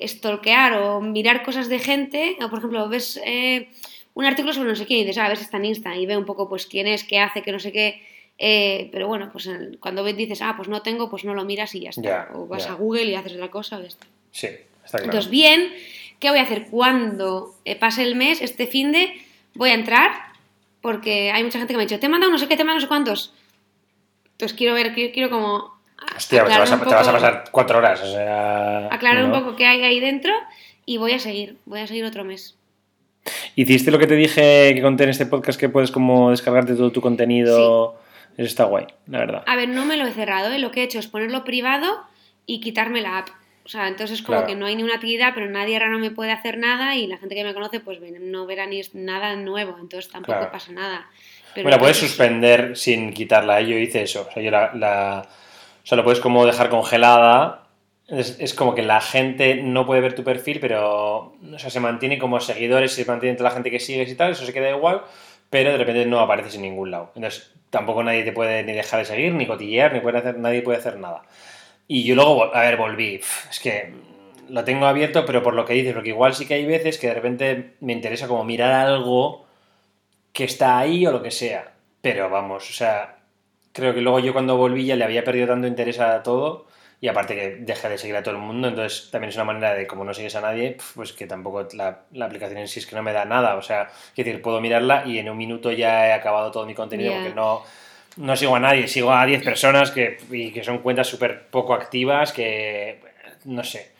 stalkear 0.00 0.74
o 0.74 1.00
mirar 1.00 1.42
cosas 1.42 1.68
de 1.68 1.78
gente, 1.78 2.36
o 2.42 2.48
por 2.48 2.58
ejemplo, 2.58 2.88
ves 2.88 3.20
eh, 3.24 3.68
un 4.14 4.24
artículo 4.24 4.52
sobre 4.52 4.68
no 4.70 4.76
sé 4.76 4.86
quién 4.86 5.00
y 5.00 5.02
dices, 5.04 5.18
ah, 5.18 5.26
a 5.26 5.28
ver 5.28 5.36
si 5.38 5.44
está 5.44 5.56
en 5.58 5.64
Insta 5.66 5.96
y 5.96 6.06
ve 6.06 6.16
un 6.16 6.24
poco 6.24 6.48
pues 6.48 6.66
quién 6.66 6.86
es, 6.86 7.04
qué 7.04 7.18
hace, 7.18 7.42
que 7.42 7.52
no 7.52 7.58
sé 7.58 7.72
qué, 7.72 8.02
Eh, 8.38 8.88
pero 8.90 9.06
bueno, 9.06 9.28
pues 9.30 9.48
cuando 9.78 10.02
ves- 10.02 10.16
dices, 10.16 10.40
ah, 10.42 10.54
pues 10.56 10.66
no 10.68 10.80
tengo, 10.82 11.08
pues 11.10 11.22
no 11.24 11.34
lo 11.34 11.44
miras 11.44 11.74
y 11.76 11.80
ya 11.80 11.90
está. 11.90 12.00
O 12.34 12.46
vas 12.46 12.66
a 12.72 12.74
Google 12.74 13.04
y 13.04 13.14
haces 13.14 13.34
la 13.34 13.50
cosa 13.50 13.76
o 13.76 13.80
ya 13.82 13.86
está. 13.88 14.06
Sí, 14.32 14.46
está 14.84 14.98
claro. 14.98 15.04
Entonces, 15.04 15.30
bien, 15.30 15.70
¿qué 16.18 16.30
voy 16.30 16.38
a 16.38 16.42
hacer? 16.42 16.66
Cuando 16.68 17.54
eh, 17.64 17.76
pase 17.76 18.02
el 18.02 18.16
mes, 18.16 18.40
este 18.40 18.66
fin 18.66 18.90
de, 18.90 19.12
voy 19.54 19.70
a 19.70 19.74
entrar, 19.74 20.10
porque 20.80 21.30
hay 21.30 21.44
mucha 21.44 21.58
gente 21.58 21.72
que 21.74 21.76
me 21.76 21.84
ha 21.84 21.86
dicho, 21.86 22.00
te 22.00 22.06
he 22.06 22.08
mandado 22.08 22.32
no 22.32 22.38
sé 22.38 22.48
qué, 22.48 22.56
te 22.56 22.62
he 22.62 22.64
mandado 22.64 22.78
no 22.78 22.86
sé 22.86 22.88
cuántos. 22.88 23.32
Entonces 24.32 24.56
quiero 24.56 24.74
ver, 24.74 24.94
quiero, 24.94 25.12
quiero 25.12 25.30
como... 25.30 25.80
Hostia, 26.16 26.44
te 26.44 26.58
vas, 26.58 26.70
a, 26.70 26.74
un 26.74 26.80
te 26.80 26.86
vas 26.86 27.08
a 27.08 27.12
poco- 27.12 27.22
pasar 27.22 27.44
cuatro 27.50 27.78
horas. 27.78 28.02
O 28.02 28.12
sea, 28.12 28.88
Aclarar 28.92 29.24
un 29.24 29.30
¿no? 29.32 29.40
poco 29.40 29.56
qué 29.56 29.66
hay 29.66 29.82
ahí 29.82 30.00
dentro 30.00 30.32
y 30.84 30.98
voy 30.98 31.12
a 31.12 31.18
seguir, 31.18 31.56
voy 31.64 31.80
a 31.80 31.86
seguir 31.86 32.04
otro 32.04 32.24
mes. 32.24 32.56
¿Hiciste 33.54 33.90
lo 33.90 33.98
que 33.98 34.06
te 34.06 34.16
dije 34.16 34.72
que 34.74 34.82
conté 34.82 35.04
en 35.04 35.10
este 35.10 35.26
podcast 35.26 35.58
que 35.58 35.68
puedes 35.68 35.90
como 35.90 36.30
descargarte 36.30 36.74
todo 36.74 36.90
tu 36.90 37.00
contenido? 37.00 38.00
Eso 38.36 38.46
está 38.46 38.64
guay, 38.64 38.86
la 39.06 39.18
verdad. 39.18 39.44
A 39.46 39.56
ver, 39.56 39.68
no 39.68 39.84
me 39.84 39.96
lo 39.96 40.06
he 40.06 40.12
cerrado, 40.12 40.52
¿eh? 40.52 40.58
lo 40.58 40.70
que 40.70 40.80
he 40.80 40.84
hecho 40.84 40.98
es 40.98 41.06
ponerlo 41.06 41.44
privado 41.44 42.00
y 42.46 42.60
quitarme 42.60 43.00
la 43.02 43.18
app. 43.18 43.28
O 43.64 43.68
sea, 43.68 43.86
entonces 43.86 44.22
como 44.22 44.38
Claro. 44.38 44.46
que 44.48 44.56
no 44.56 44.66
hay 44.66 44.74
ni 44.74 44.82
una 44.82 44.94
actividad, 44.94 45.32
pero 45.34 45.48
nadie 45.48 45.78
raro 45.78 45.98
me 46.00 46.10
puede 46.10 46.32
hacer 46.32 46.58
nada 46.58 46.96
y 46.96 47.06
la 47.06 47.18
gente 47.18 47.34
que 47.36 47.44
me 47.44 47.54
conoce 47.54 47.78
pues 47.78 47.98
no 48.00 48.46
verá 48.46 48.66
ni 48.66 48.80
nada 48.94 49.36
nuevo, 49.36 49.76
entonces 49.80 50.10
tampoco 50.10 50.38
Claro. 50.38 50.50
pasa 50.52 50.72
nada. 50.72 51.06
Pero 51.54 51.64
bueno, 51.64 51.78
puedes 51.78 51.98
suspender 51.98 52.76
sin 52.76 53.12
quitarla. 53.12 53.60
Yo 53.60 53.76
hice 53.76 54.02
eso. 54.02 54.26
O 54.28 54.32
sea, 54.32 54.42
yo 54.42 54.50
la, 54.50 54.72
la- 54.74 55.28
o 55.82 55.86
sea, 55.86 55.96
lo 55.96 56.04
puedes 56.04 56.20
como 56.20 56.46
dejar 56.46 56.68
congelada. 56.68 57.66
Es, 58.08 58.38
es 58.40 58.54
como 58.54 58.74
que 58.74 58.82
la 58.82 59.00
gente 59.00 59.56
no 59.62 59.86
puede 59.86 60.00
ver 60.00 60.14
tu 60.14 60.24
perfil, 60.24 60.58
pero 60.60 61.34
o 61.54 61.58
sea, 61.58 61.70
se 61.70 61.80
mantiene 61.80 62.18
como 62.18 62.40
seguidores, 62.40 62.92
se 62.92 63.04
mantiene 63.04 63.36
toda 63.36 63.50
la 63.50 63.54
gente 63.54 63.70
que 63.70 63.80
sigues 63.80 64.10
y 64.10 64.14
tal, 64.14 64.32
eso 64.32 64.44
se 64.44 64.52
queda 64.52 64.70
igual, 64.70 65.02
pero 65.50 65.72
de 65.72 65.78
repente 65.78 66.04
no 66.06 66.20
apareces 66.20 66.56
en 66.56 66.62
ningún 66.62 66.90
lado. 66.90 67.12
Entonces, 67.14 67.52
tampoco 67.70 68.02
nadie 68.02 68.22
te 68.22 68.32
puede 68.32 68.62
ni 68.64 68.72
dejar 68.72 69.00
de 69.00 69.06
seguir, 69.06 69.32
ni 69.32 69.46
cotillear, 69.46 69.92
ni 69.92 70.00
puede 70.00 70.18
hacer, 70.18 70.38
nadie 70.38 70.62
puede 70.62 70.78
hacer 70.78 70.98
nada. 70.98 71.22
Y 71.88 72.04
yo 72.04 72.14
luego, 72.14 72.54
a 72.54 72.60
ver, 72.60 72.76
volví. 72.76 73.20
Es 73.50 73.60
que 73.60 73.92
lo 74.48 74.64
tengo 74.64 74.86
abierto, 74.86 75.24
pero 75.24 75.42
por 75.42 75.54
lo 75.54 75.64
que 75.64 75.72
dices, 75.72 75.94
porque 75.94 76.10
igual 76.10 76.34
sí 76.34 76.46
que 76.46 76.54
hay 76.54 76.66
veces 76.66 76.98
que 76.98 77.08
de 77.08 77.14
repente 77.14 77.74
me 77.80 77.92
interesa 77.92 78.28
como 78.28 78.44
mirar 78.44 78.72
algo 78.72 79.46
que 80.32 80.44
está 80.44 80.78
ahí 80.78 81.06
o 81.06 81.12
lo 81.12 81.22
que 81.22 81.30
sea. 81.30 81.72
Pero 82.02 82.28
vamos, 82.28 82.68
o 82.68 82.72
sea, 82.72 83.21
creo 83.72 83.94
que 83.94 84.00
luego 84.00 84.18
yo 84.20 84.32
cuando 84.32 84.56
volví 84.56 84.86
ya 84.86 84.96
le 84.96 85.04
había 85.04 85.24
perdido 85.24 85.48
tanto 85.48 85.66
interés 85.66 85.98
a 86.00 86.22
todo 86.22 86.66
y 87.00 87.08
aparte 87.08 87.34
que 87.34 87.56
dejé 87.56 87.88
de 87.88 87.98
seguir 87.98 88.16
a 88.16 88.22
todo 88.22 88.36
el 88.36 88.40
mundo, 88.40 88.68
entonces 88.68 89.10
también 89.10 89.30
es 89.30 89.34
una 89.34 89.44
manera 89.44 89.74
de, 89.74 89.88
como 89.88 90.04
no 90.04 90.14
sigues 90.14 90.36
a 90.36 90.40
nadie, 90.40 90.76
pues 90.94 91.12
que 91.12 91.26
tampoco 91.26 91.66
la, 91.72 92.02
la 92.12 92.26
aplicación 92.26 92.58
en 92.58 92.68
sí 92.68 92.78
es 92.78 92.86
que 92.86 92.94
no 92.94 93.02
me 93.02 93.12
da 93.12 93.24
nada. 93.24 93.56
O 93.56 93.62
sea, 93.62 93.90
es 94.10 94.14
decir, 94.14 94.40
puedo 94.40 94.60
mirarla 94.60 95.02
y 95.04 95.18
en 95.18 95.28
un 95.28 95.36
minuto 95.36 95.72
ya 95.72 96.06
he 96.06 96.12
acabado 96.12 96.52
todo 96.52 96.64
mi 96.64 96.74
contenido 96.74 97.12
porque 97.12 97.34
no, 97.34 97.64
no 98.18 98.36
sigo 98.36 98.54
a 98.54 98.60
nadie, 98.60 98.86
sigo 98.86 99.12
a 99.12 99.26
10 99.26 99.42
personas 99.42 99.90
que, 99.90 100.18
y 100.30 100.52
que 100.52 100.62
son 100.62 100.78
cuentas 100.78 101.08
súper 101.08 101.48
poco 101.48 101.74
activas, 101.74 102.32
que 102.32 103.00
no 103.46 103.64
sé. 103.64 103.90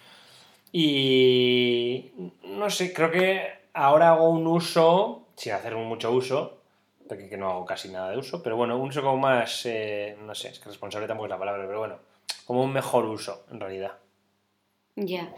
Y 0.71 2.13
no 2.45 2.71
sé, 2.71 2.93
creo 2.93 3.11
que 3.11 3.43
ahora 3.75 4.11
hago 4.11 4.31
un 4.31 4.47
uso, 4.47 5.27
sin 5.35 5.55
hacer 5.55 5.75
mucho 5.75 6.13
uso, 6.13 6.62
porque 7.13 7.29
que 7.29 7.37
no 7.37 7.51
hago 7.51 7.67
casi 7.67 7.91
nada 7.91 8.11
de 8.11 8.17
uso, 8.17 8.43
pero 8.43 8.57
bueno, 8.57 8.79
un 8.79 8.89
uso 8.89 9.03
como 9.03 9.19
más, 9.19 9.67
eh, 9.67 10.17
no 10.23 10.35
sé, 10.35 10.49
es 10.49 10.59
que 10.59 10.71
responsable 10.71 11.07
tampoco 11.07 11.27
es 11.27 11.31
la 11.31 11.39
palabra, 11.39 11.67
pero 11.67 11.79
bueno, 11.79 11.99
como 12.47 12.65
un 12.65 12.73
mejor 12.73 13.05
uso, 13.05 13.45
en 13.51 13.61
realidad. 13.61 13.99
Ya. 14.97 15.31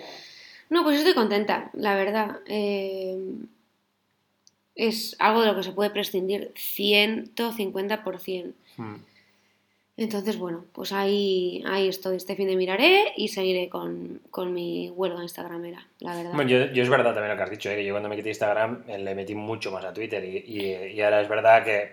No, 0.70 0.84
pues 0.84 0.98
estoy 0.98 1.14
contenta, 1.14 1.70
la 1.72 1.96
verdad. 1.96 2.42
Eh, 2.46 3.18
es 4.76 5.16
algo 5.18 5.40
de 5.40 5.48
lo 5.48 5.56
que 5.56 5.64
se 5.64 5.72
puede 5.72 5.90
prescindir 5.90 6.52
150%. 6.54 8.52
Hmm. 8.76 8.94
Entonces, 9.96 10.36
bueno, 10.38 10.64
pues 10.72 10.90
ahí, 10.92 11.62
ahí 11.68 11.86
estoy. 11.88 12.16
Este 12.16 12.34
fin 12.34 12.48
de 12.48 12.56
miraré 12.56 13.12
y 13.16 13.28
seguiré 13.28 13.68
con, 13.68 14.20
con 14.30 14.52
mi 14.52 14.90
huelga 14.90 15.22
instagramera, 15.22 15.86
la 16.00 16.16
verdad. 16.16 16.32
Bueno, 16.34 16.50
yo, 16.50 16.66
yo 16.72 16.82
es 16.82 16.88
verdad 16.88 17.14
también 17.14 17.30
lo 17.30 17.36
que 17.36 17.42
has 17.44 17.50
dicho, 17.50 17.70
eh, 17.70 17.76
que 17.76 17.84
yo 17.84 17.92
cuando 17.94 18.08
me 18.08 18.16
quité 18.16 18.30
Instagram 18.30 18.82
eh, 18.88 18.98
le 18.98 19.14
metí 19.14 19.36
mucho 19.36 19.70
más 19.70 19.84
a 19.84 19.92
Twitter 19.92 20.24
y, 20.24 20.38
y- 20.48 20.92
y 20.94 21.00
ahora 21.00 21.20
es 21.20 21.28
verdad 21.28 21.64
que 21.64 21.92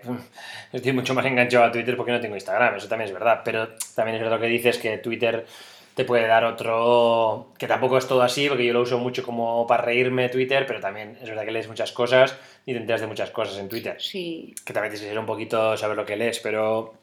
estoy 0.72 0.92
mucho 0.92 1.14
más 1.14 1.24
enganchado 1.26 1.64
a 1.64 1.70
Twitter 1.70 1.96
porque 1.96 2.10
no 2.10 2.20
tengo 2.20 2.34
Instagram, 2.34 2.74
eso 2.74 2.88
también 2.88 3.06
es 3.08 3.14
verdad, 3.14 3.42
pero 3.44 3.68
también 3.94 4.16
es 4.16 4.22
verdad 4.22 4.36
lo 4.36 4.42
que 4.42 4.48
dices 4.48 4.78
que 4.78 4.98
Twitter 4.98 5.46
te 5.94 6.04
puede 6.04 6.26
dar 6.26 6.44
otro, 6.44 7.52
que 7.58 7.66
tampoco 7.68 7.98
es 7.98 8.08
todo 8.08 8.22
así, 8.22 8.48
porque 8.48 8.64
yo 8.66 8.72
lo 8.72 8.80
uso 8.80 8.98
mucho 8.98 9.22
como 9.22 9.66
para 9.66 9.84
reírme 9.84 10.28
Twitter, 10.30 10.64
pero 10.66 10.80
también 10.80 11.18
es 11.22 11.28
verdad 11.28 11.44
que 11.44 11.50
lees 11.52 11.68
muchas 11.68 11.92
cosas 11.92 12.36
y 12.66 12.72
te 12.72 12.78
enteras 12.78 13.02
de 13.02 13.06
muchas 13.06 13.30
cosas 13.30 13.58
en 13.58 13.68
Twitter, 13.68 13.96
Sí, 14.00 14.54
que 14.64 14.72
también 14.72 14.90
tienes 14.90 15.02
que 15.02 15.08
ser 15.10 15.18
un 15.18 15.26
poquito 15.26 15.76
saber 15.76 15.96
lo 15.96 16.06
que 16.06 16.16
lees, 16.16 16.40
pero, 16.40 16.94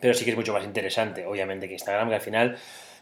pero 0.00 0.14
sí 0.14 0.24
que 0.24 0.30
es 0.30 0.36
mucho 0.36 0.52
más 0.52 0.64
interesante, 0.64 1.26
obviamente, 1.26 1.68
que 1.68 1.74
Instagram, 1.74 2.08
que 2.08 2.14
al 2.14 2.20
final... 2.20 2.56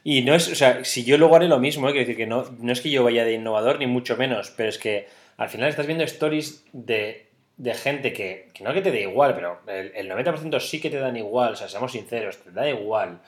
Y 0.07 0.20
no 0.20 0.35
es, 0.35 0.52
o 0.52 0.54
sea, 0.54 0.85
si 0.85 1.02
yo 1.04 1.16
luego 1.16 1.37
haré 1.37 1.48
lo 1.48 1.59
mismo, 1.59 1.88
¿eh? 1.88 1.92
quiero 1.92 2.07
decir 2.07 2.16
que 2.16 2.26
no, 2.26 2.44
no 2.59 2.72
es 2.72 2.83
que 2.83 2.90
yo 2.90 3.02
vaya 3.02 3.24
de 3.24 3.33
innovador, 3.33 3.78
ni 3.78 3.87
mucho 3.87 4.18
menos, 4.18 4.50
pero 4.50 4.68
es 4.68 4.76
que 4.76 5.09
al 5.38 5.48
final 5.48 5.70
estás 5.70 5.87
viendo 5.87 6.04
stories 6.04 6.62
de, 6.72 7.30
de 7.57 7.74
gente 7.74 8.12
que, 8.12 8.50
que 8.52 8.64
no 8.64 8.74
que 8.74 8.83
te 8.83 8.90
dé 8.90 9.02
igual, 9.02 9.35
pero 9.35 9.61
el, 9.66 9.92
el 9.94 10.11
90% 10.11 10.61
sí 10.61 10.80
que 10.80 10.90
te 10.90 10.98
dan 10.98 11.16
igual, 11.16 11.54
o 11.54 11.57
sea, 11.57 11.68
seamos 11.68 11.92
sinceros, 11.92 12.37
te 12.38 12.50
da 12.50 12.68
igual. 12.68 13.20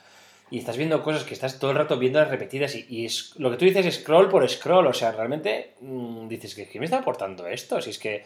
Y 0.50 0.58
estás 0.58 0.76
viendo 0.76 1.02
cosas 1.02 1.24
que 1.24 1.34
estás 1.34 1.58
todo 1.58 1.72
el 1.72 1.76
rato 1.76 1.98
viendo 1.98 2.20
las 2.20 2.30
repetidas 2.30 2.74
y, 2.74 3.04
es, 3.04 3.34
lo 3.36 3.50
que 3.50 3.56
tú 3.56 3.64
dices 3.64 3.86
es 3.86 3.96
scroll 3.96 4.28
por 4.28 4.48
scroll, 4.48 4.86
o 4.86 4.92
sea, 4.92 5.12
realmente 5.12 5.74
mm, 5.80 6.28
dices, 6.28 6.54
¿qué, 6.54 6.68
¿qué 6.68 6.78
me 6.78 6.84
está 6.84 6.98
aportando 6.98 7.46
esto? 7.46 7.80
Si 7.80 7.90
es 7.90 7.98
que 7.98 8.24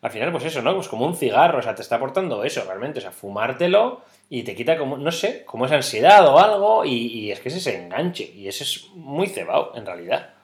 al 0.00 0.10
final, 0.10 0.30
pues 0.30 0.44
eso, 0.44 0.62
¿no? 0.62 0.74
Pues 0.74 0.88
como 0.88 1.06
un 1.06 1.16
cigarro, 1.16 1.58
o 1.58 1.62
sea, 1.62 1.74
te 1.74 1.82
está 1.82 1.96
aportando 1.96 2.44
eso 2.44 2.64
realmente, 2.64 3.00
o 3.00 3.02
sea, 3.02 3.10
fumártelo 3.10 4.02
y 4.30 4.42
te 4.42 4.54
quita 4.54 4.76
como, 4.76 4.96
no 4.96 5.10
sé, 5.10 5.44
como 5.44 5.66
esa 5.66 5.76
ansiedad 5.76 6.26
o 6.26 6.38
algo 6.38 6.84
y, 6.84 6.92
y 6.92 7.30
es 7.32 7.40
que 7.40 7.48
es 7.48 7.56
ese 7.56 7.82
enganche 7.82 8.30
y 8.34 8.48
ese 8.48 8.64
es 8.64 8.88
muy 8.94 9.26
cebado 9.28 9.72
en 9.74 9.86
realidad. 9.86 10.34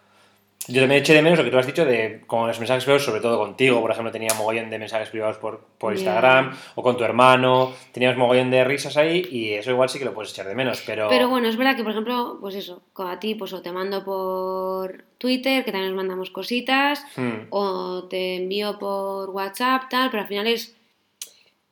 Yo 0.67 0.81
también 0.81 1.03
eché 1.03 1.13
de 1.13 1.21
menos 1.21 1.39
lo 1.39 1.45
que 1.45 1.51
tú 1.51 1.59
has 1.59 1.67
dicho 1.67 1.85
de 1.85 2.23
con 2.27 2.47
los 2.47 2.59
mensajes 2.59 2.85
privados, 2.85 3.05
sobre 3.05 3.21
todo 3.21 3.39
contigo, 3.39 3.83
por 3.83 3.91
ejemplo, 3.91 4.11
tenía 4.11 4.33
mogollón 4.35 4.71
de 4.71 4.79
mensajes 4.79 5.11
privados 5.11 5.37
por, 5.37 5.61
por. 5.77 5.93
Instagram 5.93 6.57
o 6.75 6.83
con 6.83 6.97
tu 6.97 7.05
hermano, 7.05 7.73
teníamos 7.93 8.17
mogollón 8.17 8.51
de 8.51 8.65
risas 8.65 8.97
ahí 8.97 9.27
y 9.31 9.53
eso 9.53 9.71
igual 9.71 9.91
sí 9.91 9.99
que 9.99 10.07
lo 10.07 10.15
puedes 10.15 10.33
echar 10.33 10.47
de 10.47 10.55
menos, 10.55 10.83
pero... 10.87 11.09
Pero 11.09 11.29
bueno, 11.29 11.49
es 11.49 11.57
verdad 11.57 11.77
que, 11.77 11.83
por 11.83 11.93
ejemplo, 11.93 12.39
pues 12.41 12.55
eso, 12.55 12.83
a 12.97 13.21
ti 13.21 13.35
pues 13.35 13.53
o 13.53 13.61
te 13.61 13.73
mando 13.73 14.05
por 14.05 15.05
Twitter, 15.19 15.65
que 15.65 15.71
también 15.71 15.95
nos 15.95 16.03
mandamos 16.03 16.31
cositas, 16.31 17.05
Hmm, 17.17 17.47
o 17.51 18.05
te 18.05 18.37
envío 18.37 18.79
por 18.79 19.31
WhatsApp, 19.31 19.91
tal, 19.91 20.11
pero 20.11 20.23
al 20.23 20.29
final 20.29 20.47
es, 20.47 20.75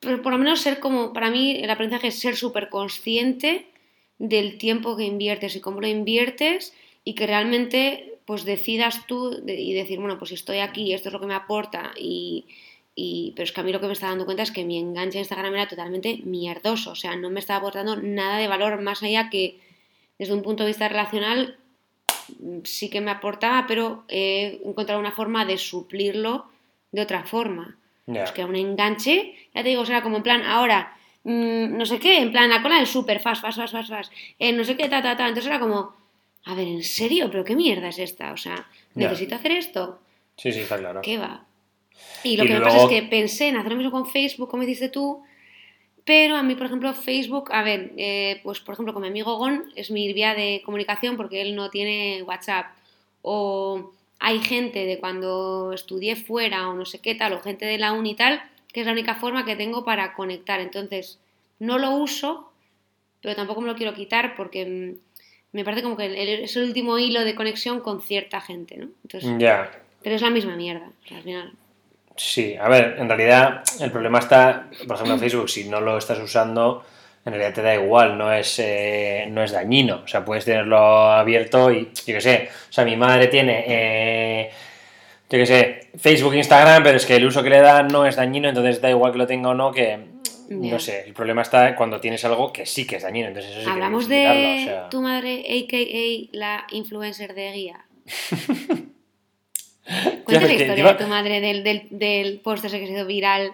pero 0.03 0.21
por 0.21 0.33
lo 0.33 0.39
menos 0.39 0.61
ser 0.61 0.81
como, 0.81 1.13
para 1.13 1.31
mí 1.31 1.63
el 1.63 1.71
aprendizaje 1.71 2.09
es 2.09 2.19
ser 2.19 2.37
súper 2.37 2.69
consciente 2.69 3.67
del 4.19 4.59
tiempo 4.59 4.97
que 4.97 5.05
inviertes 5.05 5.55
y 5.55 5.61
cómo 5.61 5.81
lo 5.81 5.87
inviertes 5.87 6.75
y 7.05 7.15
que 7.15 7.27
realmente 7.27 8.19
pues 8.27 8.45
decidas 8.45 9.07
tú 9.07 9.43
y 9.47 9.73
decir, 9.73 9.99
bueno, 10.01 10.19
pues 10.19 10.33
estoy 10.33 10.59
aquí, 10.59 10.93
esto 10.93 11.09
es 11.09 11.13
lo 11.13 11.21
que 11.21 11.27
me 11.27 11.35
aporta 11.35 11.93
y, 11.97 12.47
pero 13.35 13.45
es 13.45 13.53
que 13.53 13.61
a 13.61 13.65
mí 13.65 13.73
lo 13.73 13.81
que 13.81 13.87
me 13.87 13.93
está 13.93 14.09
dando 14.09 14.25
cuenta 14.25 14.43
es 14.43 14.51
que 14.51 14.65
mi 14.65 14.79
enganche 14.79 15.19
a 15.19 15.23
Instagram 15.23 15.55
era 15.55 15.69
totalmente 15.69 16.19
mierdoso, 16.25 16.93
o 16.93 16.97
sea, 16.97 17.17
no 17.17 17.31
me 17.31 17.41
estaba 17.41 17.59
aportando 17.59 17.97
nada 17.97 18.39
de 18.39 18.49
valor 18.49 18.81
más 18.81 19.03
allá 19.03 19.31
que 19.31 19.59
desde 20.19 20.35
un 20.35 20.43
punto 20.43 20.65
de 20.65 20.69
vista 20.69 20.89
relacional 20.89 21.59
sí 22.65 22.91
que 22.91 23.01
me 23.01 23.11
aportaba, 23.11 23.67
pero 23.67 24.05
he 24.09 24.61
encontrado 24.65 25.01
una 25.01 25.13
forma 25.13 25.45
de 25.45 25.59
suplirlo 25.59 26.47
de 26.91 27.03
otra 27.03 27.25
forma. 27.25 27.79
Ya. 28.07 28.23
Pues 28.23 28.33
que 28.33 28.45
un 28.45 28.57
enganche, 28.57 29.35
ya 29.55 29.63
te 29.63 29.69
digo, 29.69 29.85
sea, 29.85 30.03
como 30.03 30.19
en 30.19 30.23
plan, 30.23 30.43
ahora, 30.43 30.97
mm, 31.25 31.77
no 31.77 31.87
sé 31.87 31.99
qué, 31.99 32.19
en 32.19 32.33
plan, 32.33 32.51
la 32.51 32.63
cola 32.63 32.77
del 32.77 32.87
súper, 32.87 33.21
fast, 33.21 33.43
fast, 33.43 33.59
fast, 33.59 33.73
fast, 33.73 33.89
fast, 33.89 34.13
eh, 34.39 34.53
no 34.53 34.65
sé 34.65 34.77
qué, 34.77 34.89
ta, 34.89 35.03
ta, 35.03 35.17
ta. 35.17 35.29
Entonces 35.29 35.51
era 35.51 35.61
como, 35.61 35.95
a 36.45 36.55
ver, 36.55 36.67
¿en 36.67 36.83
serio? 36.83 37.31
¿Pero 37.31 37.45
qué 37.45 37.55
mierda 37.57 37.89
es 37.89 37.99
esta? 37.99 38.33
O 38.33 38.37
sea. 38.37 38.67
¿necesito 38.95 39.35
hacer 39.35 39.53
esto? 39.53 40.01
Sí, 40.37 40.53
sí, 40.53 40.61
está 40.61 40.79
claro. 40.79 41.01
¿Qué 41.03 41.19
va? 41.19 41.45
Y 42.25 42.37
lo 42.37 42.45
Y 42.45 42.49
que 42.49 42.55
me 42.55 42.61
pasa 42.61 42.85
es 42.85 42.89
que 42.89 43.03
pensé 43.03 43.49
en 43.49 43.57
hacer 43.57 43.73
lo 43.73 43.79
mismo 43.79 43.93
con 43.93 44.07
Facebook, 44.07 44.51
como 44.51 44.63
hiciste 44.63 44.89
tú, 44.89 45.23
pero 46.05 46.37
a 46.37 46.43
mí, 46.43 46.55
por 46.55 46.67
ejemplo, 46.67 46.93
Facebook, 46.95 47.51
a 47.53 47.63
ver, 47.63 47.93
eh, 47.97 48.41
pues 48.43 48.61
por 48.61 48.75
ejemplo, 48.75 48.93
con 48.93 49.03
mi 49.03 49.09
amigo 49.09 49.37
Gon 49.37 49.65
es 49.77 49.91
mi 49.91 50.13
vía 50.13 50.35
de 50.35 50.63
comunicación 50.65 51.17
porque 51.17 51.43
él 51.43 51.55
no 51.55 51.71
tiene 51.71 52.23
WhatsApp. 52.25 52.67
O 53.23 53.93
hay 54.25 54.39
gente 54.39 54.87
de 54.87 54.99
cuando 55.01 55.73
estudié 55.73 56.15
fuera 56.15 56.69
o 56.69 56.75
no 56.75 56.85
sé 56.85 57.01
qué 57.01 57.17
tal, 57.17 57.33
o 57.33 57.41
gente 57.41 57.67
de 57.67 57.77
la 57.77 57.93
uni 57.93 58.13
y 58.13 58.15
tal, 58.15 58.41
que 58.73 58.81
es 58.81 58.87
la 58.87 58.93
única 58.93 59.17
forma 59.17 59.45
que 59.45 59.57
tengo 59.57 59.85
para 59.85 60.15
conectar. 60.15 60.61
Entonces, 60.61 61.19
no 61.59 61.77
lo 61.79 61.91
uso, 61.91 62.53
pero 63.21 63.35
tampoco 63.35 63.61
me 63.61 63.67
lo 63.67 63.75
quiero 63.75 63.95
quitar 63.95 64.37
porque 64.37 64.65
mm, 64.65 65.57
me 65.57 65.65
parece 65.65 65.83
como 65.83 65.97
que 65.97 66.45
es 66.45 66.57
el 66.57 66.63
último 66.65 66.99
hilo 66.99 67.25
de 67.25 67.35
conexión 67.35 67.81
con 67.81 68.01
cierta 68.01 68.41
gente, 68.41 68.77
¿no? 68.77 68.89
Entonces, 69.03 69.29
Ya. 69.39 69.71
pero 70.03 70.15
es 70.15 70.23
la 70.23 70.31
misma 70.31 70.55
mierda, 70.55 70.89
al 71.11 71.23
final. 71.23 71.53
Sí, 72.17 72.55
a 72.55 72.69
ver, 72.69 72.97
en 72.99 73.09
realidad 73.09 73.65
el 73.81 73.91
problema 73.91 74.21
está, 74.21 74.69
por 74.87 74.95
ejemplo, 74.95 75.15
en 75.15 75.21
Facebook, 75.21 75.51
si 75.51 75.65
no 75.69 75.81
lo 75.81 75.99
estás 75.99 76.21
usando, 76.21 76.85
en 77.25 77.33
realidad 77.33 77.55
te 77.55 77.63
da 77.63 77.75
igual, 77.75 78.19
no 78.19 78.33
es, 78.33 78.59
eh, 78.59 79.27
no 79.31 79.45
es 79.45 79.53
dañino. 79.53 80.03
O 80.05 80.09
sea, 80.09 80.25
puedes 80.25 80.45
tenerlo 80.45 80.79
abierto 80.79 81.71
y, 81.71 81.85
yo 82.07 82.15
qué 82.15 82.21
sé, 82.21 82.49
o 82.69 82.73
sea, 82.73 82.85
mi 82.85 82.97
madre 82.97 83.29
tiene, 83.29 83.65
eh, 83.67 84.51
yo 85.31 85.39
qué 85.39 85.47
sé, 85.47 85.91
Facebook, 85.97 86.35
Instagram, 86.35 86.83
pero 86.83 86.97
es 86.97 87.07
que 87.07 87.17
el 87.17 87.27
uso 87.27 87.43
que 87.43 87.51
le 87.51 87.61
da 87.61 87.85
no 87.85 88.07
es 88.07 88.17
dañino, 88.17 88.49
entonces 88.49 88.81
da 88.81 88.91
igual 88.91 89.13
que 89.13 89.19
lo 89.19 89.27
tenga 89.27 89.51
o 89.51 89.55
no, 89.55 89.71
que, 89.71 89.99
no 90.51 90.79
sé, 90.81 91.05
el 91.07 91.13
problema 91.13 91.43
está 91.43 91.77
cuando 91.77 92.01
tienes 92.01 92.25
algo 92.25 92.53
que 92.53 92.67
sí 92.67 92.87
que 92.87 92.97
es 92.97 93.05
dañino, 93.05 93.29
entonces 93.29 93.53
eso 93.53 93.63
sí 93.63 93.71
Hablamos 93.71 94.09
de 94.09 94.27
o 94.27 94.65
sea. 94.65 94.89
tu 94.89 95.01
madre, 95.01 95.45
a.k.a. 95.49 96.37
la 96.37 96.67
influencer 96.73 97.35
de 97.35 97.53
guía. 97.53 97.85
Cuenta 100.25 100.47
la 100.47 100.53
historia 100.53 100.85
de 100.85 100.95
tu 100.95 101.07
madre 101.09 101.41
del, 101.41 101.65
del, 101.65 101.89
del 101.91 102.41
post 102.41 102.65
ese 102.65 102.79
que 102.81 102.87
se 102.87 102.93
hizo 102.93 103.07
viral. 103.07 103.53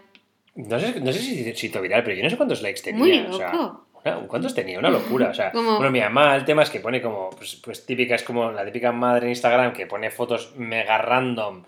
No 0.59 0.79
sé, 0.81 1.01
no 1.01 1.13
sé 1.13 1.19
si 1.21 1.67
hizo 1.67 1.81
viral, 1.81 2.03
pero 2.03 2.17
yo 2.17 2.23
no 2.25 2.31
sé 2.31 2.37
cuántos 2.37 2.63
likes 2.63 2.83
tenía. 2.83 2.99
Muy 3.01 3.19
o 3.29 3.33
sea, 3.37 3.53
loco. 3.53 3.87
una- 4.05 4.27
¿Cuántos 4.27 4.55
tenía? 4.55 4.79
Una 4.79 4.91
locura. 4.91 5.31
O 5.31 5.35
sea, 5.35 5.53
Como- 5.53 5.77
bueno, 5.77 5.91
mi 5.91 6.01
mamá, 6.01 6.35
el 6.37 6.45
tema 6.45 6.63
es 6.63 6.71
que 6.71 6.81
pone 6.81 7.01
como, 7.01 7.31
pues, 7.31 7.61
pues 7.65 7.87
típica, 7.87 8.15
es 8.15 8.23
como 8.23 8.51
la 8.51 8.65
típica 8.65 8.91
madre 8.93 9.27
en 9.27 9.31
Instagram 9.31 9.73
que 9.73 9.87
pone 9.87 10.11
fotos 10.11 10.55
mega 10.57 10.99
random. 10.99 11.65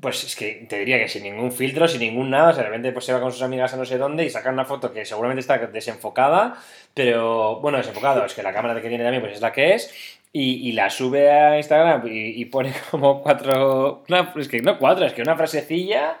Pues 0.00 0.22
es 0.22 0.36
que 0.36 0.66
te 0.68 0.78
diría 0.78 0.98
que 0.98 1.08
sin 1.08 1.24
ningún 1.24 1.50
filtro, 1.50 1.88
sin 1.88 2.00
ningún 2.02 2.30
nada, 2.30 2.50
o 2.50 2.52
sea, 2.52 2.62
de 2.62 2.68
repente 2.68 2.92
pues, 2.92 3.04
se 3.04 3.12
va 3.12 3.20
con 3.20 3.32
sus 3.32 3.42
amigas 3.42 3.74
a 3.74 3.76
no 3.76 3.84
sé 3.84 3.98
dónde 3.98 4.24
y 4.24 4.30
saca 4.30 4.50
una 4.50 4.64
foto 4.64 4.92
que 4.92 5.04
seguramente 5.04 5.40
está 5.40 5.58
desenfocada, 5.58 6.56
pero 6.94 7.58
bueno, 7.60 7.78
desenfocado, 7.78 8.24
es 8.24 8.32
que 8.34 8.44
la 8.44 8.52
cámara 8.52 8.80
que 8.80 8.88
tiene 8.88 9.02
también 9.02 9.20
pues 9.20 9.34
es 9.34 9.40
la 9.40 9.50
que 9.52 9.74
es, 9.74 9.92
y, 10.32 10.68
y 10.68 10.72
la 10.72 10.90
sube 10.90 11.28
a 11.32 11.56
Instagram 11.56 12.06
y, 12.06 12.40
y 12.40 12.44
pone 12.44 12.72
como 12.92 13.20
cuatro, 13.20 14.04
una- 14.08 14.32
es 14.36 14.46
que 14.46 14.62
no 14.62 14.78
cuatro, 14.78 15.04
es 15.06 15.12
que 15.12 15.22
una 15.22 15.34
frasecilla 15.36 16.18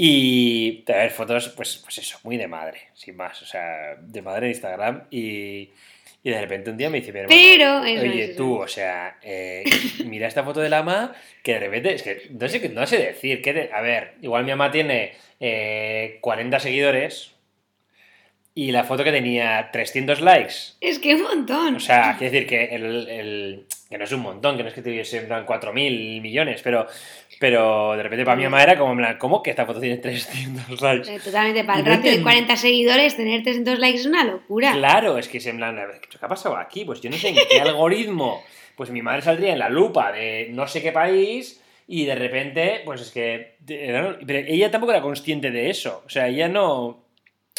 y 0.00 0.84
a 0.88 0.92
ver, 0.96 1.10
fotos, 1.10 1.48
pues, 1.56 1.78
pues 1.82 1.98
eso, 1.98 2.18
muy 2.22 2.36
de 2.36 2.46
madre, 2.46 2.82
sin 2.94 3.16
más, 3.16 3.42
o 3.42 3.46
sea, 3.46 3.96
de 4.00 4.22
madre 4.22 4.46
de 4.46 4.52
Instagram 4.52 5.02
y, 5.10 5.70
y 6.22 6.30
de 6.30 6.40
repente 6.40 6.70
un 6.70 6.76
día 6.76 6.88
me 6.88 7.00
dice 7.00 7.12
mi 7.12 7.18
hermano, 7.18 7.40
Pero, 7.40 7.84
eso 7.84 8.02
Oye, 8.02 8.24
eso 8.26 8.36
tú, 8.36 8.54
o 8.60 8.68
sea, 8.68 9.18
eh, 9.22 9.64
mira 10.04 10.28
esta 10.28 10.44
foto 10.44 10.60
de 10.60 10.68
la 10.68 10.84
mamá 10.84 11.14
que 11.42 11.54
de 11.54 11.58
repente, 11.60 11.94
es 11.94 12.02
que 12.04 12.28
no 12.30 12.48
sé, 12.48 12.68
no 12.68 12.86
sé 12.86 12.98
decir, 12.98 13.42
que 13.42 13.52
de- 13.52 13.70
a 13.72 13.80
ver, 13.80 14.14
igual 14.22 14.44
mi 14.44 14.50
mamá 14.50 14.70
tiene 14.70 15.14
eh, 15.40 16.18
40 16.20 16.60
seguidores 16.60 17.32
y 18.54 18.70
la 18.72 18.84
foto 18.84 19.02
que 19.04 19.12
tenía 19.12 19.70
300 19.72 20.20
likes. 20.20 20.54
Es 20.80 20.98
que 21.00 21.14
un 21.16 21.22
montón. 21.22 21.76
O 21.76 21.80
sea, 21.80 22.16
quiere 22.18 22.32
decir 22.32 22.48
que, 22.48 22.64
el, 22.74 23.08
el- 23.08 23.66
que 23.88 23.96
no 23.98 24.04
es 24.04 24.12
un 24.12 24.20
montón, 24.20 24.56
que 24.56 24.62
no 24.62 24.68
es 24.68 24.74
que 24.74 24.82
tuviese 24.82 25.18
en 25.18 25.26
plan 25.28 25.46
4.000 25.46 26.20
millones, 26.20 26.60
pero, 26.62 26.86
pero 27.40 27.96
de 27.96 28.02
repente 28.02 28.24
para 28.24 28.36
mi 28.36 28.44
mamá 28.44 28.62
era 28.62 28.76
como, 28.76 28.92
en 28.92 28.98
plan, 28.98 29.16
¿cómo 29.18 29.42
que 29.42 29.50
esta 29.50 29.64
foto 29.64 29.80
tiene 29.80 29.96
300 29.96 30.80
likes? 30.82 31.14
Eh, 31.14 31.20
Totalmente, 31.24 31.64
para 31.64 31.78
el 31.80 31.86
ratio 31.86 32.10
de 32.10 32.18
enten- 32.18 32.22
40 32.22 32.56
seguidores, 32.56 33.16
tener 33.16 33.42
300 33.42 33.78
likes 33.78 34.00
es 34.00 34.06
una 34.06 34.24
locura. 34.24 34.72
Claro, 34.72 35.16
es 35.18 35.28
que 35.28 35.38
es 35.38 35.46
en 35.46 35.56
plan, 35.56 35.76
¿qué 36.10 36.18
ha 36.20 36.28
pasado 36.28 36.56
aquí? 36.56 36.84
Pues 36.84 37.00
yo 37.00 37.08
no 37.10 37.16
sé 37.16 37.30
en 37.30 37.36
qué 37.48 37.60
algoritmo. 37.60 38.42
Pues 38.76 38.90
mi 38.90 39.02
madre 39.02 39.22
saldría 39.22 39.52
en 39.54 39.58
la 39.58 39.68
lupa 39.70 40.12
de 40.12 40.48
no 40.52 40.68
sé 40.68 40.80
qué 40.82 40.92
país 40.92 41.60
y 41.88 42.04
de 42.04 42.14
repente, 42.14 42.82
pues 42.84 43.00
es 43.00 43.10
que. 43.10 43.56
Pero 43.66 44.18
ella 44.30 44.70
tampoco 44.70 44.92
era 44.92 45.00
consciente 45.02 45.50
de 45.50 45.70
eso. 45.70 46.02
O 46.06 46.08
sea, 46.10 46.28
ella 46.28 46.46
no. 46.48 47.02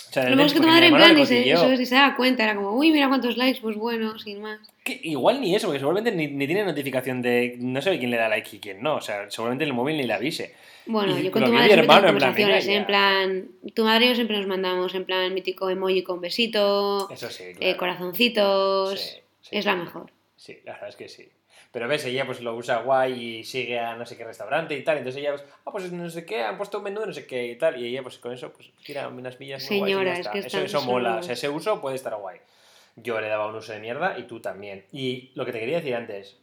O 0.10 0.12
sea, 0.12 0.28
Lo 0.30 0.42
es 0.42 0.54
que 0.54 0.60
tu 0.60 0.66
madre 0.66 0.88
en 0.88 0.96
plan 0.96 1.16
ni 1.16 1.26
se, 1.26 1.52
eso, 1.52 1.76
se 1.78 1.96
daba 1.96 2.16
cuenta, 2.16 2.44
era 2.44 2.56
como, 2.56 2.72
uy, 2.76 2.92
mira 2.92 3.08
cuántos 3.08 3.38
likes, 3.38 3.60
pues 3.62 3.76
bueno, 3.76 4.18
sin 4.18 4.42
más. 4.42 4.60
Que 4.84 5.00
igual 5.04 5.40
ni 5.40 5.56
eso, 5.56 5.68
porque 5.68 5.80
seguramente 5.80 6.12
ni, 6.12 6.28
ni 6.28 6.48
tiene 6.48 6.66
notificación 6.66 7.22
de. 7.22 7.58
No 7.60 7.80
sabe 7.82 8.00
quién 8.00 8.10
le 8.10 8.18
da 8.18 8.28
like 8.28 8.56
y 8.56 8.60
quién 8.60 8.82
no. 8.82 8.96
O 8.96 9.02
sea, 9.02 9.30
seguramente 9.30 9.66
el 9.66 9.74
móvil 9.74 9.98
ni 9.98 10.04
le 10.04 10.14
avise. 10.14 10.56
Bueno, 10.88 11.16
Y 11.20 11.24
yo 11.26 11.32
con 11.32 11.44
tu 11.46 11.52
madre 11.54 11.68
siempre 11.68 11.88
tengo 11.88 11.94
hermano, 11.94 12.08
en 12.10 12.18
plan, 12.18 12.34
conversaciones, 12.34 12.66
mira, 12.66 12.80
en 12.80 12.86
plan, 12.88 13.48
tu 13.76 13.84
madre 13.84 14.06
y 14.06 14.10
yo 14.10 14.16
siempre 14.16 14.38
nos 14.38 14.48
mandamos 14.48 14.96
en 14.96 15.06
plan 15.06 15.32
mítico 15.32 15.70
emoji 15.70 16.02
con 16.02 16.20
besito, 16.22 17.08
Eso 17.12 17.30
sí, 17.30 17.44
eh, 17.44 17.56
claro. 17.60 17.78
corazoncitos, 17.78 19.00
Sí, 19.00 19.20
sí. 19.42 19.50
es 19.58 19.66
la 19.66 19.76
mejor. 19.76 20.12
Sí, 20.36 20.58
la 20.66 20.74
verdad 20.74 20.90
es 20.90 20.96
que 20.96 21.08
sí. 21.10 21.30
Pero 21.72 21.88
ves, 21.88 22.04
ella 22.06 22.26
pues 22.26 22.42
lo 22.42 22.56
usa 22.56 22.82
guay 22.82 23.14
y 23.14 23.44
sigue 23.44 23.80
a 23.80 23.96
no 23.96 24.06
sé 24.06 24.18
qué 24.18 24.24
restaurante 24.26 24.76
y 24.76 24.84
tal. 24.84 24.98
Entonces 24.98 25.22
ella, 25.22 25.32
pues, 25.32 25.46
ah, 25.66 25.72
pues 25.72 25.92
no 25.92 26.10
sé 26.10 26.26
qué, 26.26 26.42
han 26.42 26.58
puesto 26.58 26.80
un 26.80 26.86
menú 26.86 27.02
de 27.02 27.08
no 27.08 27.14
sé 27.14 27.28
qué 27.28 27.46
y 27.46 27.58
tal. 27.58 27.80
Y 27.80 27.86
ella, 27.88 28.02
pues 28.02 28.18
con 28.18 28.34
eso, 28.34 28.52
pues 28.52 28.72
tira 28.84 29.08
unas 29.08 29.40
millas. 29.40 29.70
muy 29.70 29.80
guays 29.80 29.90
y 29.90 29.92
Señora, 29.92 30.14
es 30.14 30.20
está. 30.20 30.32
que 30.32 30.40
eso, 30.40 30.60
eso 30.60 30.82
mola. 30.82 31.18
O 31.18 31.24
sea, 31.24 31.34
ese 31.34 31.50
uso 31.50 31.80
puede 31.80 31.96
estar 31.96 32.16
guay. 32.16 32.40
Yo 32.96 33.22
le 33.22 33.28
daba 33.28 33.48
un 33.48 33.56
uso 33.56 33.72
de 33.72 33.80
mierda 33.80 34.18
y 34.18 34.24
tú 34.24 34.40
también. 34.40 34.86
Y 34.92 35.32
lo 35.36 35.46
que 35.46 35.52
te 35.52 35.60
quería 35.60 35.78
decir 35.78 35.96
antes, 35.96 36.38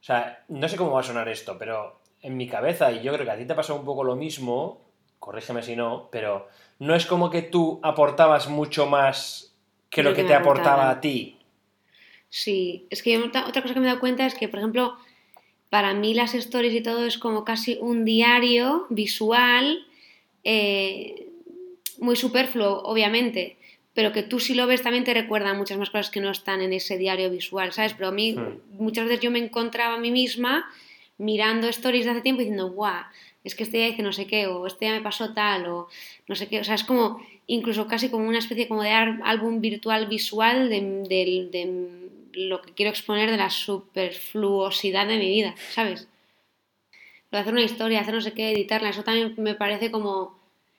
o 0.00 0.04
sea, 0.04 0.44
no 0.48 0.68
sé 0.68 0.76
cómo 0.76 0.92
va 0.92 1.00
a 1.00 1.04
sonar 1.04 1.28
esto, 1.28 1.58
pero 1.58 1.98
en 2.22 2.36
mi 2.36 2.48
cabeza, 2.48 2.92
y 2.92 3.02
yo 3.02 3.12
creo 3.12 3.24
que 3.24 3.32
a 3.32 3.36
ti 3.36 3.44
te 3.44 3.52
ha 3.52 3.56
pasado 3.56 3.78
un 3.78 3.84
poco 3.84 4.04
lo 4.04 4.16
mismo, 4.16 4.80
corrígeme 5.18 5.62
si 5.62 5.76
no, 5.76 6.08
pero 6.10 6.48
no 6.78 6.94
es 6.94 7.06
como 7.06 7.28
que 7.30 7.42
tú 7.42 7.80
aportabas 7.82 8.48
mucho 8.48 8.86
más 8.86 9.54
que 9.90 10.02
lo 10.02 10.10
Lo 10.10 10.16
que 10.16 10.22
que 10.22 10.28
te 10.28 10.34
aportaba 10.34 10.90
a 10.90 11.00
ti. 11.00 11.37
Sí, 12.30 12.86
es 12.90 13.02
que 13.02 13.12
yo 13.12 13.24
otra 13.24 13.62
cosa 13.62 13.74
que 13.74 13.80
me 13.80 13.86
he 13.86 13.88
dado 13.88 14.00
cuenta 14.00 14.26
es 14.26 14.34
que, 14.34 14.48
por 14.48 14.58
ejemplo, 14.58 14.96
para 15.70 15.94
mí 15.94 16.14
las 16.14 16.34
stories 16.34 16.74
y 16.74 16.82
todo 16.82 17.04
es 17.06 17.18
como 17.18 17.44
casi 17.44 17.78
un 17.80 18.04
diario 18.04 18.86
visual, 18.90 19.86
eh, 20.44 21.26
muy 21.98 22.16
superfluo, 22.16 22.82
obviamente, 22.84 23.56
pero 23.94 24.12
que 24.12 24.22
tú 24.22 24.38
si 24.40 24.54
lo 24.54 24.66
ves 24.66 24.82
también 24.82 25.04
te 25.04 25.14
recuerda 25.14 25.54
muchas 25.54 25.78
más 25.78 25.90
cosas 25.90 26.10
que 26.10 26.20
no 26.20 26.30
están 26.30 26.60
en 26.60 26.72
ese 26.72 26.96
diario 26.98 27.30
visual, 27.30 27.72
¿sabes? 27.72 27.94
Pero 27.94 28.08
a 28.08 28.12
mí 28.12 28.32
Hmm. 28.34 28.60
muchas 28.78 29.06
veces 29.06 29.20
yo 29.20 29.30
me 29.30 29.38
encontraba 29.40 29.94
a 29.94 29.98
mí 29.98 30.10
misma 30.10 30.70
mirando 31.16 31.66
stories 31.68 32.04
de 32.04 32.12
hace 32.12 32.20
tiempo 32.20 32.42
y 32.42 32.44
diciendo, 32.44 32.70
guau, 32.70 33.02
es 33.42 33.54
que 33.56 33.64
este 33.64 33.78
día 33.78 33.88
hice 33.88 34.02
no 34.02 34.12
sé 34.12 34.26
qué, 34.26 34.46
o 34.46 34.66
este 34.66 34.84
día 34.84 34.94
me 34.94 35.00
pasó 35.00 35.32
tal, 35.34 35.66
o 35.66 35.88
no 36.28 36.34
sé 36.36 36.46
qué, 36.48 36.60
o 36.60 36.64
sea, 36.64 36.74
es 36.76 36.84
como 36.84 37.20
incluso 37.48 37.88
casi 37.88 38.08
como 38.10 38.28
una 38.28 38.38
especie 38.38 38.68
como 38.68 38.82
de 38.82 38.90
álbum 38.90 39.60
virtual 39.60 40.06
visual 40.06 40.68
de, 40.68 40.80
del- 41.08 41.50
de 41.50 41.88
lo 42.46 42.62
que 42.62 42.72
quiero 42.72 42.90
exponer 42.90 43.30
de 43.30 43.36
la 43.36 43.50
superfluosidad 43.50 45.06
de 45.06 45.18
mi 45.18 45.28
vida, 45.28 45.54
¿sabes? 45.70 46.08
Lo 47.30 47.36
de 47.36 47.40
hacer 47.42 47.52
una 47.52 47.62
historia, 47.62 48.00
hacer 48.00 48.14
no 48.14 48.20
sé 48.20 48.32
qué, 48.32 48.50
editarla, 48.52 48.90
eso 48.90 49.04
también 49.04 49.34
me 49.36 49.54
parece 49.54 49.90
como 49.90 50.38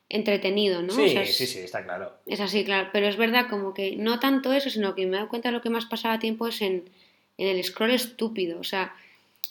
entretenido, 0.10 0.82
¿no? 0.82 0.94
Sí, 0.94 1.02
O 1.04 1.08
sea, 1.10 1.22
es- 1.22 1.36
sí, 1.38 1.46
sí, 1.46 1.60
está 1.60 1.84
claro. 1.84 2.12
es 2.26 2.40
así, 2.40 2.64
claro, 2.66 2.90
pero 2.92 3.08
es 3.08 3.18
verdad 3.18 3.48
como 3.50 3.74
que 3.74 3.96
no 3.98 4.20
tanto 4.20 4.52
eso, 4.54 4.70
sino 4.70 4.96
que 4.96 5.06
me 5.06 5.14
he 5.14 5.20
dado 5.20 5.30
cuenta 5.30 5.50
de 5.50 5.54
lo 5.54 5.62
que 5.62 5.70
más 5.70 5.86
pasaba 5.86 6.18
tiempo 6.20 6.48
es 6.48 6.62
en, 6.62 6.90
en 7.38 7.48
el 7.48 7.64
scroll 7.64 7.92
estúpido, 7.92 8.60
o 8.60 8.64
sea, 8.64 8.96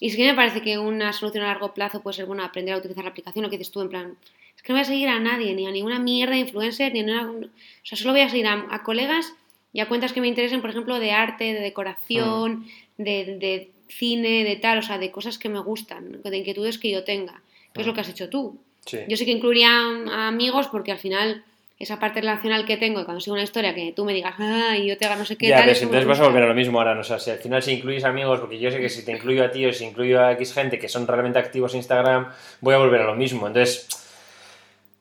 y 0.01 0.11
sí 0.11 0.17
que 0.17 0.27
me 0.27 0.35
parece 0.35 0.63
que 0.63 0.79
una 0.79 1.13
solución 1.13 1.45
a 1.45 1.49
largo 1.49 1.75
plazo 1.75 2.03
puede 2.03 2.17
ser, 2.17 2.27
bueno, 2.27 2.43
aprender 2.45 2.75
a 2.75 2.79
utilizar 2.79 3.05
la 3.05 3.11
aplicación, 3.11 3.45
lo 3.45 3.51
que 3.51 3.59
dices 3.59 3.73
tú, 3.73 3.81
en 3.81 3.89
plan, 3.89 4.17
es 4.57 4.63
que 4.63 4.73
no 4.73 4.77
voy 4.79 4.83
a 4.83 4.85
seguir 4.85 5.09
a 5.09 5.21
nadie, 5.21 5.55
ni 5.55 5.67
a 5.67 5.71
ninguna 5.71 5.99
mierda 6.01 6.35
de 6.35 6.41
influencer, 6.41 6.93
ni 6.93 7.01
a 7.01 7.03
ninguna, 7.05 7.47
o 7.47 7.51
sea, 7.87 7.97
solo 7.99 8.13
voy 8.13 8.23
a 8.23 8.29
seguir 8.29 8.47
a, 8.49 8.67
a 8.71 8.83
colegas 8.83 9.33
y 9.73 9.81
a 9.81 9.89
cuentas 9.89 10.13
que 10.13 10.21
me 10.21 10.29
interesen, 10.29 10.61
por 10.61 10.71
ejemplo, 10.71 10.99
de 10.99 11.13
arte, 11.13 11.53
de 11.53 11.61
decoración, 11.61 12.67
de, 12.97 13.37
de 13.39 13.71
cine, 13.89 14.45
de 14.45 14.57
tal, 14.57 14.79
o 14.79 14.83
sea, 14.83 14.99
de 14.99 15.11
cosas 15.11 15.39
que 15.39 15.49
me 15.49 15.61
gustan, 15.61 16.21
de 16.23 16.37
inquietudes 16.37 16.79
que 16.79 16.91
yo 16.91 17.05
tenga, 17.05 17.43
que 17.73 17.83
es 17.83 17.87
lo 17.87 17.95
que 17.95 18.01
has 18.01 18.09
hecho 18.09 18.29
tú. 18.29 18.59
Sí. 18.85 18.99
Yo 19.09 19.17
sí 19.17 19.25
que 19.25 19.33
incluiría 19.33 19.71
a 19.71 20.29
amigos 20.29 20.69
porque 20.69 20.93
al 20.93 20.99
final 20.99 21.45
esa 21.79 22.01
parte 22.01 22.21
relacional 22.21 22.67
que 22.67 22.77
tengo 22.77 23.05
cuando 23.05 23.21
sigo 23.21 23.35
una 23.35 23.45
historia 23.45 23.73
que 23.75 23.93
tú 23.93 24.05
me 24.05 24.13
digas, 24.13 24.35
ah, 24.39 24.77
y 24.77 24.89
yo 24.89 24.97
te 24.97 25.07
haga 25.07 25.15
no 25.15 25.25
sé 25.25 25.37
qué 25.37 25.49
ya, 25.49 25.59
tal. 25.59 25.67
pero 25.67 25.79
entonces 25.79 26.07
vas 26.07 26.21
a 26.21 26.25
volver 26.25 26.43
a 26.43 26.49
lo 26.49 26.55
mismo 26.55 26.79
ahora, 26.79 26.95
no 26.95 27.05
sé, 27.05 27.19
si 27.21 27.31
al 27.31 27.39
final 27.39 27.63
si 27.63 27.73
incluyes 27.73 28.05
amigos, 28.05 28.41
porque 28.41 28.59
yo 28.59 28.71
sé 28.71 28.81
que 28.81 28.89
si 28.89 29.05
te 29.05 29.13
incluyo 29.13 29.45
a 29.45 29.51
ti 29.51 29.65
o 29.65 29.73
si 29.73 29.85
incluyo 29.85 30.21
a 30.21 30.33
X 30.33 30.55
gente 30.55 30.79
que 30.79 30.89
son 30.89 31.07
realmente 31.07 31.39
activos 31.39 31.75
en 31.75 31.79
Instagram, 31.79 32.33
voy 32.61 32.75
a 32.75 32.79
volver 32.79 33.03
a 33.03 33.05
lo 33.05 33.15
mismo. 33.15 33.47
Entonces, 33.47 33.87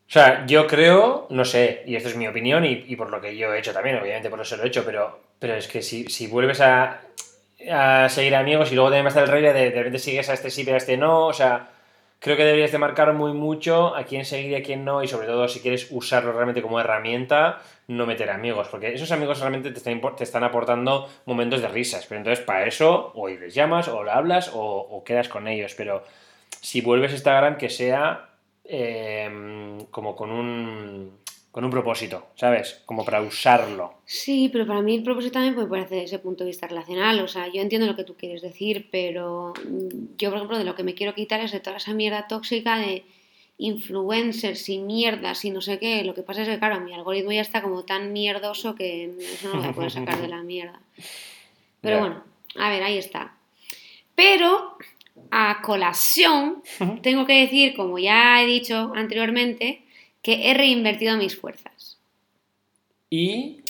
o 0.07 0.09
sea, 0.09 0.45
yo 0.45 0.67
creo, 0.67 1.27
no 1.29 1.43
sé, 1.43 1.83
y 1.85 1.97
esto 1.97 2.07
es 2.07 2.15
mi 2.15 2.27
opinión 2.27 2.63
y, 2.63 2.85
y 2.87 2.95
por 2.95 3.09
lo 3.09 3.19
que 3.19 3.35
yo 3.35 3.53
he 3.53 3.59
hecho 3.59 3.73
también, 3.73 3.97
obviamente 3.97 4.29
por 4.29 4.39
eso 4.39 4.55
lo 4.55 4.63
he 4.63 4.67
hecho, 4.67 4.85
pero, 4.85 5.19
pero 5.37 5.55
es 5.55 5.67
que 5.67 5.81
si, 5.81 6.05
si 6.05 6.27
vuelves 6.27 6.61
a, 6.61 7.01
a 7.69 8.07
seguir 8.07 8.35
amigos 8.35 8.71
y 8.71 8.75
luego 8.75 8.89
también 8.89 9.05
va 9.05 9.07
a 9.07 9.09
estar 9.09 9.23
el 9.23 9.29
rollo 9.31 9.53
de 9.53 9.71
de 9.71 9.77
repente 9.77 9.99
sigues 9.99 10.29
a 10.29 10.33
este 10.33 10.49
sí 10.49 10.63
pero 10.63 10.75
a 10.75 10.77
este 10.77 10.95
no, 10.95 11.27
o 11.27 11.33
sea, 11.33 11.69
creo 12.19 12.37
que 12.37 12.45
deberías 12.45 12.71
de 12.71 12.77
marcar 12.77 13.11
muy 13.13 13.33
mucho 13.33 13.95
a 13.97 14.03
quién 14.03 14.23
seguir 14.23 14.51
y 14.51 14.55
a 14.55 14.63
quién 14.63 14.85
no 14.85 15.03
y 15.03 15.09
sobre 15.09 15.27
todo 15.27 15.47
si 15.49 15.59
quieres 15.59 15.87
usarlo 15.91 16.31
realmente 16.31 16.61
como 16.61 16.79
herramienta, 16.79 17.61
no 17.87 18.05
meter 18.05 18.29
amigos, 18.29 18.69
porque 18.69 18.93
esos 18.93 19.11
amigos 19.11 19.41
realmente 19.41 19.71
te 19.71 19.77
están, 19.77 20.01
te 20.15 20.23
están 20.23 20.45
aportando 20.45 21.09
momentos 21.25 21.61
de 21.61 21.67
risas, 21.67 22.05
pero 22.07 22.19
entonces 22.19 22.45
para 22.45 22.65
eso 22.65 23.11
o 23.13 23.27
les 23.27 23.53
llamas 23.53 23.89
o 23.89 24.03
lo 24.03 24.11
hablas 24.11 24.51
o, 24.53 24.61
o 24.61 25.03
quedas 25.03 25.27
con 25.27 25.49
ellos, 25.49 25.73
pero 25.75 26.03
si 26.61 26.79
vuelves 26.79 27.11
a 27.11 27.15
Instagram 27.15 27.57
que 27.57 27.69
sea 27.69 28.29
eh, 28.67 29.77
como 29.91 30.15
con 30.15 30.31
un, 30.31 31.19
con 31.51 31.63
un 31.65 31.71
propósito, 31.71 32.27
¿sabes? 32.35 32.83
Como 32.85 33.03
para 33.03 33.21
usarlo. 33.21 33.95
Sí, 34.05 34.49
pero 34.51 34.67
para 34.67 34.81
mí 34.81 34.95
el 34.95 35.03
propósito 35.03 35.33
también 35.33 35.55
puede 35.55 35.67
parecer 35.67 36.01
desde 36.01 36.15
ese 36.15 36.19
punto 36.19 36.43
de 36.43 36.49
vista 36.49 36.67
relacional. 36.67 37.19
O 37.21 37.27
sea, 37.27 37.47
yo 37.47 37.61
entiendo 37.61 37.87
lo 37.87 37.95
que 37.95 38.03
tú 38.03 38.15
quieres 38.15 38.41
decir, 38.41 38.89
pero 38.91 39.53
mm, 39.67 40.17
yo, 40.17 40.29
por 40.29 40.37
ejemplo, 40.37 40.57
de 40.57 40.65
lo 40.65 40.75
que 40.75 40.83
me 40.83 40.93
quiero 40.93 41.15
quitar 41.15 41.39
es 41.41 41.51
de 41.51 41.59
toda 41.59 41.77
esa 41.77 41.93
mierda 41.93 42.27
tóxica 42.27 42.77
de 42.77 43.05
influencers 43.57 44.69
y 44.69 44.77
mierdas 44.77 45.43
y 45.45 45.49
no 45.49 45.61
sé 45.61 45.79
qué. 45.79 46.03
Lo 46.03 46.13
que 46.13 46.21
pasa 46.21 46.43
es 46.43 46.47
que, 46.47 46.59
claro, 46.59 46.79
mi 46.81 46.93
algoritmo 46.93 47.31
ya 47.31 47.41
está 47.41 47.61
como 47.61 47.85
tan 47.85 48.13
mierdoso 48.13 48.75
que 48.75 49.15
eso 49.19 49.47
no 49.47 49.55
lo 49.55 49.61
voy 49.61 49.69
a 49.69 49.73
poder 49.73 49.91
sacar 49.91 50.21
de 50.21 50.27
la 50.27 50.43
mierda. 50.43 50.79
Pero 51.81 51.99
bueno, 51.99 52.23
a 52.55 52.69
ver, 52.69 52.83
ahí 52.83 52.97
está. 52.97 53.35
Pero 54.13 54.77
a 55.31 55.61
colación, 55.61 56.63
tengo 57.01 57.25
que 57.25 57.41
decir, 57.41 57.75
como 57.75 57.99
ya 57.99 58.41
he 58.41 58.45
dicho 58.45 58.91
anteriormente, 58.95 59.83
que 60.21 60.49
he 60.49 60.53
reinvertido 60.53 61.17
mis 61.17 61.37
fuerzas. 61.37 61.99
Y 63.09 63.61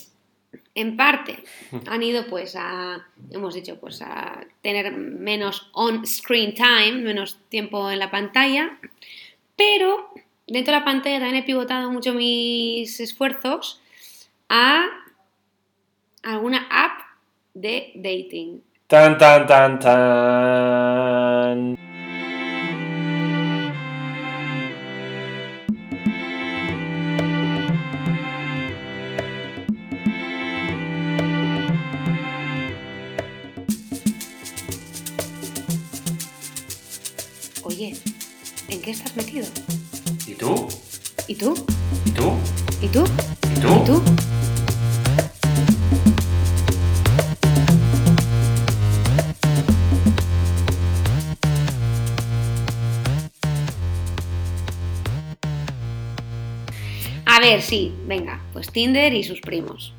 En 0.74 0.96
parte 0.96 1.44
han 1.88 2.04
ido 2.04 2.28
pues 2.28 2.56
a, 2.56 3.08
hemos 3.32 3.56
dicho, 3.56 3.80
pues 3.80 4.02
a 4.02 4.46
tener 4.62 4.92
menos 4.96 5.70
on-screen 5.74 6.54
time, 6.54 6.94
menos 7.02 7.40
tiempo 7.50 7.90
en 7.90 8.00
la 8.00 8.12
pantalla, 8.12 8.78
pero 9.56 10.12
dentro 10.46 10.74
de 10.74 10.80
la 10.80 10.86
pantalla 10.86 11.20
también 11.20 11.44
he 11.44 11.48
pivotado 11.48 11.92
mucho 11.92 12.14
mis 12.14 13.00
esfuerzos 13.00 13.82
a 14.50 14.86
alguna 16.22 16.68
app 16.70 17.02
de 17.56 17.92
dating. 17.96 18.62
Tan, 18.90 19.18
tan, 19.18 19.46
tan, 19.46 19.80
tan. 19.80 21.76
Oye, 37.64 37.98
¿en 38.70 38.82
qué 38.82 38.92
estás 38.92 39.18
metido? 39.18 39.46
¿Y 40.26 40.36
tú? 40.36 40.70
¿Y 41.28 41.36
tú? 41.36 41.54
¿Y 42.06 42.12
tú? 42.12 42.38
¿Y 42.82 42.88
tú? 42.88 43.04
¿Y 43.54 43.60
tú? 43.60 43.68
¿Y 43.68 43.86
tú? 43.86 44.02
A 44.02 44.27
ver, 57.50 57.62
sí, 57.62 57.94
venga, 58.06 58.40
pues 58.54 58.72
Tinder 58.72 59.14
y 59.14 59.24
sus 59.24 59.42
primos. 59.42 59.94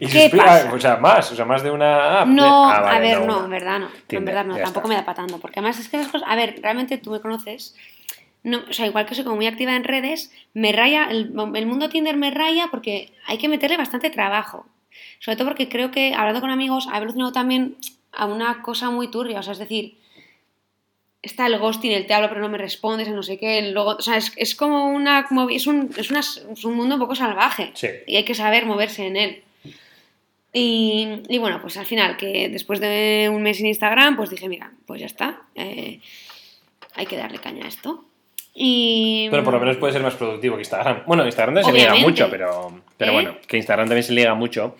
¿Y 0.00 0.06
¿Qué 0.06 0.30
sus 0.30 0.38
pasa? 0.40 0.68
ah, 0.70 0.74
O 0.74 0.80
sea, 0.80 0.96
más, 0.96 1.30
o 1.30 1.36
sea, 1.36 1.44
más 1.44 1.62
de 1.62 1.70
una 1.70 2.20
app. 2.22 2.28
de- 2.28 2.34
No, 2.34 2.70
Ah, 2.70 2.80
vale, 2.80 2.96
a 2.96 3.00
ver, 3.18 3.26
no, 3.26 3.44
en 3.44 3.50
verdad 3.50 3.78
no. 3.80 3.88
en 4.08 4.24
verdad 4.24 4.44
no, 4.44 4.56
tampoco 4.56 4.80
está. 4.86 4.88
me 4.88 4.94
da 4.96 5.04
para 5.04 5.16
tanto. 5.16 5.38
Porque 5.38 5.60
además 5.60 5.78
es 5.78 5.88
que 5.88 5.98
las 5.98 6.08
cosas. 6.08 6.28
A 6.28 6.34
ver, 6.36 6.58
realmente 6.62 6.98
tú 6.98 7.10
me 7.10 7.20
conoces. 7.20 7.74
No, 8.44 8.60
o 8.68 8.72
sea, 8.72 8.86
igual 8.86 9.06
que 9.06 9.14
soy 9.14 9.22
como 9.24 9.36
muy 9.36 9.46
activa 9.46 9.76
en 9.76 9.84
redes, 9.84 10.32
me 10.54 10.72
raya. 10.72 11.08
El, 11.10 11.32
el 11.54 11.66
mundo 11.66 11.88
Tinder 11.90 12.16
me 12.16 12.30
raya 12.32 12.68
porque 12.70 13.12
hay 13.26 13.38
que 13.38 13.48
meterle 13.48 13.76
bastante 13.76 14.10
trabajo. 14.10 14.66
Sobre 15.20 15.36
todo 15.36 15.48
porque 15.48 15.68
creo 15.68 15.90
que, 15.92 16.14
hablando 16.14 16.40
con 16.40 16.50
amigos, 16.50 16.88
ha 16.90 16.96
evolucionado 16.96 17.32
también 17.32 17.76
a 18.12 18.26
una 18.26 18.62
cosa 18.62 18.90
muy 18.90 19.08
turbia. 19.08 19.38
O 19.38 19.42
sea, 19.44 19.52
es 19.52 19.58
decir, 19.60 19.98
está 21.22 21.46
el 21.46 21.58
ghosting, 21.58 21.92
el 21.92 22.06
te 22.06 22.14
hablo 22.14 22.28
pero 22.28 22.40
no 22.40 22.48
me 22.48 22.58
respondes, 22.58 23.06
el 23.08 23.14
no 23.14 23.22
sé 23.22 23.38
qué. 23.38 23.58
el 23.60 23.72
Luego, 23.72 23.90
o 23.92 24.02
sea, 24.02 24.16
es, 24.16 24.32
es 24.36 24.54
como 24.54 24.86
una. 24.88 25.26
es, 25.50 25.66
un, 25.66 25.90
es, 25.96 26.10
una- 26.10 26.20
es 26.20 26.64
un 26.64 26.74
mundo 26.74 26.96
un 26.96 27.00
poco 27.00 27.14
salvaje 27.14 27.70
Sí. 27.74 27.88
y 28.06 28.16
hay 28.16 28.24
que 28.24 28.34
saber 28.34 28.66
moverse 28.66 29.06
en 29.06 29.16
él. 29.16 29.42
Y, 30.52 31.22
y 31.28 31.38
bueno, 31.38 31.60
pues 31.62 31.76
al 31.78 31.86
final, 31.86 32.16
que 32.18 32.48
después 32.50 32.78
de 32.80 33.30
un 33.32 33.42
mes 33.42 33.58
en 33.60 33.66
Instagram, 33.66 34.16
pues 34.16 34.28
dije, 34.30 34.48
mira, 34.48 34.72
pues 34.86 35.00
ya 35.00 35.06
está, 35.06 35.42
eh, 35.54 36.00
hay 36.94 37.06
que 37.06 37.16
darle 37.16 37.38
caña 37.38 37.64
a 37.64 37.68
esto. 37.68 38.04
Y, 38.54 39.28
Pero 39.30 39.44
por 39.44 39.54
lo 39.54 39.60
menos 39.60 39.78
puede 39.78 39.94
ser 39.94 40.02
más 40.02 40.14
productivo 40.14 40.56
que 40.56 40.60
Instagram. 40.60 41.04
Bueno, 41.06 41.24
Instagram 41.24 41.54
también 41.54 41.74
se 41.88 41.94
liga 41.94 42.06
mucho, 42.06 42.28
pero, 42.30 42.82
pero 42.98 43.12
¿Eh? 43.12 43.14
bueno, 43.14 43.36
que 43.46 43.56
Instagram 43.56 43.86
también 43.88 44.04
se 44.04 44.12
liga 44.12 44.34
mucho. 44.34 44.76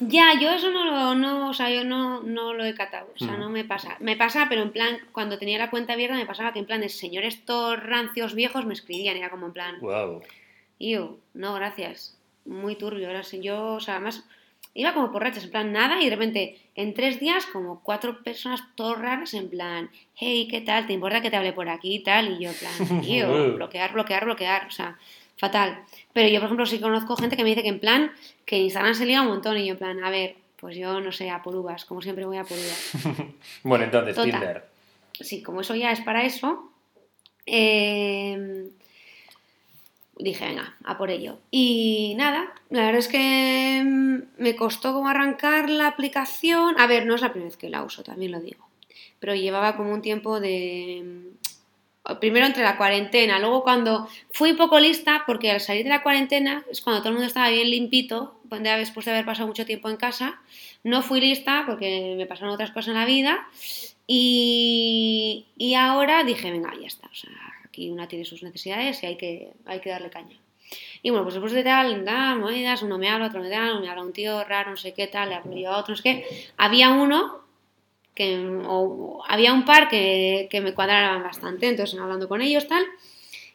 Ya, 0.00 0.32
yo 0.40 0.50
eso 0.50 0.70
no 0.70 0.84
lo, 0.84 1.14
no, 1.14 1.50
o 1.50 1.54
sea, 1.54 1.70
yo 1.70 1.84
no, 1.84 2.20
no 2.22 2.52
lo 2.52 2.64
he 2.64 2.74
catado, 2.74 3.08
o 3.14 3.18
sea, 3.18 3.36
Mm. 3.36 3.40
no 3.40 3.48
me 3.50 3.64
pasa. 3.64 3.96
Me 4.00 4.16
pasa, 4.16 4.46
pero 4.48 4.62
en 4.62 4.72
plan, 4.72 4.98
cuando 5.12 5.38
tenía 5.38 5.58
la 5.58 5.70
cuenta 5.70 5.92
abierta 5.92 6.16
me 6.16 6.26
pasaba 6.26 6.52
que 6.52 6.58
en 6.58 6.66
plan 6.66 6.80
de 6.80 6.88
señores 6.88 7.34
estos 7.34 7.80
rancios 7.82 8.34
viejos 8.34 8.66
me 8.66 8.74
escribían, 8.74 9.16
era 9.16 9.30
como 9.30 9.46
en 9.46 9.52
plan, 9.52 9.78
Wow. 9.80 10.22
yo, 10.80 11.18
no, 11.34 11.54
gracias, 11.54 12.18
muy 12.44 12.74
turbio, 12.76 13.06
ahora 13.06 13.22
sí, 13.22 13.40
yo, 13.40 13.74
o 13.74 13.80
sea, 13.80 13.94
además 13.94 14.24
iba 14.76 14.92
como 14.92 15.12
por 15.12 15.22
rachas, 15.22 15.44
en 15.44 15.50
plan 15.52 15.72
nada, 15.72 16.00
y 16.00 16.04
de 16.06 16.10
repente 16.10 16.58
en 16.74 16.92
tres 16.94 17.20
días 17.20 17.46
como 17.46 17.80
cuatro 17.84 18.22
personas 18.24 18.62
todas 18.74 18.98
raras, 19.00 19.32
en 19.34 19.48
plan, 19.48 19.88
hey, 20.16 20.48
¿qué 20.50 20.60
tal? 20.60 20.86
¿Te 20.88 20.92
importa 20.92 21.20
que 21.22 21.30
te 21.30 21.36
hable 21.36 21.52
por 21.52 21.68
aquí 21.68 21.94
y 21.94 22.02
tal? 22.02 22.32
Y 22.32 22.42
yo, 22.44 22.50
en 22.50 22.56
plan, 22.56 23.00
tío, 23.02 23.54
bloquear, 23.54 23.92
bloquear, 23.92 24.24
bloquear, 24.24 24.66
o 24.66 24.70
sea, 24.72 24.98
fatal. 25.36 25.84
Pero 26.12 26.28
yo, 26.28 26.40
por 26.40 26.46
ejemplo, 26.46 26.66
sí 26.66 26.78
conozco 26.80 27.16
gente 27.16 27.36
que 27.36 27.42
me 27.42 27.50
dice 27.50 27.62
que 27.62 27.68
en 27.68 27.80
plan, 27.80 28.12
que 28.44 28.58
Instagram 28.58 28.94
se 28.94 29.06
liga 29.06 29.22
un 29.22 29.28
montón, 29.28 29.56
y 29.58 29.66
yo, 29.66 29.72
en 29.72 29.78
plan, 29.78 30.04
a 30.04 30.10
ver, 30.10 30.36
pues 30.56 30.76
yo 30.76 31.00
no 31.00 31.12
sé, 31.12 31.30
a 31.30 31.42
por 31.42 31.54
uvas, 31.56 31.84
como 31.84 32.02
siempre 32.02 32.24
voy 32.24 32.38
a 32.38 32.44
por 32.44 32.56
uvas. 32.56 32.94
Bueno, 33.62 33.84
entonces, 33.84 34.14
Total. 34.14 34.30
Tinder. 34.30 34.64
sí, 35.20 35.42
como 35.42 35.60
eso 35.60 35.74
ya 35.74 35.92
es 35.92 36.00
para 36.00 36.24
eso, 36.24 36.70
eh, 37.46 38.68
dije, 40.18 40.46
venga, 40.46 40.74
a 40.84 40.96
por 40.96 41.10
ello. 41.10 41.38
Y 41.50 42.14
nada, 42.16 42.52
la 42.70 42.86
verdad 42.86 42.98
es 42.98 43.08
que 43.08 43.82
mm, 43.84 44.42
me 44.42 44.56
costó 44.56 44.92
como 44.92 45.08
arrancar 45.08 45.68
la 45.68 45.88
aplicación. 45.88 46.78
A 46.78 46.86
ver, 46.86 47.06
no 47.06 47.14
es 47.14 47.20
la 47.20 47.30
primera 47.30 47.50
vez 47.50 47.56
que 47.56 47.68
la 47.68 47.82
uso, 47.82 48.02
también 48.02 48.32
lo 48.32 48.40
digo. 48.40 48.66
Pero 49.20 49.34
llevaba 49.34 49.76
como 49.76 49.92
un 49.92 50.02
tiempo 50.02 50.40
de... 50.40 51.32
Primero 52.20 52.44
entre 52.44 52.62
la 52.62 52.76
cuarentena, 52.76 53.38
luego 53.38 53.62
cuando 53.62 54.08
fui 54.30 54.52
poco 54.52 54.78
lista, 54.78 55.22
porque 55.26 55.50
al 55.50 55.60
salir 55.60 55.84
de 55.84 55.90
la 55.90 56.02
cuarentena 56.02 56.62
es 56.70 56.82
cuando 56.82 57.00
todo 57.00 57.08
el 57.08 57.14
mundo 57.14 57.26
estaba 57.26 57.48
bien 57.48 57.70
limpito, 57.70 58.40
después 58.62 59.06
de 59.06 59.12
haber 59.12 59.24
pasado 59.24 59.48
mucho 59.48 59.64
tiempo 59.64 59.88
en 59.88 59.96
casa, 59.96 60.40
no 60.82 61.02
fui 61.02 61.20
lista 61.20 61.64
porque 61.66 62.14
me 62.16 62.26
pasaron 62.26 62.52
otras 62.52 62.70
cosas 62.70 62.88
en 62.88 62.94
la 62.94 63.06
vida 63.06 63.48
y, 64.06 65.46
y 65.56 65.74
ahora 65.74 66.24
dije, 66.24 66.50
venga, 66.50 66.72
ya 66.78 66.86
está, 66.86 67.08
o 67.08 67.14
sea, 67.14 67.30
aquí 67.64 67.90
una 67.90 68.06
tiene 68.06 68.24
sus 68.24 68.42
necesidades 68.42 69.02
y 69.02 69.06
hay 69.06 69.16
que, 69.16 69.52
hay 69.64 69.80
que 69.80 69.90
darle 69.90 70.10
caña. 70.10 70.36
Y 71.02 71.10
bueno, 71.10 71.24
pues 71.24 71.34
después 71.34 71.52
de 71.52 71.62
tal, 71.62 72.04
da, 72.04 72.34
monedas, 72.34 72.82
uno 72.82 72.98
me 72.98 73.08
habla, 73.08 73.26
otro 73.26 73.40
me 73.40 73.48
da, 73.48 73.72
uno 73.72 73.80
me 73.80 73.90
habla 73.90 74.02
un 74.02 74.12
tío 74.12 74.42
raro, 74.44 74.70
no 74.70 74.76
sé 74.76 74.94
qué 74.94 75.06
tal, 75.06 75.28
le 75.28 75.34
hablo 75.36 75.56
yo 75.56 75.70
a 75.70 75.78
otro, 75.78 75.92
no 75.92 75.96
sé. 75.96 76.24
Había 76.56 76.90
uno 76.90 77.43
que, 78.14 78.38
o, 78.66 79.22
había 79.28 79.52
un 79.52 79.64
par 79.64 79.88
que, 79.88 80.48
que 80.50 80.60
me 80.60 80.74
cuadraban 80.74 81.22
bastante, 81.22 81.68
entonces 81.68 81.98
hablando 81.98 82.28
con 82.28 82.40
ellos 82.40 82.66
tal, 82.68 82.84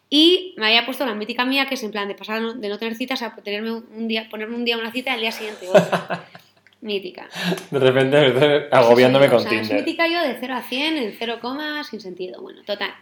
y 0.09 0.55
me 0.57 0.67
había 0.67 0.85
puesto 0.85 1.05
la 1.05 1.13
mítica 1.13 1.45
mía 1.45 1.67
que 1.67 1.75
es 1.75 1.83
en 1.83 1.91
plan 1.91 2.07
de 2.07 2.15
pasar 2.15 2.41
no- 2.41 2.53
de 2.53 2.67
no 2.69 2.77
tener 2.79 2.95
citas 2.95 3.21
a 3.21 3.35
tenerme 3.35 3.71
un 3.73 4.07
día, 4.07 4.27
ponerme 4.29 4.55
un 4.55 4.65
día 4.65 4.77
una 4.77 4.91
cita 4.91 5.11
y 5.11 5.13
al 5.13 5.19
día 5.21 5.31
siguiente 5.31 5.67
otra. 5.69 6.25
mítica. 6.81 7.27
De 7.71 7.77
repente 7.79 8.17
me 8.19 8.27
estoy 8.27 8.61
agobiándome 8.71 9.25
Sí, 9.25 9.29
con 9.31 9.37
o 9.39 9.41
sea, 9.41 9.49
Tinder. 9.49 9.65
Es 9.77 9.85
mítica 9.85 10.07
yo 10.07 10.21
de 10.21 10.37
0 10.39 10.53
a 10.55 10.61
100 10.61 10.97
en 10.97 11.15
0, 11.19 11.39
sin 11.83 11.99
sentido. 11.99 12.41
Bueno, 12.41 12.61
total. 12.63 12.93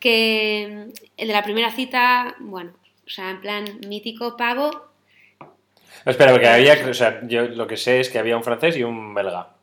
Que 0.00 0.88
el 1.16 1.28
de 1.28 1.32
la 1.32 1.42
primera 1.44 1.70
cita, 1.70 2.34
bueno, 2.40 2.72
o 3.06 3.08
sea, 3.08 3.30
en 3.30 3.40
plan 3.40 3.64
mítico 3.88 4.36
pavo. 4.36 4.70
Espera, 6.04 6.32
porque 6.32 6.48
había, 6.48 6.74
o 6.88 6.92
sea, 6.92 7.20
yo 7.26 7.42
lo 7.46 7.66
que 7.66 7.76
sé 7.76 8.00
es 8.00 8.10
que 8.10 8.18
había 8.18 8.36
un 8.36 8.42
francés 8.44 8.76
y 8.76 8.82
un 8.82 9.14
belga. 9.14 9.53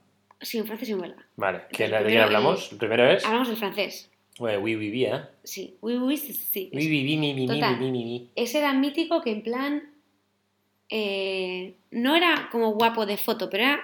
Sí, 0.41 0.59
un 0.59 0.65
francés 0.67 0.89
y 0.89 0.93
un 0.93 1.01
belga. 1.01 1.25
Vale, 1.35 1.61
¿quién- 1.71 1.93
El 1.93 2.03
¿de 2.03 2.09
quién 2.09 2.21
hablamos? 2.21 2.71
El 2.71 2.77
primero 2.77 3.05
es. 3.11 3.23
Hablamos 3.25 3.47
del 3.47 3.57
francés. 3.57 4.09
Ué, 4.39 4.57
oui, 4.57 4.75
oui, 4.75 4.89
oui, 4.89 5.05
¿eh? 5.05 5.21
Sí, 5.43 5.77
oui, 5.81 5.95
oui, 5.97 6.17
sí, 6.17 6.33
sí. 6.33 6.69
Oui, 6.73 6.87
oui, 6.87 7.03
oui, 7.03 7.17
mi, 7.17 7.33
mi, 7.33 7.41
mi, 7.41 7.47
Total. 7.47 7.77
mi, 7.79 7.91
mi, 7.91 8.03
mi. 8.03 8.29
Ese 8.35 8.57
era 8.59 8.73
mítico 8.73 9.21
que 9.21 9.31
en 9.31 9.43
plan. 9.43 9.83
eh, 10.89 11.75
no 11.91 12.15
era 12.15 12.49
como 12.51 12.71
guapo 12.73 13.05
de 13.05 13.17
foto, 13.17 13.49
pero 13.49 13.63
era 13.63 13.81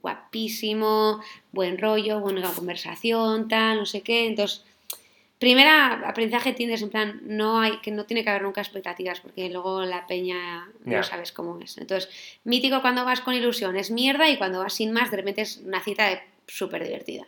guapísimo, 0.00 1.20
buen 1.52 1.78
rollo, 1.78 2.20
buena 2.20 2.50
conversación, 2.52 3.48
tal, 3.48 3.78
no 3.78 3.86
sé 3.86 4.02
qué. 4.02 4.26
Entonces, 4.26 4.64
primera 5.40 6.06
aprendizaje 6.06 6.52
Tinder 6.52 6.74
es 6.74 6.82
en 6.82 6.90
plan, 6.90 7.20
no 7.24 7.60
hay, 7.60 7.78
que 7.78 7.90
no 7.90 8.04
tiene 8.04 8.22
que 8.22 8.30
haber 8.30 8.42
nunca 8.42 8.60
expectativas, 8.60 9.20
porque 9.20 9.48
luego 9.48 9.82
la 9.84 10.06
peña 10.06 10.68
no 10.84 11.02
sabes 11.02 11.32
cómo 11.32 11.58
es. 11.60 11.78
Entonces, 11.78 12.10
mítico 12.44 12.82
cuando 12.82 13.06
vas 13.06 13.22
con 13.22 13.34
ilusión 13.34 13.74
es 13.76 13.90
mierda 13.90 14.28
y 14.28 14.36
cuando 14.36 14.60
vas 14.60 14.74
sin 14.74 14.92
más, 14.92 15.10
de 15.10 15.16
repente 15.16 15.40
es 15.40 15.56
una 15.56 15.80
cita 15.80 16.22
súper 16.46 16.84
divertida. 16.84 17.26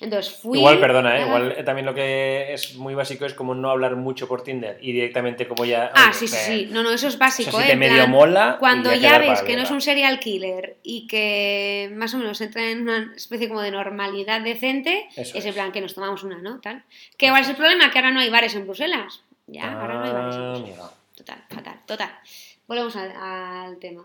Entonces 0.00 0.32
fui. 0.34 0.58
Igual, 0.58 0.80
perdona, 0.80 1.18
¿eh? 1.18 1.26
Igual 1.26 1.54
eh, 1.58 1.62
también 1.62 1.84
lo 1.84 1.92
que 1.94 2.54
es 2.54 2.74
muy 2.76 2.94
básico 2.94 3.26
es 3.26 3.34
como 3.34 3.54
no 3.54 3.70
hablar 3.70 3.96
mucho 3.96 4.26
por 4.26 4.42
Tinder 4.42 4.78
y 4.80 4.92
directamente 4.92 5.46
como 5.46 5.66
ya... 5.66 5.92
Ah, 5.94 6.06
oye, 6.08 6.14
sí, 6.18 6.26
sí, 6.28 6.36
eh, 6.36 6.40
sí. 6.46 6.68
No, 6.72 6.82
no, 6.82 6.90
eso 6.90 7.06
es 7.08 7.14
O 7.14 7.18
sea, 7.18 7.26
básico. 7.26 7.58
si 7.58 7.64
¿eh? 7.64 7.66
te 7.66 7.76
medio 7.76 7.96
plan, 7.96 8.10
mola... 8.10 8.56
Cuando 8.58 8.94
ya 8.94 9.18
ves 9.18 9.42
que 9.42 9.56
no 9.56 9.62
es 9.64 9.70
un 9.70 9.82
serial 9.82 10.18
killer 10.18 10.78
y 10.82 11.06
que 11.06 11.90
más 11.94 12.14
o 12.14 12.18
menos 12.18 12.40
entra 12.40 12.70
en 12.70 12.82
una 12.82 13.12
especie 13.14 13.46
como 13.48 13.60
de 13.60 13.70
normalidad 13.70 14.40
decente, 14.40 15.06
Eso 15.16 15.36
es 15.36 15.44
en 15.44 15.50
es. 15.50 15.54
plan 15.54 15.70
que 15.70 15.82
nos 15.82 15.94
tomamos 15.94 16.22
una, 16.24 16.38
¿no? 16.38 16.60
Tal. 16.60 16.82
¿Qué 17.18 17.26
igual 17.26 17.42
es 17.42 17.50
el 17.50 17.56
problema? 17.56 17.90
Que 17.90 17.98
ahora 17.98 18.10
no 18.10 18.20
hay 18.20 18.30
bares 18.30 18.54
en 18.54 18.64
Bruselas. 18.64 19.20
Ya, 19.48 19.78
ahora 19.80 19.94
no 19.94 20.04
hay 20.04 20.12
bares 20.12 20.34
en 20.36 20.42
Ah, 20.42 20.52
Bruselas. 20.56 20.90
Total, 21.14 21.44
fatal, 21.50 21.80
total. 21.86 22.10
Volvemos 22.66 22.96
al, 22.96 23.12
al 23.14 23.76
tema. 23.78 24.02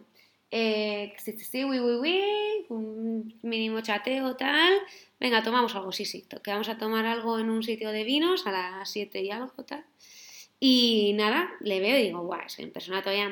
Eh, 0.58 1.14
sí, 1.18 1.34
sí, 1.34 1.44
sí, 1.44 1.66
uy, 1.66 1.80
uy, 1.82 1.96
uy, 1.98 2.66
un 2.70 3.34
mínimo 3.42 3.82
chateo, 3.82 4.38
tal. 4.38 4.74
Venga, 5.20 5.44
tomamos 5.44 5.76
algo, 5.76 5.92
sí, 5.92 6.06
sí. 6.06 6.22
to- 6.30 6.42
Que 6.42 6.52
vamos 6.52 6.70
a 6.70 6.78
tomar 6.78 7.06
algo 7.06 7.38
en 7.40 7.50
un 7.50 7.62
sitio 7.62 7.90
de 7.92 8.06
vinos 8.06 8.48
a 8.48 8.52
las 8.54 8.90
7 8.90 9.22
y 9.22 9.32
algo, 9.32 9.64
tal. 9.66 9.84
Y 10.58 11.12
nada, 11.16 11.50
le 11.60 11.82
veo 11.82 12.00
y 12.00 12.04
digo, 12.04 12.22
guau, 12.22 12.40
es 12.46 12.56
que 12.56 12.64
en 12.64 12.72
persona 12.72 13.02
todavía 13.02 13.30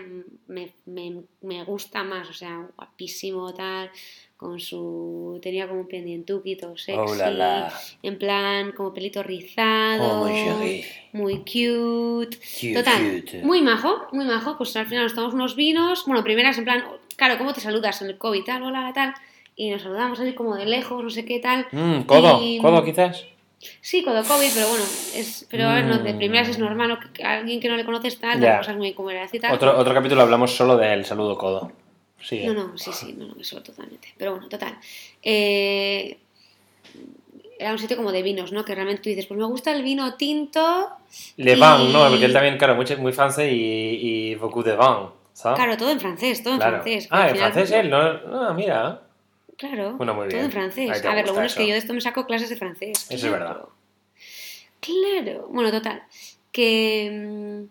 me, 0.48 0.74
me, 0.86 1.24
me 1.42 1.64
gusta 1.64 2.04
más, 2.04 2.30
o 2.30 2.34
sea, 2.34 2.68
guapísimo, 2.76 3.54
tal, 3.54 3.90
con 4.36 4.60
su... 4.60 5.40
tenía 5.42 5.68
como 5.70 5.80
un 5.82 5.88
pendientuki 5.88 6.58
todo 6.58 6.76
sexy, 6.78 7.00
Oh, 7.00 7.16
la, 7.16 7.32
la. 7.32 7.74
en 8.04 8.18
plan, 8.20 8.74
como 8.74 8.94
pelito 8.94 9.24
rizado, 9.24 10.24
Oh, 10.24 10.28
muy 11.14 11.38
cute, 11.40 12.38
Cute, 12.38 12.74
Total, 12.74 13.22
cute. 13.22 13.42
muy 13.42 13.62
majo, 13.62 14.08
muy 14.12 14.26
majo, 14.26 14.58
pues 14.58 14.76
al 14.76 14.88
final 14.88 15.04
nos 15.06 15.14
tomamos 15.16 15.34
unos 15.34 15.56
vinos, 15.56 16.04
bueno, 16.06 16.24
primeras 16.26 16.58
en 16.58 16.66
plan, 16.66 16.84
claro, 17.16 17.38
¿cómo 17.38 17.54
te 17.54 17.62
saludas 17.62 18.02
en 18.02 18.10
el 18.10 18.18
COVID, 18.18 18.44
tal, 18.44 18.64
hola, 18.64 18.92
tal, 18.94 19.14
y 19.56 19.70
nos 19.70 19.82
saludamos 19.84 20.20
así 20.20 20.34
como 20.34 20.56
de 20.56 20.66
lejos, 20.66 21.04
no 21.04 21.10
sé 21.10 21.26
qué 21.26 21.40
tal, 21.40 21.68
Mm, 21.72 22.02
codo, 22.02 22.40
y- 22.44 22.60
codo 22.60 22.84
quizás. 22.84 23.26
Sí, 23.80 24.04
codo 24.04 24.24
COVID, 24.24 24.50
pero 24.54 24.68
bueno, 24.68 24.84
es, 25.16 25.48
pero 25.50 25.68
a 25.70 25.76
ver, 25.76 25.86
no, 25.86 26.00
de 26.00 26.14
primeras 26.16 26.50
es 26.50 26.58
normal, 26.60 26.90
¿no? 26.90 27.00
que 27.14 27.24
alguien 27.24 27.62
que 27.62 27.70
no 27.70 27.78
le 27.78 27.86
conoces 27.86 28.20
tal, 28.20 28.40
Ya. 28.42 28.58
cosas 28.58 28.76
muy 28.76 28.90
incómodas 28.90 29.34
y 29.34 29.40
tal. 29.40 29.54
Otro, 29.54 29.78
otro 29.78 29.94
capítulo 29.94 30.22
hablamos 30.22 30.52
solo 30.54 30.76
del 30.76 31.06
saludo 31.06 31.38
codo. 31.38 31.72
Sigue. 32.22 32.48
No, 32.48 32.54
no, 32.54 32.78
sí, 32.78 32.92
sí, 32.94 33.14
no, 33.18 33.28
no, 33.28 33.36
eso 33.40 33.62
totalmente. 33.64 34.14
Pero 34.18 34.32
bueno, 34.32 34.48
total. 34.50 34.78
Eh, 35.22 36.18
era 37.60 37.72
un 37.72 37.80
sitio 37.80 37.96
como 37.96 38.12
de 38.12 38.22
vinos, 38.22 38.52
¿no? 38.52 38.66
Que 38.66 38.76
realmente 38.76 39.02
tú 39.02 39.10
dices, 39.10 39.26
pues 39.28 39.38
me 39.40 39.46
gusta 39.46 39.74
el 39.74 39.84
vino 39.84 40.16
tinto. 40.16 40.90
Le 41.38 41.54
y- 41.54 41.56
¿no? 41.58 42.10
Porque 42.10 42.26
él 42.26 42.34
también, 42.34 42.58
claro, 42.58 42.76
muy, 42.76 42.86
muy 42.98 43.14
francés 43.14 43.52
y, 43.52 43.56
y 44.32 44.36
beaucoup 44.36 44.66
de 44.66 44.76
vin, 44.76 45.08
¿sabes? 45.34 45.58
Claro, 45.58 45.78
todo 45.78 45.92
en 45.92 46.00
francés, 46.00 46.42
todo 46.44 46.54
en 46.54 46.60
Claro. 46.60 46.82
francés. 46.82 47.08
Ah, 47.12 47.30
en 47.30 47.36
francés 47.38 47.72
él, 47.72 47.90
no, 47.90 47.98
ah, 47.98 48.54
mira. 48.56 49.02
Claro, 49.58 49.94
Bueno, 49.98 50.14
muy 50.16 50.30
todo 50.30 50.40
en 50.42 50.52
francés. 50.52 51.04
A 51.06 51.14
ver, 51.16 51.26
lo 51.28 51.34
bueno 51.34 51.46
es 51.48 51.56
que 51.56 51.68
yo 51.68 51.74
de 51.74 51.80
esto 51.80 51.94
me 51.94 52.02
saco 52.02 52.26
clases 52.26 52.50
de 52.50 52.56
francés. 52.56 53.08
Eso 53.12 53.26
es 53.28 53.32
verdad. 53.32 53.54
claro. 53.54 53.74
Claro. 54.80 55.48
Bueno, 55.50 55.72
total. 55.72 56.04
Que. 56.52 57.10
mm, 57.12 57.64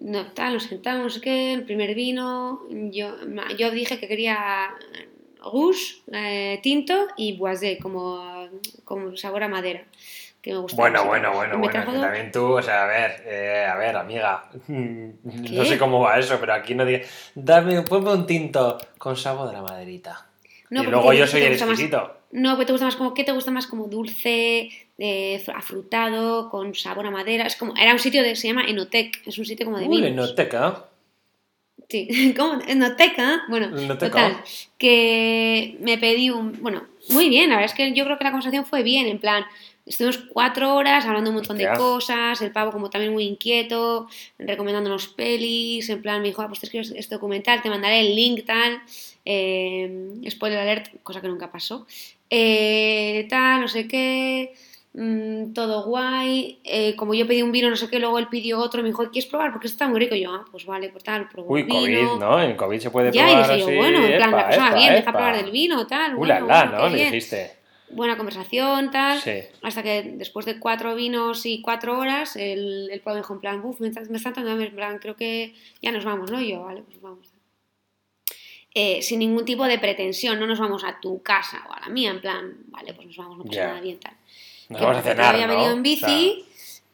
No, 0.00 0.32
tal, 0.32 0.54
nos 0.54 0.64
sentamos, 0.64 1.20
qué, 1.20 1.52
el 1.54 1.62
primer 1.64 1.94
vino. 1.94 2.62
Yo, 2.68 3.14
yo 3.56 3.70
dije 3.70 3.98
que 4.00 4.08
quería 4.08 4.74
rouge, 5.40 6.02
eh, 6.12 6.58
tinto 6.62 7.06
y 7.16 7.36
boisé, 7.36 7.78
como, 7.78 8.48
como 8.84 9.16
sabor 9.16 9.44
a 9.44 9.48
madera. 9.48 9.84
Que 10.44 10.52
me 10.52 10.58
gustaba. 10.58 10.82
Bueno, 10.90 11.06
bueno, 11.06 11.32
bueno, 11.32 11.56
bueno. 11.58 11.72
trajo 11.72 11.92
Que 11.92 11.98
también 11.98 12.30
tú, 12.30 12.52
o 12.58 12.60
sea, 12.62 12.84
a 12.84 12.86
ver, 12.86 13.22
eh, 13.26 13.64
a 13.66 13.76
ver, 13.76 13.96
amiga. 13.96 14.44
No 14.68 15.64
sé 15.64 15.78
cómo 15.78 16.00
va 16.00 16.18
eso, 16.18 16.36
pero 16.38 16.52
aquí 16.52 16.74
no 16.74 16.84
diga. 16.84 17.00
Dame, 17.34 17.80
ponme 17.80 18.12
un 18.12 18.26
tinto 18.26 18.76
con 18.98 19.16
sabor 19.16 19.48
de 19.48 19.54
la 19.54 19.62
maderita. 19.62 20.26
No, 20.68 20.82
y 20.82 20.86
luego 20.86 21.12
yo 21.14 21.26
soy 21.26 21.42
el 21.42 21.52
más- 21.52 21.62
exquisito. 21.62 22.18
No, 22.32 22.56
pues 22.56 22.66
te 22.66 22.72
gusta 22.72 22.84
más 22.84 22.96
como, 22.96 23.14
¿qué 23.14 23.24
te 23.24 23.32
gusta 23.32 23.50
más? 23.52 23.66
Como 23.66 23.86
dulce, 23.86 24.68
eh, 24.98 25.42
fr- 25.46 25.54
afrutado, 25.56 26.50
con 26.50 26.74
sabor 26.74 27.06
a 27.06 27.10
madera. 27.10 27.46
Es 27.46 27.56
como, 27.56 27.74
era 27.76 27.92
un 27.92 27.98
sitio 27.98 28.22
de, 28.22 28.36
se 28.36 28.48
llama 28.48 28.64
Enotec, 28.66 29.26
es 29.26 29.38
un 29.38 29.46
sitio 29.46 29.64
como 29.64 29.78
de 29.78 29.86
Uy, 29.86 30.02
vinos. 30.02 30.28
enoteca. 30.28 30.84
Sí, 31.88 32.34
¿cómo? 32.36 32.60
Enoteca. 32.66 33.44
Bueno, 33.48 33.66
Enoteca. 33.78 34.10
total, 34.10 34.36
que 34.78 35.76
me 35.80 35.96
pedí 35.96 36.28
un, 36.30 36.60
bueno, 36.62 36.84
muy 37.10 37.28
bien, 37.30 37.50
la 37.50 37.56
verdad 37.56 37.70
es 37.70 37.76
que 37.76 37.92
yo 37.94 38.04
creo 38.04 38.18
que 38.18 38.24
la 38.24 38.30
conversación 38.30 38.66
fue 38.66 38.82
bien, 38.82 39.06
en 39.06 39.18
plan, 39.18 39.44
estuvimos 39.86 40.18
cuatro 40.32 40.74
horas 40.74 41.04
hablando 41.04 41.30
un 41.30 41.36
montón 41.36 41.58
de 41.58 41.68
cosas, 41.76 42.40
el 42.42 42.52
pavo 42.52 42.72
como 42.72 42.90
también 42.90 43.12
muy 43.12 43.24
inquieto, 43.24 44.08
recomendándonos 44.38 45.08
pelis, 45.08 45.88
en 45.90 46.00
plan, 46.00 46.22
me 46.22 46.28
dijo, 46.28 46.42
ah, 46.42 46.48
pues 46.48 46.60
te 46.60 46.66
escribes 46.66 46.92
este 46.96 47.16
documental, 47.16 47.60
te 47.62 47.68
mandaré 47.68 48.00
el 48.00 48.14
link, 48.16 48.44
tal, 48.46 48.80
eh, 49.24 50.20
spoiler 50.30 50.58
alert, 50.58 50.88
cosa 51.02 51.20
que 51.20 51.28
nunca 51.28 51.50
pasó, 51.52 51.86
eh, 52.30 53.26
tal, 53.28 53.60
no 53.60 53.68
sé 53.68 53.86
qué, 53.86 54.54
mm, 54.94 55.52
todo 55.52 55.84
guay, 55.84 56.60
eh, 56.64 56.96
como 56.96 57.12
yo 57.12 57.26
pedí 57.26 57.42
un 57.42 57.52
vino, 57.52 57.68
no 57.68 57.76
sé 57.76 57.90
qué, 57.90 57.98
luego 57.98 58.18
él 58.18 58.28
pidió 58.28 58.60
otro, 58.60 58.80
me 58.82 58.88
dijo, 58.88 59.10
¿quieres 59.10 59.28
probar? 59.28 59.52
Porque 59.52 59.66
esto 59.66 59.74
está 59.74 59.88
muy 59.88 60.00
rico, 60.00 60.14
y 60.14 60.22
yo, 60.22 60.32
ah, 60.32 60.46
pues 60.50 60.64
vale, 60.64 60.88
pues 60.88 61.04
tal, 61.04 61.28
probó 61.28 61.52
Uy. 61.52 61.68
COVID, 61.68 62.18
¿no? 62.18 62.40
En 62.42 62.56
COVID 62.56 62.78
se 62.80 62.90
puede 62.90 63.12
Ya, 63.12 63.28
y 63.28 63.32
probar 63.34 63.56
dije 63.56 63.70
yo, 63.70 63.76
bueno, 63.76 64.02
en 64.06 64.16
plan, 64.16 64.30
la 64.30 64.46
persona 64.46 64.68
epa, 64.68 64.76
bien, 64.78 64.94
deja 64.94 65.12
probar 65.12 65.36
del 65.36 65.50
vino, 65.50 65.86
tal, 65.86 66.14
Uh, 66.14 66.18
bueno, 66.18 66.46
la, 66.46 66.64
bueno, 66.64 66.78
¿no? 66.78 66.84
qué 66.84 66.90
Le 66.90 66.96
bien. 66.96 67.12
dijiste. 67.12 67.63
Buena 67.94 68.16
conversación, 68.16 68.90
tal. 68.90 69.20
Sí. 69.20 69.40
Hasta 69.62 69.82
que 69.82 70.02
después 70.16 70.44
de 70.46 70.58
cuatro 70.58 70.94
vinos 70.94 71.46
y 71.46 71.60
cuatro 71.62 71.98
horas, 71.98 72.36
el, 72.36 72.88
el 72.90 73.02
dijo 73.16 73.34
en 73.34 73.40
plan, 73.40 73.60
uff, 73.64 73.80
me, 73.80 73.88
está- 73.88 74.02
me 74.10 74.16
están 74.16 74.32
dando 74.34 74.50
hambre", 74.52 74.68
en 74.68 74.74
plan, 74.76 74.98
creo 74.98 75.16
que 75.16 75.54
ya 75.80 75.92
nos 75.92 76.04
vamos, 76.04 76.30
¿no? 76.30 76.40
Y 76.40 76.50
yo, 76.50 76.62
vale, 76.64 76.82
pues 76.82 77.00
vamos. 77.00 77.28
Eh, 78.76 79.02
sin 79.02 79.20
ningún 79.20 79.44
tipo 79.44 79.64
de 79.66 79.78
pretensión, 79.78 80.40
no 80.40 80.46
nos 80.46 80.58
vamos 80.58 80.82
a 80.82 80.98
tu 81.00 81.22
casa 81.22 81.64
o 81.68 81.72
a 81.72 81.80
la 81.80 81.88
mía, 81.88 82.10
en 82.10 82.20
plan, 82.20 82.54
vale, 82.66 82.92
pues 82.92 83.06
nos 83.06 83.16
vamos, 83.16 83.38
no 83.38 83.44
pasa 83.44 83.66
nada 83.68 83.80
bien, 83.80 84.00
tal. 84.00 84.14
Nos 84.68 84.78
Que 84.80 84.84
vamos 84.86 84.98
a 85.00 85.02
cenar, 85.02 85.34
había 85.34 85.46
¿no? 85.46 85.52
venido 85.54 85.72
en 85.72 85.78
O 85.78 85.82
bici 85.82 86.44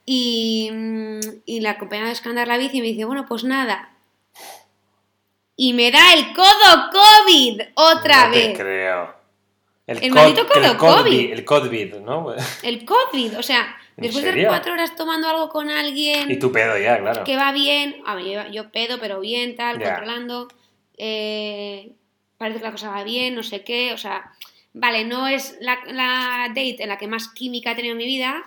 y, 0.05 0.68
mm, 0.70 1.20
y 1.46 1.61
la 1.61 1.78
compañera 1.78 2.09
de 2.09 2.12
escandar 2.12 2.46
la 2.48 2.59
bici 2.59 2.78
y 2.78 2.80
me 2.82 2.88
dice, 2.88 3.07
bueno, 3.07 3.24
pues 3.26 3.44
nada. 3.44 3.88
Y 5.57 5.72
me 5.72 5.90
da 5.90 6.12
el 6.14 6.32
codo 6.34 6.90
COVID 6.92 7.61
otra 7.74 8.26
no 8.26 8.30
vez. 8.34 8.53
te 8.53 8.59
creo. 8.62 9.14
El 9.86 10.12
maldito 10.12 10.46
codo 10.46 10.64
el 10.70 10.76
COVID. 10.76 11.32
El 11.32 11.44
COVID, 11.44 11.94
¿no? 11.96 12.34
El 12.62 12.84
COVID, 12.84 13.38
o 13.38 13.42
sea, 13.42 13.76
¿En 13.96 14.04
después 14.04 14.24
de 14.24 14.46
cuatro 14.46 14.72
horas 14.72 14.94
tomando 14.94 15.28
algo 15.28 15.48
con 15.48 15.68
alguien 15.70 16.30
Y 16.30 16.38
tu 16.38 16.52
pedo 16.52 16.78
ya, 16.78 16.98
claro. 17.00 17.24
que 17.24 17.36
va 17.36 17.50
bien, 17.52 17.96
a 18.06 18.14
ver, 18.14 18.24
yo, 18.26 18.48
yo 18.50 18.70
pedo, 18.70 18.98
pero 19.00 19.20
bien, 19.20 19.56
tal, 19.56 19.78
Ya. 19.80 19.86
controlando, 19.96 20.48
eh, 20.96 21.92
parece 22.38 22.58
que 22.60 22.64
la 22.66 22.70
cosa 22.72 22.90
va 22.90 23.02
bien, 23.04 23.34
no 23.34 23.42
sé 23.42 23.64
qué, 23.64 23.92
o 23.92 23.98
sea, 23.98 24.32
vale, 24.72 25.04
no 25.04 25.26
es 25.26 25.56
la, 25.60 25.78
la 25.86 26.46
date 26.48 26.82
en 26.82 26.88
la 26.88 26.96
que 26.98 27.08
más 27.08 27.28
química 27.28 27.72
he 27.72 27.74
tenido 27.74 27.92
en 27.92 27.98
mi 27.98 28.06
vida, 28.06 28.42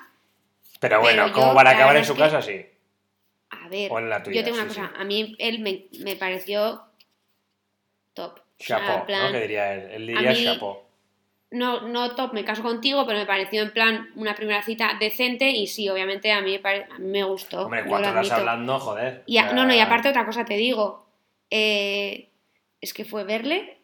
Pero 0.80 1.02
bueno, 1.02 1.24
pero 1.24 1.36
¿cómo 1.36 1.54
van 1.54 1.68
a 1.68 1.72
acabar 1.72 1.98
en 1.98 2.06
su 2.06 2.14
que- 2.14 2.20
casa? 2.22 2.42
Sí. 2.42 2.66
a 3.50 3.68
ver, 3.68 3.92
O 3.92 4.00
en 4.00 4.10
la 4.10 4.24
tuya, 4.24 4.40
yo 4.40 4.44
tengo 4.46 4.58
una 4.62 4.70
sí, 4.70 4.80
cosa, 4.80 4.92
sí. 4.96 5.02
a 5.02 5.04
mí 5.04 5.36
él 5.40 5.60
me, 5.60 5.86
me 6.00 6.16
pareció 6.16 6.82
top. 8.14 8.40
O 8.60 8.64
sea, 8.64 9.06
plan, 9.06 9.26
¿no? 9.28 9.32
Que 9.34 9.42
diría 9.42 9.74
él. 9.74 9.92
Él 9.92 10.08
diría 10.08 10.32
mí- 10.32 10.44
chapo. 10.46 10.86
No, 11.54 11.88
no 11.88 12.16
top, 12.16 12.34
me 12.34 12.44
caso 12.44 12.62
contigo, 12.64 13.06
pero 13.06 13.20
me 13.20 13.26
pareció 13.26 13.62
en 13.64 13.72
plan 13.72 14.10
una 14.16 14.36
primera 14.36 14.62
cita 14.64 14.98
decente 15.00 15.50
y 15.52 15.68
sí, 15.68 15.88
obviamente 15.90 16.32
a 16.32 16.42
mí, 16.42 16.52
me 16.54 16.60
pare- 16.60 16.88
a 16.92 17.00
mí 17.00 17.08
me 17.08 17.24
gustó. 17.24 17.64
Hombre, 17.66 17.86
cuatro 17.86 18.10
horas 18.12 18.32
hablando, 18.32 18.80
joder. 18.80 19.24
Y 19.26 19.38
a- 19.38 19.54
no, 19.54 19.64
no, 19.66 19.74
y 19.74 19.80
aparte 19.80 20.10
otra 20.10 20.26
cosa 20.26 20.44
te 20.46 20.56
digo, 20.56 21.06
eh, 21.50 22.30
es 22.82 22.94
que 22.94 23.06
fue 23.06 23.24
verle 23.24 23.78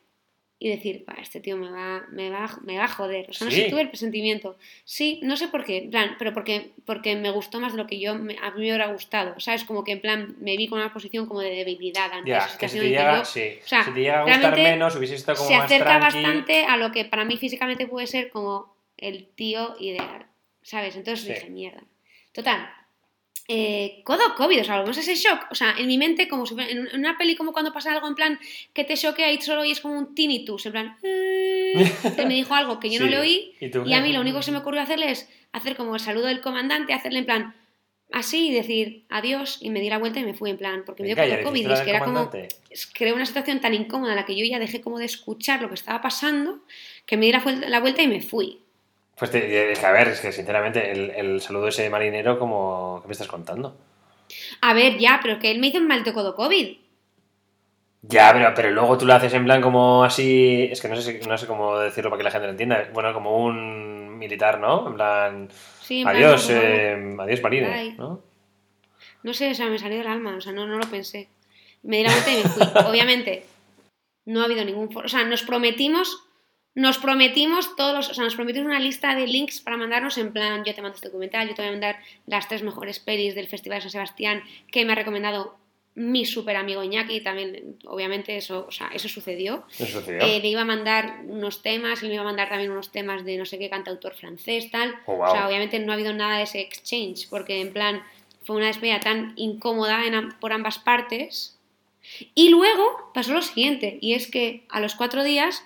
y 0.62 0.68
decir, 0.70 1.06
"Buah, 1.08 1.22
este 1.22 1.40
tío 1.40 1.56
me 1.56 1.70
va, 1.72 2.04
me 2.12 2.30
va, 2.30 2.50
me 2.66 2.78
va 2.78 2.84
a 2.84 2.88
joder. 2.90 3.30
O 3.30 3.34
sea, 3.34 3.46
no 3.46 3.52
Sí. 3.52 3.62
sé, 3.62 3.70
tuve 3.70 3.82
el 3.82 3.88
presentimiento. 3.88 4.58
Sí, 4.84 5.22
no 5.24 5.38
sé 5.38 5.48
por 5.48 5.64
qué, 5.64 5.78
en 5.78 5.90
plan, 5.90 6.16
pero 6.20 6.34
porque, 6.34 6.72
porque 6.86 7.16
me 7.16 7.32
gustó 7.32 7.62
más 7.62 7.72
de 7.72 7.78
lo 7.78 7.88
que 7.88 7.98
yo 8.00 8.16
me- 8.16 8.36
a 8.42 8.52
mí 8.52 8.56
me 8.60 8.66
hubiera 8.68 8.88
gustado. 8.92 9.40
¿Sabes? 9.40 9.64
Como 9.64 9.86
que 9.86 9.94
en 9.94 10.02
plan 10.02 10.36
me 10.42 10.58
vi 10.58 10.68
con 10.68 10.80
una 10.80 10.92
posición 10.92 11.28
como 11.28 11.40
de 11.40 11.52
debilidad 11.52 12.12
ante 12.12 12.32
Ya, 12.32 12.40
esa 12.40 12.58
que 12.58 12.68
si 12.68 12.78
te 12.80 12.90
llega, 12.90 13.24
sí. 13.24 13.60
o 13.64 13.68
sea, 13.68 13.84
si 13.84 13.92
te 13.92 14.00
llega 14.02 14.20
a 14.20 14.24
gustar 14.26 14.58
menos, 14.58 14.96
hubiese 14.98 15.16
estado 15.16 15.38
como 15.38 15.50
se 15.50 15.56
más 15.56 15.66
acerca 15.66 15.98
tranqui. 16.00 16.18
bastante 16.24 16.66
a 16.66 16.76
lo 16.76 16.92
que 16.92 17.06
para 17.06 17.24
mí 17.24 17.38
físicamente 17.38 17.88
puede 17.88 18.08
ser 18.08 18.30
como 18.30 18.76
el 18.98 19.28
tío 19.28 19.76
ideal, 19.80 20.26
¿sabes? 20.62 20.98
Entonces 20.98 21.26
Sí. 21.26 21.34
dije, 21.34 21.50
mierda. 21.50 21.84
Total. 22.34 22.70
Eh, 23.52 24.02
codo 24.04 24.36
COVID, 24.38 24.62
o 24.62 24.64
sea, 24.64 24.76
volvemos 24.76 24.98
a 24.98 25.02
ese 25.02 25.16
shock. 25.16 25.48
O 25.52 25.56
sea, 25.56 25.74
en 25.78 25.88
mi 25.88 25.98
mente, 25.98 26.28
como 26.28 26.46
si 26.46 26.54
en 26.60 26.88
una 26.94 27.18
peli 27.18 27.36
como 27.36 27.52
cuando 27.52 27.74
pasa 27.74 27.92
algo 27.92 28.08
en 28.08 28.14
plan 28.14 28.40
que 28.74 28.84
te 28.84 28.96
choquea 28.96 29.32
y 29.34 29.42
solo 29.42 29.62
oyes 29.62 29.82
como 29.82 29.98
un 29.98 30.14
tinnitus, 30.14 30.68
en 30.68 30.72
plan, 30.72 30.98
eh, 31.02 31.92
que 32.16 32.26
me 32.28 32.36
dijo 32.36 32.54
algo 32.54 32.80
que 32.80 32.90
yo 32.92 33.00
no 33.00 33.06
le 33.08 33.18
oí 33.20 33.56
¿Y 33.60 33.70
y 33.90 33.94
a 33.94 34.02
mí 34.02 34.14
lo 34.14 34.22
único 34.22 34.38
que 34.38 34.44
se 34.44 34.52
me 34.52 34.60
ocurrió 34.60 34.82
hacerle 34.82 35.10
es 35.12 35.28
hacer 35.52 35.76
como 35.76 35.96
el 35.96 36.00
saludo 36.00 36.28
del 36.28 36.42
comandante, 36.42 36.94
hacerle 36.94 37.20
en 37.20 37.26
plan 37.26 37.56
así 38.12 38.50
y 38.50 38.54
decir 38.54 39.06
adiós 39.10 39.58
y 39.62 39.70
me 39.72 39.82
di 39.82 39.90
la 39.90 39.98
vuelta 39.98 40.20
y 40.20 40.24
me 40.26 40.34
fui 40.36 40.52
en 40.52 40.58
plan, 40.58 40.84
porque 40.86 41.02
me 41.04 41.08
dio 41.10 41.16
codo 41.42 41.44
COVID 41.50 41.60
y 41.62 41.64
es 41.74 41.80
que 41.86 41.90
era 41.90 42.00
como 42.06 42.14
comandante. 42.30 42.56
es- 42.70 42.86
creó 42.86 43.16
una 43.16 43.26
situación 43.26 43.60
tan 43.62 43.74
incómoda 43.74 44.12
en 44.12 44.16
la 44.18 44.26
que 44.26 44.36
yo 44.36 44.46
ya 44.46 44.60
dejé 44.60 44.80
como 44.82 45.00
de 45.00 45.06
escuchar 45.06 45.62
lo 45.62 45.70
que 45.70 45.76
estaba 45.76 46.02
pasando, 46.02 46.60
que 47.08 47.18
me 47.18 47.26
di 47.26 47.32
la 47.32 47.80
vuelta 47.80 48.02
y 48.04 48.08
me 48.08 48.22
fui. 48.22 48.60
Pues 49.20 49.32
te- 49.32 49.72
es 49.74 49.80
que, 49.80 49.86
a 49.86 49.92
ver, 49.92 50.08
es 50.08 50.22
que 50.22 50.32
sinceramente, 50.32 50.92
el, 50.92 51.12
el 51.12 51.42
saludo 51.42 51.68
ese 51.68 51.84
de 51.84 51.90
marinero, 51.90 52.40
como. 52.40 53.00
¿Qué 53.02 53.08
me 53.08 53.12
estás 53.14 53.28
contando? 53.28 53.78
A 54.62 54.74
ver, 54.74 54.98
ya, 54.98 55.20
pero 55.22 55.40
que 55.40 55.52
él 55.52 55.60
me 55.60 55.68
hizo 55.68 55.78
un 55.78 55.88
maldito 55.88 56.14
codo 56.14 56.36
COVID. 56.36 56.78
Ya, 58.04 58.32
pero, 58.32 58.54
pero 58.56 58.72
luego 58.72 58.98
tú 58.98 59.06
lo 59.06 59.14
haces 59.14 59.34
en 59.34 59.44
plan 59.44 59.62
como 59.62 60.04
así. 60.06 60.70
Es 60.72 60.82
que 60.82 60.88
no 60.88 60.96
sé, 60.96 61.20
no 61.28 61.38
sé 61.38 61.48
cómo 61.48 61.78
decirlo 61.80 62.10
para 62.10 62.20
que 62.20 62.24
la 62.24 62.32
gente 62.32 62.46
lo 62.48 62.52
entienda. 62.52 62.90
Bueno, 62.94 63.14
como 63.14 63.38
un 63.44 64.18
militar, 64.18 64.60
¿no? 64.60 64.88
En 64.88 64.94
plan. 64.96 65.50
Sí, 65.82 66.02
en 66.02 66.08
Adiós, 66.08 66.50
eh, 66.50 67.16
adiós, 67.20 67.42
marine, 67.42 67.70
Bye. 67.70 67.94
¿no? 67.98 68.22
No 69.24 69.34
sé, 69.34 69.52
o 69.52 69.54
sea, 69.54 69.66
me 69.68 69.78
salió 69.80 69.98
del 69.98 70.08
alma, 70.08 70.36
o 70.38 70.42
sea, 70.42 70.54
no, 70.54 70.66
no 70.66 70.78
lo 70.78 70.88
pensé. 70.88 71.28
Me 71.84 71.98
di 71.98 72.04
la 72.04 72.12
vuelta 72.12 72.32
y 72.32 72.38
me 72.38 72.44
fui. 72.44 72.64
Obviamente, 72.90 73.46
no 74.26 74.42
ha 74.42 74.46
habido 74.46 74.64
ningún... 74.64 74.96
O 74.96 75.08
sea, 75.10 75.26
nos 75.26 75.44
prometimos, 75.44 76.24
nos 76.76 76.98
prometimos 76.98 77.76
todos. 77.76 78.10
O 78.10 78.14
sea, 78.14 78.24
nos 78.24 78.36
prometimos 78.36 78.68
una 78.68 78.80
lista 78.80 79.16
de 79.16 79.28
links 79.28 79.62
para 79.62 79.78
mandarnos 79.78 80.18
en 80.18 80.32
plan, 80.32 80.64
yo 80.64 80.74
te 80.74 80.82
mando 80.82 80.96
este 80.96 81.10
documental, 81.10 81.48
yo 81.48 81.56
te 81.56 81.62
voy 81.62 81.70
a 81.70 81.72
mandar 81.72 82.00
las 82.26 82.48
tres 82.48 82.64
mejores 82.64 83.00
pelis 83.00 83.36
del 83.36 83.48
Festival 83.48 83.80
de 83.80 83.82
San 83.84 83.92
Sebastián 83.92 84.44
que 84.72 84.86
me 84.86 84.94
ha 84.94 84.96
recomendado 84.96 85.58
mi 85.96 86.26
súper 86.26 86.56
amigo 86.56 86.82
Iñaki, 86.82 87.20
también, 87.20 87.78
obviamente, 87.86 88.38
eso, 88.38 88.66
o 88.68 88.72
sea, 88.72 88.90
eso 88.94 89.10
sucedió. 89.10 89.66
Eso 89.78 90.00
sucedió. 90.00 90.22
Eh, 90.22 90.40
le 90.40 90.48
iba 90.48 90.62
a 90.62 90.66
mandar 90.66 91.24
unos 91.28 91.62
temas, 91.62 92.02
y 92.02 92.08
le 92.08 92.14
iba 92.14 92.22
a 92.22 92.26
mandar 92.26 92.48
también 92.48 92.72
unos 92.72 92.92
temas 92.92 93.26
de 93.26 93.38
no 93.38 93.46
sé 93.46 93.60
qué 93.60 93.70
cantautor 93.70 94.16
francés, 94.16 94.72
tal. 94.72 94.96
Oh, 95.06 95.18
wow. 95.18 95.28
O 95.28 95.32
sea, 95.32 95.48
obviamente 95.48 95.78
no 95.80 95.92
ha 95.92 95.96
habido 95.96 96.14
nada 96.14 96.38
de 96.38 96.44
ese 96.44 96.62
exchange, 96.62 97.28
porque 97.30 97.60
en 97.60 97.74
plan 97.74 98.02
fue 98.46 98.56
una 98.56 98.68
despedida 98.68 99.02
tan 99.02 99.34
incómoda 99.36 100.06
en 100.06 100.30
por 100.40 100.54
ambas 100.54 100.80
partes. 100.80 101.58
Y 102.34 102.48
luego 102.48 103.12
pasó 103.14 103.34
lo 103.34 103.42
siguiente, 103.42 103.98
y 104.00 104.14
es 104.14 104.32
que 104.32 104.64
a 104.70 104.80
los 104.80 104.96
cuatro 104.96 105.24
días 105.24 105.66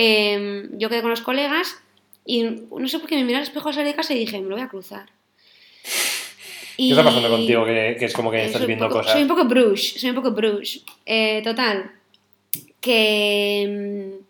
eh, 0.00 0.68
yo 0.74 0.88
quedé 0.88 1.00
con 1.02 1.10
los 1.10 1.22
colegas 1.22 1.76
y 2.24 2.42
no 2.44 2.86
sé 2.88 2.98
por 3.00 3.08
qué 3.08 3.16
me 3.16 3.24
miré 3.24 3.38
al 3.38 3.42
espejo 3.42 3.68
al 3.68 3.74
salir 3.74 3.88
de 3.90 3.96
casa 3.96 4.14
y 4.14 4.18
dije, 4.20 4.38
me 4.40 4.48
lo 4.48 4.54
voy 4.54 4.64
a 4.64 4.68
cruzar. 4.68 5.08
¿Qué 6.76 6.90
está 6.90 7.02
pasando 7.02 7.28
Y- 7.28 7.32
contigo? 7.32 7.64
Que, 7.64 7.96
que 7.98 8.04
es 8.04 8.12
como 8.12 8.30
que 8.30 8.38
eh, 8.38 8.44
estás 8.46 8.64
viendo 8.66 8.86
poco- 8.86 8.98
cosas. 9.00 9.12
Soy 9.14 9.22
un 9.22 9.28
poco 9.28 9.44
brush, 9.46 9.98
soy 9.98 10.10
un 10.10 10.16
poco 10.16 10.30
brush. 10.30 10.78
Eh, 11.04 11.40
total, 11.42 11.90
que 12.80 14.14
mm, 14.20 14.24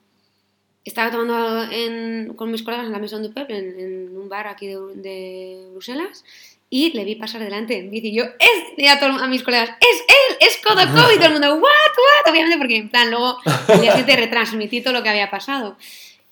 estaba 0.85 1.11
tomando 1.11 1.71
en- 1.71 2.33
con 2.35 2.51
mis 2.51 2.63
colegas 2.63 2.87
en 2.87 2.93
la 2.93 2.99
Maison 2.99 3.23
du 3.23 3.33
Peuple, 3.35 3.59
en, 3.59 3.79
en 3.81 4.17
un 4.17 4.29
bar 4.31 4.47
aquí 4.47 4.67
de, 4.67 4.79
de 4.95 5.67
Bruselas, 5.73 6.25
y 6.71 6.93
le 6.93 7.05
vi 7.05 7.15
pasar 7.15 7.41
delante 7.43 7.79
en 7.79 7.91
bici. 7.91 8.09
Y 8.09 8.15
yo, 8.17 8.25
es, 8.25 8.65
y 8.77 8.87
a, 8.87 8.99
todo- 9.01 9.19
a 9.23 9.27
mis 9.27 9.43
colegas, 9.43 9.71
es 9.81 10.01
él, 10.09 10.37
es 10.41 10.59
Kodoko, 10.59 11.13
y 11.13 11.17
todo 11.17 11.27
el 11.27 11.33
mundo, 11.33 11.55
what, 11.55 11.63
what, 11.63 12.31
obviamente, 12.31 12.59
porque 12.59 12.77
en 12.77 12.89
plan, 12.91 13.11
luego 13.11 13.39
al 13.69 13.81
día 13.81 13.93
siguiente 13.93 14.17
retransmití 14.17 14.81
todo 14.83 14.93
lo 14.93 15.03
que 15.03 15.09
había 15.09 15.31
pasado. 15.31 15.77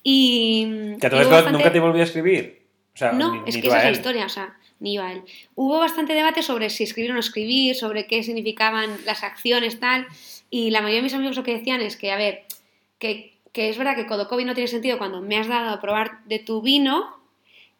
Y. 0.03 0.95
¿Que 0.99 1.07
a 1.07 1.09
todo 1.09 1.21
esto 1.21 1.31
bastante- 1.33 1.57
nunca 1.57 1.71
te 1.71 1.79
volvió 1.79 2.01
a 2.01 2.05
escribir? 2.05 2.61
O 2.93 2.97
sea, 2.97 3.11
no, 3.11 3.33
ni- 3.33 3.49
es 3.49 3.55
ni 3.55 3.61
que 3.61 3.67
esa 3.67 3.77
es 3.79 3.83
la 3.85 3.91
historia, 3.91 4.25
o 4.25 4.29
sea, 4.29 4.57
ni 4.79 4.95
yo 4.95 5.03
a 5.03 5.11
él. 5.11 5.21
Hubo 5.55 5.79
bastante 5.79 6.13
debate 6.13 6.41
sobre 6.43 6.69
si 6.69 6.83
escribir 6.83 7.11
o 7.11 7.13
no 7.13 7.19
escribir, 7.19 7.75
sobre 7.75 8.07
qué 8.07 8.23
significaban 8.23 8.89
las 9.05 9.23
acciones, 9.23 9.79
tal, 9.79 10.07
y 10.49 10.69
la 10.71 10.81
mayoría 10.81 10.99
de 10.99 11.03
mis 11.03 11.13
amigos 11.13 11.35
lo 11.35 11.43
que 11.43 11.57
decían 11.57 11.81
es 11.81 11.97
que, 11.97 12.11
a 12.11 12.15
ver, 12.17 12.45
que, 12.99 13.33
que 13.53 13.69
es 13.69 13.77
verdad 13.77 13.95
que 13.95 14.07
Kodokovi 14.07 14.45
no 14.45 14.53
tiene 14.53 14.67
sentido 14.67 14.97
cuando 14.97 15.21
me 15.21 15.37
has 15.37 15.47
dado 15.47 15.69
a 15.71 15.81
probar 15.81 16.23
de 16.25 16.39
tu 16.39 16.61
vino 16.61 17.16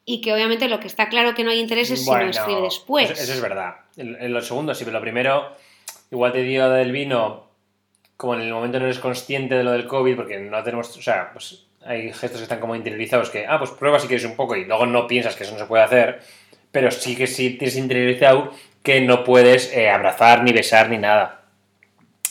y 0.10 0.22
que 0.22 0.34
obviamente 0.34 0.70
lo 0.70 0.80
que 0.80 0.88
está 0.88 1.10
claro 1.10 1.36
que 1.36 1.44
no 1.44 1.52
hay 1.52 1.60
interés 1.60 1.92
es 1.92 2.00
si 2.00 2.06
Bueno, 2.06 2.24
lo 2.24 2.32
escribe 2.32 2.62
después. 2.62 3.12
Eso, 3.12 3.22
eso 3.22 3.34
es 3.34 3.42
verdad. 3.42 3.76
En, 3.98 4.32
lo 4.32 4.42
segundo 4.42 4.74
sí, 4.74 4.86
pero 4.86 5.00
lo 5.00 5.02
primero, 5.02 5.52
igual 6.10 6.32
te 6.32 6.44
dio 6.44 6.70
del 6.70 6.94
vino, 6.94 7.50
como 8.16 8.36
en 8.36 8.42
el 8.42 8.54
momento 8.54 8.80
no 8.80 8.86
eres 8.86 9.00
consciente 9.00 9.56
de 9.56 9.66
lo 9.66 9.74
del 9.74 9.86
COVID, 9.86 10.16
porque 10.16 10.40
no 10.40 10.64
tenemos, 10.64 10.96
o 10.96 11.02
sea, 11.02 11.32
pues 11.34 11.66
hay 11.86 12.14
gestos 12.14 12.38
que 12.38 12.44
están 12.44 12.62
como 12.62 12.74
interiorizados, 12.74 13.30
que, 13.30 13.46
ah, 13.46 13.60
pues 13.60 13.72
prueba 13.72 14.00
si 14.00 14.08
quieres 14.08 14.26
un 14.26 14.38
poco 14.38 14.56
y 14.56 14.64
luego 14.64 14.86
no 14.86 15.08
piensas 15.08 15.36
que 15.36 15.44
eso 15.44 15.52
no 15.52 15.60
se 15.60 15.66
puede 15.66 15.84
hacer, 15.84 16.22
pero 16.72 16.90
sí 16.90 17.14
que 17.14 17.28
sí 17.28 17.58
tienes 17.58 17.76
interiorizado 17.76 18.54
que 18.84 19.02
no 19.02 19.26
puedes 19.26 19.74
eh, 19.74 19.90
abrazar, 19.90 20.42
ni 20.42 20.54
besar, 20.54 20.90
ni 20.90 21.00
nada. 21.00 21.42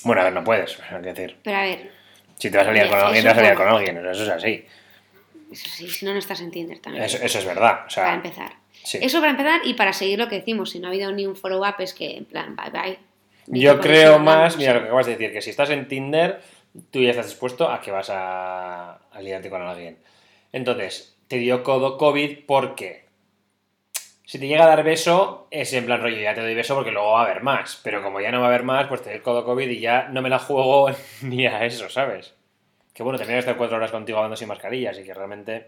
Bueno, 0.02 0.22
a 0.22 0.24
ver, 0.24 0.32
no 0.32 0.44
puedes, 0.44 0.78
es 0.78 1.02
decir, 1.02 1.36
Pero 1.42 1.58
a 1.58 1.62
ver, 1.62 1.90
si 2.38 2.50
te 2.50 2.56
vas 2.56 2.68
a 2.68 2.72
liar 2.72 2.88
con 2.88 2.98
alguien, 3.00 3.22
te 3.22 3.28
vas 3.28 3.38
a 3.38 3.42
liar 3.42 3.54
con 3.54 3.68
alguien, 3.68 3.98
eso 3.98 4.22
es 4.22 4.30
así. 4.30 4.64
Eso 5.50 5.68
sí, 5.68 5.88
si 5.88 6.04
no, 6.04 6.12
no 6.12 6.18
estás 6.18 6.40
en 6.40 6.50
Tinder 6.50 6.78
también. 6.78 7.04
Eso, 7.04 7.18
eso 7.22 7.38
es 7.38 7.44
verdad, 7.44 7.86
o 7.86 7.90
sea, 7.90 8.04
para 8.04 8.16
empezar. 8.16 8.52
sí. 8.82 8.98
Eso 9.00 9.20
para 9.20 9.30
empezar 9.30 9.60
y 9.64 9.74
para 9.74 9.92
seguir 9.92 10.18
lo 10.18 10.28
que 10.28 10.36
decimos, 10.36 10.70
si 10.70 10.80
no 10.80 10.88
ha 10.88 10.90
habido 10.90 11.12
ni 11.12 11.26
un 11.26 11.36
follow-up 11.36 11.76
es 11.78 11.94
que 11.94 12.16
en 12.16 12.24
plan, 12.24 12.56
bye 12.56 12.70
bye. 12.70 12.98
Ni 13.48 13.60
Yo 13.60 13.80
creo 13.80 14.18
más, 14.18 14.56
mira 14.56 14.74
lo 14.74 14.80
que 14.80 14.86
acabas 14.86 15.06
de 15.06 15.12
decir, 15.12 15.32
que 15.32 15.40
si 15.40 15.50
estás 15.50 15.70
en 15.70 15.86
Tinder, 15.86 16.40
tú 16.90 17.00
ya 17.00 17.10
estás 17.10 17.26
dispuesto 17.26 17.70
a 17.70 17.80
que 17.80 17.92
vas 17.92 18.10
a, 18.10 18.94
a 18.94 19.20
liarte 19.20 19.50
con 19.50 19.62
alguien. 19.62 19.98
Entonces, 20.52 21.16
te 21.28 21.36
dio 21.36 21.62
codo 21.62 21.96
COVID 21.96 22.40
porque 22.46 23.06
si 24.24 24.40
te 24.40 24.48
llega 24.48 24.64
a 24.64 24.68
dar 24.68 24.82
beso, 24.82 25.46
es 25.52 25.72
en 25.72 25.86
plan 25.86 26.02
rollo, 26.02 26.16
ya 26.16 26.34
te 26.34 26.40
doy 26.40 26.54
beso 26.54 26.74
porque 26.74 26.90
luego 26.90 27.12
va 27.12 27.20
a 27.20 27.24
haber 27.24 27.44
más. 27.44 27.80
Pero 27.84 28.02
como 28.02 28.20
ya 28.20 28.32
no 28.32 28.40
va 28.40 28.46
a 28.46 28.48
haber 28.48 28.64
más, 28.64 28.88
pues 28.88 29.02
te 29.02 29.10
doy 29.10 29.20
codo 29.20 29.44
COVID 29.44 29.68
y 29.68 29.78
ya 29.78 30.08
no 30.08 30.20
me 30.20 30.28
la 30.28 30.40
juego 30.40 30.90
ni 31.22 31.46
a 31.46 31.64
eso, 31.64 31.88
¿sabes? 31.88 32.34
Que 32.96 33.02
bueno, 33.02 33.18
también 33.18 33.38
estar 33.38 33.58
cuatro 33.58 33.76
horas 33.76 33.90
contigo 33.90 34.16
hablando 34.16 34.36
sin 34.36 34.48
mascarilla, 34.48 34.90
así 34.92 35.04
que 35.04 35.12
realmente. 35.12 35.66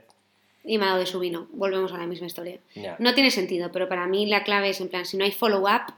Y 0.64 0.78
me 0.78 0.84
ha 0.84 0.88
dado 0.88 1.00
de 1.00 1.06
su 1.06 1.18
vino. 1.20 1.46
Volvemos 1.52 1.92
a 1.92 1.98
la 1.98 2.06
misma 2.06 2.26
historia. 2.26 2.58
No 2.98 3.12
tiene 3.12 3.30
sentido, 3.30 3.70
pero 3.70 3.86
para 3.86 4.06
mí 4.06 4.24
la 4.24 4.44
clave 4.44 4.70
es 4.70 4.80
en 4.80 4.88
plan, 4.88 5.04
si 5.04 5.18
no 5.18 5.24
hay 5.24 5.32
follow-up, 5.32 5.92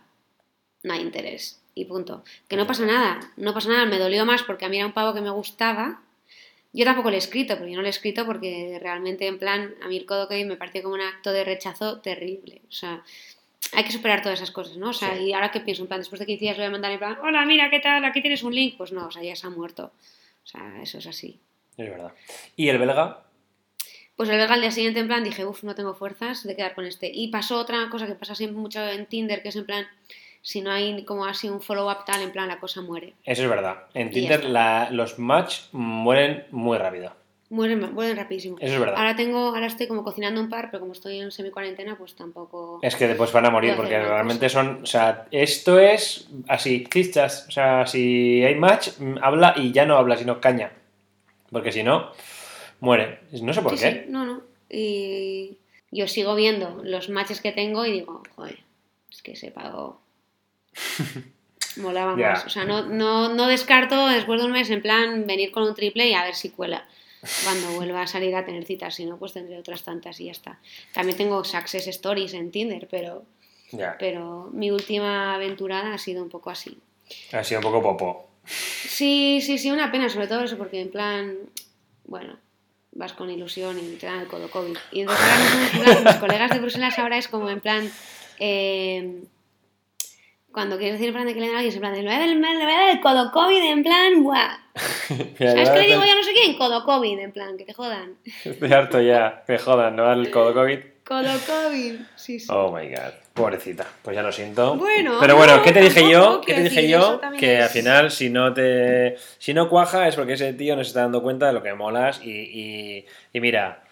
no 0.82 0.92
hay 0.92 1.00
interés. 1.02 1.62
Y 1.76 1.84
punto. 1.84 2.24
Que 2.48 2.56
no 2.56 2.66
pasa 2.66 2.84
nada, 2.84 3.20
no 3.36 3.54
pasa 3.54 3.68
nada. 3.68 3.86
Me 3.86 3.98
dolió 3.98 4.26
más 4.26 4.42
porque 4.42 4.64
a 4.64 4.68
mí 4.68 4.76
era 4.78 4.86
un 4.86 4.92
pavo 4.92 5.14
que 5.14 5.20
me 5.20 5.30
gustaba. 5.30 6.00
Yo 6.72 6.84
tampoco 6.84 7.10
le 7.10 7.16
he 7.16 7.18
escrito, 7.20 7.56
porque 7.56 7.70
yo 7.70 7.76
no 7.76 7.82
le 7.82 7.88
he 7.88 7.90
escrito 7.90 8.26
porque 8.26 8.78
realmente, 8.82 9.28
en 9.28 9.38
plan, 9.38 9.72
a 9.84 9.86
mí 9.88 9.96
el 9.96 10.06
codo 10.06 10.26
que 10.28 10.44
me 10.44 10.56
pareció 10.56 10.82
como 10.82 10.96
un 10.96 11.00
acto 11.00 11.30
de 11.32 11.44
rechazo 11.44 12.00
terrible. 12.00 12.60
O 12.68 12.72
sea, 12.72 13.02
hay 13.72 13.84
que 13.84 13.92
superar 13.92 14.20
todas 14.20 14.40
esas 14.40 14.50
cosas, 14.50 14.76
¿no? 14.76 14.90
O 14.90 14.92
sea, 14.92 15.16
Sí. 15.16 15.24
y 15.26 15.32
ahora 15.32 15.52
que 15.52 15.60
pienso, 15.60 15.82
en 15.82 15.88
plan, 15.88 16.00
después 16.00 16.18
de 16.18 16.26
15 16.26 16.44
días 16.44 16.56
le 16.58 16.64
voy 16.64 16.68
a 16.68 16.72
mandar 16.72 16.90
en 16.92 16.98
plan, 16.98 17.18
hola, 17.22 17.44
mira, 17.46 17.70
¿qué 17.70 17.78
tal? 17.80 18.04
Aquí 18.04 18.20
tienes 18.20 18.42
un 18.42 18.52
link. 18.54 18.76
Pues 18.76 18.90
no, 18.92 19.06
o 19.06 19.10
sea, 19.12 19.22
ya 19.22 19.34
se 19.36 19.46
ha 19.46 19.50
muerto. 19.50 19.92
O 20.44 20.46
sea, 20.46 20.80
eso 20.82 20.98
es 20.98 21.06
así. 21.06 21.38
Es 21.76 21.88
verdad. 21.88 22.12
¿Y 22.56 22.68
el 22.68 22.78
belga? 22.78 23.22
Pues 24.16 24.28
el 24.28 24.36
belga 24.36 24.54
al 24.54 24.60
día 24.60 24.70
siguiente 24.70 25.00
en 25.00 25.06
plan 25.06 25.24
dije, 25.24 25.46
uff, 25.46 25.62
no 25.64 25.74
tengo 25.74 25.94
fuerzas 25.94 26.44
de 26.46 26.54
quedar 26.56 26.74
con 26.74 26.84
este. 26.84 27.10
Y 27.12 27.28
pasó 27.28 27.58
otra 27.58 27.88
cosa 27.90 28.06
que 28.06 28.14
pasa 28.14 28.34
siempre 28.34 28.58
mucho 28.60 28.86
en 28.86 29.06
Tinder, 29.06 29.42
que 29.42 29.48
es 29.48 29.56
en 29.56 29.64
plan, 29.64 29.86
si 30.42 30.60
no 30.60 30.70
hay 30.70 31.04
como 31.04 31.24
así 31.24 31.48
un 31.48 31.62
follow-up 31.62 32.04
tal, 32.04 32.20
en 32.22 32.30
plan 32.32 32.48
la 32.48 32.60
cosa 32.60 32.82
muere. 32.82 33.14
Eso 33.24 33.42
es 33.44 33.48
verdad. 33.48 33.84
En 33.94 34.08
Y 34.08 34.10
Tinder 34.12 34.44
la- 34.44 34.90
los 34.90 35.18
match 35.18 35.60
mueren 35.72 36.46
muy 36.50 36.76
rápido. 36.76 37.14
Mueren, 37.50 37.92
mueren 37.94 38.16
rapidísimo. 38.16 38.56
Eso 38.60 38.74
es 38.74 38.80
verdad. 38.80 38.94
Ahora 38.96 39.16
tengo, 39.16 39.38
ahora 39.48 39.66
estoy 39.66 39.88
como 39.88 40.04
cocinando 40.04 40.40
un 40.40 40.48
par, 40.48 40.70
pero 40.70 40.80
como 40.80 40.92
estoy 40.92 41.18
en 41.18 41.32
semi-cuarentena, 41.32 41.96
pues 41.98 42.14
tampoco... 42.14 42.78
Es 42.80 42.94
que 42.94 43.08
después 43.08 43.32
van 43.32 43.44
a 43.46 43.50
morir 43.50 43.74
porque 43.76 43.98
realmente 44.00 44.48
son, 44.48 44.84
o 44.84 44.86
sea, 44.86 45.26
esto 45.32 45.80
es 45.80 46.28
así, 46.46 46.84
chichas, 46.88 47.46
o 47.48 47.50
sea, 47.50 47.86
si 47.88 48.44
hay 48.44 48.54
match, 48.54 48.90
mm, 48.98 49.16
habla 49.20 49.54
y 49.56 49.72
ya 49.72 49.84
no 49.84 49.96
habla, 49.96 50.16
sino 50.16 50.40
caña. 50.40 50.70
Porque 51.50 51.72
si 51.72 51.82
no, 51.82 52.12
muere. 52.78 53.18
No 53.42 53.52
sé 53.52 53.62
por 53.62 53.76
Sí, 53.76 53.84
qué. 53.84 53.92
sí, 54.04 54.10
no, 54.10 54.24
no. 54.24 54.42
Y 54.70 55.58
yo 55.90 56.06
sigo 56.06 56.36
viendo 56.36 56.80
los 56.84 57.08
matches 57.08 57.40
que 57.40 57.50
tengo 57.50 57.84
y 57.84 57.90
digo, 57.90 58.22
joder, 58.36 58.60
es 59.10 59.22
que 59.22 59.34
se 59.34 59.50
pagó. 59.50 60.00
Molaba 61.76 62.14
más. 62.14 62.46
O 62.46 62.48
sea, 62.48 62.64
no, 62.64 62.82
no, 62.86 63.34
no 63.34 63.46
descarto 63.48 64.06
después 64.08 64.40
de 64.40 64.46
un 64.46 64.52
mes 64.52 64.70
en 64.70 64.82
plan 64.82 65.26
venir 65.26 65.50
con 65.50 65.64
un 65.64 65.74
triple 65.74 66.06
y 66.08 66.14
a 66.14 66.22
ver 66.24 66.34
si 66.36 66.50
cuela. 66.50 66.86
Cuando 67.44 67.72
vuelva 67.72 68.02
a 68.02 68.06
salir 68.06 68.34
a 68.34 68.44
tener 68.44 68.64
citas, 68.64 68.94
si 68.94 69.04
no, 69.04 69.18
pues 69.18 69.32
tendré 69.32 69.58
otras 69.58 69.82
tantas 69.82 70.18
y 70.20 70.26
ya 70.26 70.32
está. 70.32 70.58
También 70.94 71.18
tengo 71.18 71.44
success 71.44 71.86
stories 71.86 72.34
en 72.34 72.50
Tinder, 72.50 72.88
pero, 72.90 73.24
Ya, 73.72 73.96
pero 73.98 74.48
mi 74.52 74.70
última 74.70 75.34
aventurada 75.34 75.92
ha 75.92 75.98
sido 75.98 76.22
un 76.22 76.30
poco 76.30 76.50
así. 76.50 76.78
ha 77.32 77.44
sido 77.44 77.60
un 77.60 77.64
poco 77.64 77.82
popo. 77.82 78.30
Sí, 78.44 79.40
sí, 79.42 79.58
sí, 79.58 79.70
una 79.70 79.92
pena, 79.92 80.08
sobre 80.08 80.28
todo 80.28 80.44
eso, 80.44 80.56
porque 80.56 80.80
en 80.80 80.90
plan, 80.90 81.36
bueno, 82.04 82.38
vas 82.92 83.12
con 83.12 83.30
ilusión 83.30 83.78
y 83.78 83.96
te 83.96 84.06
dan 84.06 84.20
el 84.20 84.26
codo 84.26 84.50
COVID. 84.50 84.76
Y 84.92 85.00
entonces 85.02 85.26
ahora 85.74 86.00
mis 86.04 86.16
colegas 86.16 86.50
de 86.50 86.58
Bruselas 86.58 86.98
ahora 86.98 87.18
es 87.18 87.28
como 87.28 87.48
en 87.50 87.60
plan, 87.60 87.90
eh, 88.38 89.22
cuando 90.52 90.78
quieres 90.78 90.94
decir 90.94 91.08
en 91.08 91.14
plan 91.14 91.26
de 91.26 91.34
que 91.34 91.40
le 91.40 91.46
den 91.46 91.56
a 91.56 91.58
alguien, 91.60 91.74
en 91.74 91.80
plan, 91.80 91.92
de, 91.92 92.02
le 92.02 92.08
voy 92.08 92.16
a 92.16 92.76
dar 92.76 92.88
el, 92.90 93.00
codo 93.00 93.30
COVID, 93.30 93.62
en 93.70 93.82
plan, 93.82 94.24
¿Sabes 95.38 95.70
qué 95.70 95.78
le 95.80 95.86
digo 95.86 96.04
yo 96.04 96.14
no 96.14 96.22
sé 96.22 96.32
quién? 96.32 96.56
Codo 96.56 96.84
COVID, 96.84 97.18
en 97.18 97.32
plan, 97.32 97.56
que 97.56 97.64
te 97.64 97.72
jodan. 97.74 98.16
Estoy 98.44 98.72
harto 98.72 99.00
ya, 99.00 99.42
que 99.46 99.58
jodan, 99.58 99.96
no 99.96 100.12
el 100.12 100.30
codo 100.30 100.54
COVID. 100.54 100.78
Codo 101.04 101.30
COVID, 101.46 101.94
sí, 102.16 102.38
sí. 102.38 102.46
Oh 102.50 102.70
my 102.70 102.88
god, 102.88 103.12
pobrecita. 103.34 103.84
Pues 104.02 104.14
ya 104.14 104.22
lo 104.22 104.30
siento. 104.30 104.76
Bueno, 104.76 105.16
Pero 105.20 105.36
bueno, 105.36 105.56
no, 105.56 105.62
¿qué 105.62 105.72
te 105.72 105.80
dije 105.80 106.08
yo? 106.08 106.40
¿Qué 106.40 106.54
te 106.54 106.62
dije 106.62 106.88
yo? 106.88 107.20
Que 107.38 107.58
es- 107.58 107.64
al 107.64 107.68
final, 107.70 108.10
si 108.12 108.30
no 108.30 108.54
te. 108.54 109.16
Si 109.38 109.52
no 109.52 109.68
cuaja, 109.68 110.06
es 110.06 110.14
porque 110.14 110.34
ese 110.34 110.52
tío 110.52 110.76
no 110.76 110.84
se 110.84 110.88
está 110.88 111.00
dando 111.00 111.22
cuenta 111.22 111.46
de 111.48 111.52
lo 111.54 111.62
que 111.62 111.74
molas. 111.74 112.20
Y, 112.22 112.30
y, 112.30 113.06
y 113.32 113.40
mira, 113.40 113.82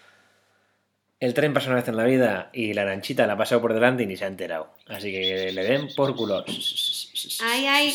el 1.19 1.33
tren 1.33 1.53
pasa 1.53 1.67
una 1.67 1.77
vez 1.77 1.87
en 1.89 1.97
la 1.97 2.05
vida 2.05 2.49
y 2.53 2.73
la 2.73 2.85
lanchita 2.85 3.27
la 3.27 3.33
ha 3.33 3.37
pasado 3.37 3.59
por 3.59 3.73
delante 3.73 4.03
y 4.03 4.05
ni 4.05 4.15
se 4.15 4.23
ha 4.23 4.27
enterado. 4.27 4.69
Así 4.87 5.11
que 5.11 5.51
le 5.51 5.63
den 5.63 5.89
por 5.95 6.15
culo. 6.15 6.45
Ay, 7.41 7.65
ay. 7.65 7.93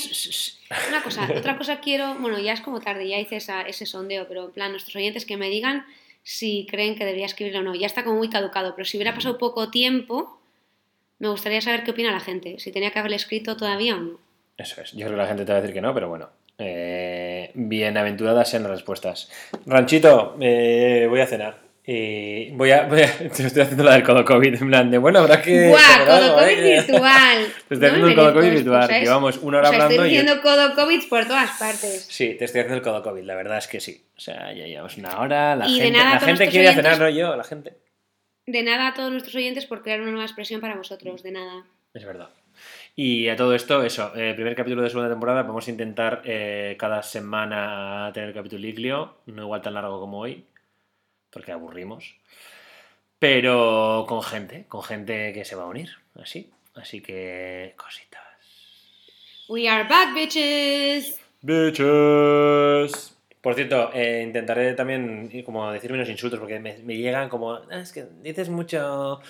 Una 0.89 1.03
cosa, 1.03 1.29
otra 1.37 1.57
cosa 1.59 1.81
quiero, 1.81 2.15
bueno, 2.17 2.39
ya 2.39 2.53
es 2.53 2.61
como 2.61 2.81
tarde, 2.81 3.09
ya 3.09 3.19
hice 3.19 3.37
esa- 3.37 3.63
ese 3.63 3.87
sondeo, 3.87 4.27
pero 4.29 4.47
en 4.47 4.53
plan, 4.53 4.71
nuestros 4.71 4.97
oyentes 4.97 5.25
que 5.27 5.37
me 5.37 5.49
digan 5.51 5.85
si 6.23 6.67
creen 6.71 6.95
que 6.97 7.05
debería 7.05 7.27
escribirlo 7.27 7.61
o 7.61 7.63
no. 7.63 7.75
Ya 7.75 7.87
está 7.87 8.05
como 8.05 8.17
muy 8.17 8.31
caducado, 8.31 8.75
pero 8.75 8.85
si 8.87 8.97
hubiera 8.97 9.15
pasado 9.15 9.37
poco 9.39 9.71
tiempo, 9.71 10.41
me 11.19 11.29
gustaría 11.29 11.61
saber 11.61 11.85
qué 11.85 11.91
opina 11.93 12.11
la 12.13 12.21
gente, 12.21 12.59
si 12.59 12.73
tenía 12.73 12.91
que 12.91 12.99
haberle 12.99 13.17
escrito 13.17 13.57
todavía 13.57 13.97
o 13.97 14.01
no. 14.01 14.19
Eso 14.57 14.81
es. 14.81 14.93
Yo 14.93 15.01
creo 15.07 15.11
que 15.11 15.17
la 15.17 15.27
gente 15.27 15.45
te 15.45 15.53
va 15.53 15.59
a 15.59 15.61
decir 15.61 15.75
que 15.75 15.81
no, 15.81 15.93
pero 15.95 16.09
bueno. 16.09 16.31
Eh, 16.59 17.51
bienaventuradas 17.55 18.49
sean 18.49 18.63
las 18.63 18.71
respuestas. 18.73 19.29
Ranchito, 19.67 20.37
eh, 20.41 21.07
voy 21.11 21.21
a 21.21 21.27
cenar. 21.27 21.64
Y 21.87 22.51
voy 22.53 22.71
a, 22.71 22.83
voy 22.89 23.03
a- 23.03 23.19
Te 23.19 23.27
estoy 23.47 23.63
haciendo 23.63 23.85
la 23.85 23.93
del 23.95 24.03
codo 24.03 24.25
COVID. 24.25 24.55
En 24.63 24.69
plan 24.69 24.91
de, 24.91 24.99
bueno, 24.99 25.19
habrá 25.19 25.43
que. 25.43 25.69
¡Guau! 25.69 26.07
Codo 26.07 26.35
COVID 26.35 26.49
¿eh? 26.59 26.81
virtual. 26.89 27.47
Te 27.69 27.75
estoy 27.75 27.79
No 27.79 27.87
haciendo 27.87 28.09
el 28.09 28.15
codo 28.15 28.25
merezco 28.25 28.35
COVID 28.41 28.47
esto, 28.49 28.55
virtual. 28.65 28.87
¿sabes? 28.89 29.03
Llevamos 29.03 29.39
una 29.39 29.59
hora 29.59 29.69
O 29.69 29.73
sea, 29.73 29.83
hablando 29.83 29.95
estoy 30.03 30.09
y. 30.09 30.19
diciendo 30.19 30.43
codo 30.43 30.75
COVID 30.75 31.09
por 31.11 31.27
todas 31.27 31.51
partes. 31.59 32.07
Sí, 32.11 32.35
te 32.39 32.45
estoy 32.47 32.61
haciendo 32.63 32.77
el 32.77 32.83
codo 32.83 33.03
COVID, 33.03 33.23
la 33.25 33.35
verdad 33.35 33.59
es 33.59 33.69
que 33.69 33.81
sí. 33.81 34.03
O 34.17 34.21
sea, 34.21 34.53
ya 34.55 34.67
llevamos 34.67 34.97
una 34.97 35.19
hora, 35.21 35.57
la 35.57 35.67
Y 35.69 35.79
de 35.79 35.85
gente, 35.85 35.99
nada, 35.99 36.15
la 36.15 36.21
gente 36.21 36.49
quiere 36.49 36.69
oyentes- 36.69 36.75
cenar, 36.85 36.99
no 37.01 37.09
yo, 37.11 37.37
la 37.37 37.45
gente. 37.45 37.75
De 38.47 38.63
nada 38.63 38.89
a 38.89 38.95
todos 38.95 39.11
nuestros 39.11 39.35
oyentes 39.37 39.67
por 39.67 39.83
crear 39.83 40.01
una 40.01 40.11
nueva 40.11 40.25
expresión 40.27 40.61
para 40.61 40.77
vosotros, 40.77 41.23
de 41.23 41.33
nada. 41.33 41.65
Es 41.93 42.05
verdad. 42.05 42.29
Y 42.97 43.29
a 43.29 43.37
todo 43.37 43.55
esto, 43.55 43.83
eso, 43.83 44.13
eh, 44.17 44.33
primer 44.35 44.55
capítulo 44.55 44.83
de 44.83 44.89
segunda 44.89 45.11
temporada, 45.11 45.43
vamos 45.43 45.67
a 45.67 45.71
intentar 45.71 46.23
eh, 46.25 46.77
cada 46.79 47.03
semana 47.03 48.11
tener 48.15 48.33
capítulo 48.33 48.67
iglio, 48.67 49.17
no 49.27 49.43
igual 49.43 49.61
tan 49.63 49.75
largo 49.75 49.99
como 50.01 50.21
hoy, 50.21 50.45
porque 51.35 51.53
aburrimos, 51.53 52.15
pero 53.19 54.07
con 54.09 54.23
gente, 54.23 54.65
con 54.69 54.83
gente 54.83 55.33
que 55.35 55.45
se 55.45 55.57
va 55.57 55.65
a 55.65 55.67
unir, 55.67 55.91
así. 56.21 56.51
Así 56.75 57.01
que, 57.01 57.75
cositas. 57.77 58.23
We 59.49 59.69
are 59.69 59.87
back, 59.89 60.15
bitches. 60.15 61.21
Bitches. 61.43 63.17
Por 63.41 63.55
cierto, 63.55 63.91
eh, 63.93 64.23
intentaré 64.25 64.73
también 64.73 65.29
eh, 65.33 65.45
como 65.45 65.71
decir 65.71 65.93
menos 65.93 66.09
insultos 66.09 66.41
porque 66.41 66.59
me, 66.59 66.79
me 66.79 66.97
llegan 66.97 67.29
como, 67.29 67.53
"Ah, 67.53 67.81
es 67.83 67.93
que 67.93 68.07
dices 68.23 68.49
mucho, 68.49 69.21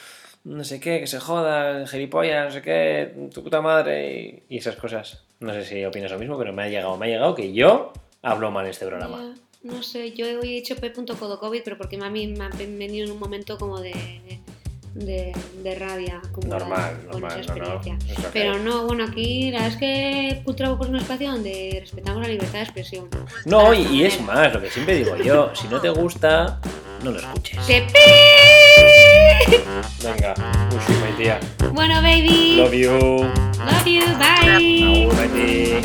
no 0.44 0.62
sé 0.64 0.78
qué, 0.78 1.00
que 1.00 1.06
se 1.08 1.18
joda, 1.18 1.84
gilipollas, 1.86 2.46
no 2.46 2.50
sé 2.52 2.62
qué, 2.62 3.12
tu 3.34 3.42
puta 3.42 3.60
madre 3.60 4.42
y, 4.48 4.54
y 4.54 4.58
esas 4.58 4.76
cosas. 4.76 5.24
No 5.40 5.52
sé 5.52 5.64
si 5.64 5.84
opinas 5.84 6.12
lo 6.12 6.18
mismo, 6.18 6.38
pero 6.38 6.52
me 6.52 6.62
ha 6.62 6.68
llegado, 6.68 6.96
me 6.96 7.06
ha 7.06 7.08
llegado 7.08 7.34
que 7.34 7.52
yo 7.52 7.92
hablo 8.22 8.50
mal 8.52 8.64
en 8.66 8.70
este 8.70 8.86
programa. 8.86 9.34
No 9.64 9.82
sé, 9.82 10.12
yo 10.12 10.26
hoy 10.26 10.56
he 10.56 10.58
hecho 10.58 10.76
p.codocovid, 10.76 11.62
pero 11.64 11.78
porque 11.78 11.96
a 11.96 12.10
mí 12.10 12.26
me 12.26 12.44
ha 12.44 12.48
venido 12.50 13.06
en 13.06 13.12
un 13.12 13.18
momento 13.18 13.56
como 13.56 13.80
de, 13.80 13.94
de, 14.92 15.32
de 15.62 15.74
rabia. 15.74 16.20
Normal, 16.46 17.00
con 17.10 17.22
normal, 17.22 17.40
esa 17.40 17.54
no, 17.56 17.64
no, 17.64 17.80
Pero 18.30 18.58
no, 18.58 18.86
bueno, 18.86 19.04
aquí 19.04 19.50
la 19.50 19.62
verdad 19.62 19.72
es 19.72 19.78
que 19.78 20.42
Cultura 20.44 20.68
Boco 20.68 20.84
es 20.84 20.90
un 20.90 20.96
espacio 20.96 21.32
donde 21.32 21.78
respetamos 21.80 22.20
la 22.20 22.28
libertad 22.28 22.58
de 22.58 22.62
expresión. 22.62 23.08
No, 23.46 23.72
y, 23.72 24.04
es 24.04 24.20
más, 24.20 24.52
lo 24.52 24.60
que 24.60 24.68
siempre 24.70 24.96
digo 24.96 25.16
yo, 25.16 25.50
si 25.54 25.66
no 25.68 25.80
te 25.80 25.88
gusta, 25.88 26.60
no 27.02 27.12
lo 27.12 27.18
escuches. 27.18 27.66
¡Te 27.66 27.80
pi! 27.80 29.54
Venga, 30.02 30.34
uy, 30.72 30.94
my 31.06 31.16
tía. 31.16 31.40
Bueno, 31.72 32.02
baby. 32.02 32.56
Love 32.56 32.74
you. 32.74 32.90
Love 33.64 33.86
you. 33.86 34.02
Bye. 35.08 35.80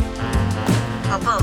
Papa, 1.07 1.39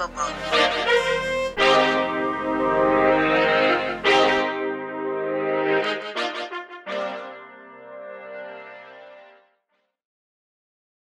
unbelievable. 0.00 0.49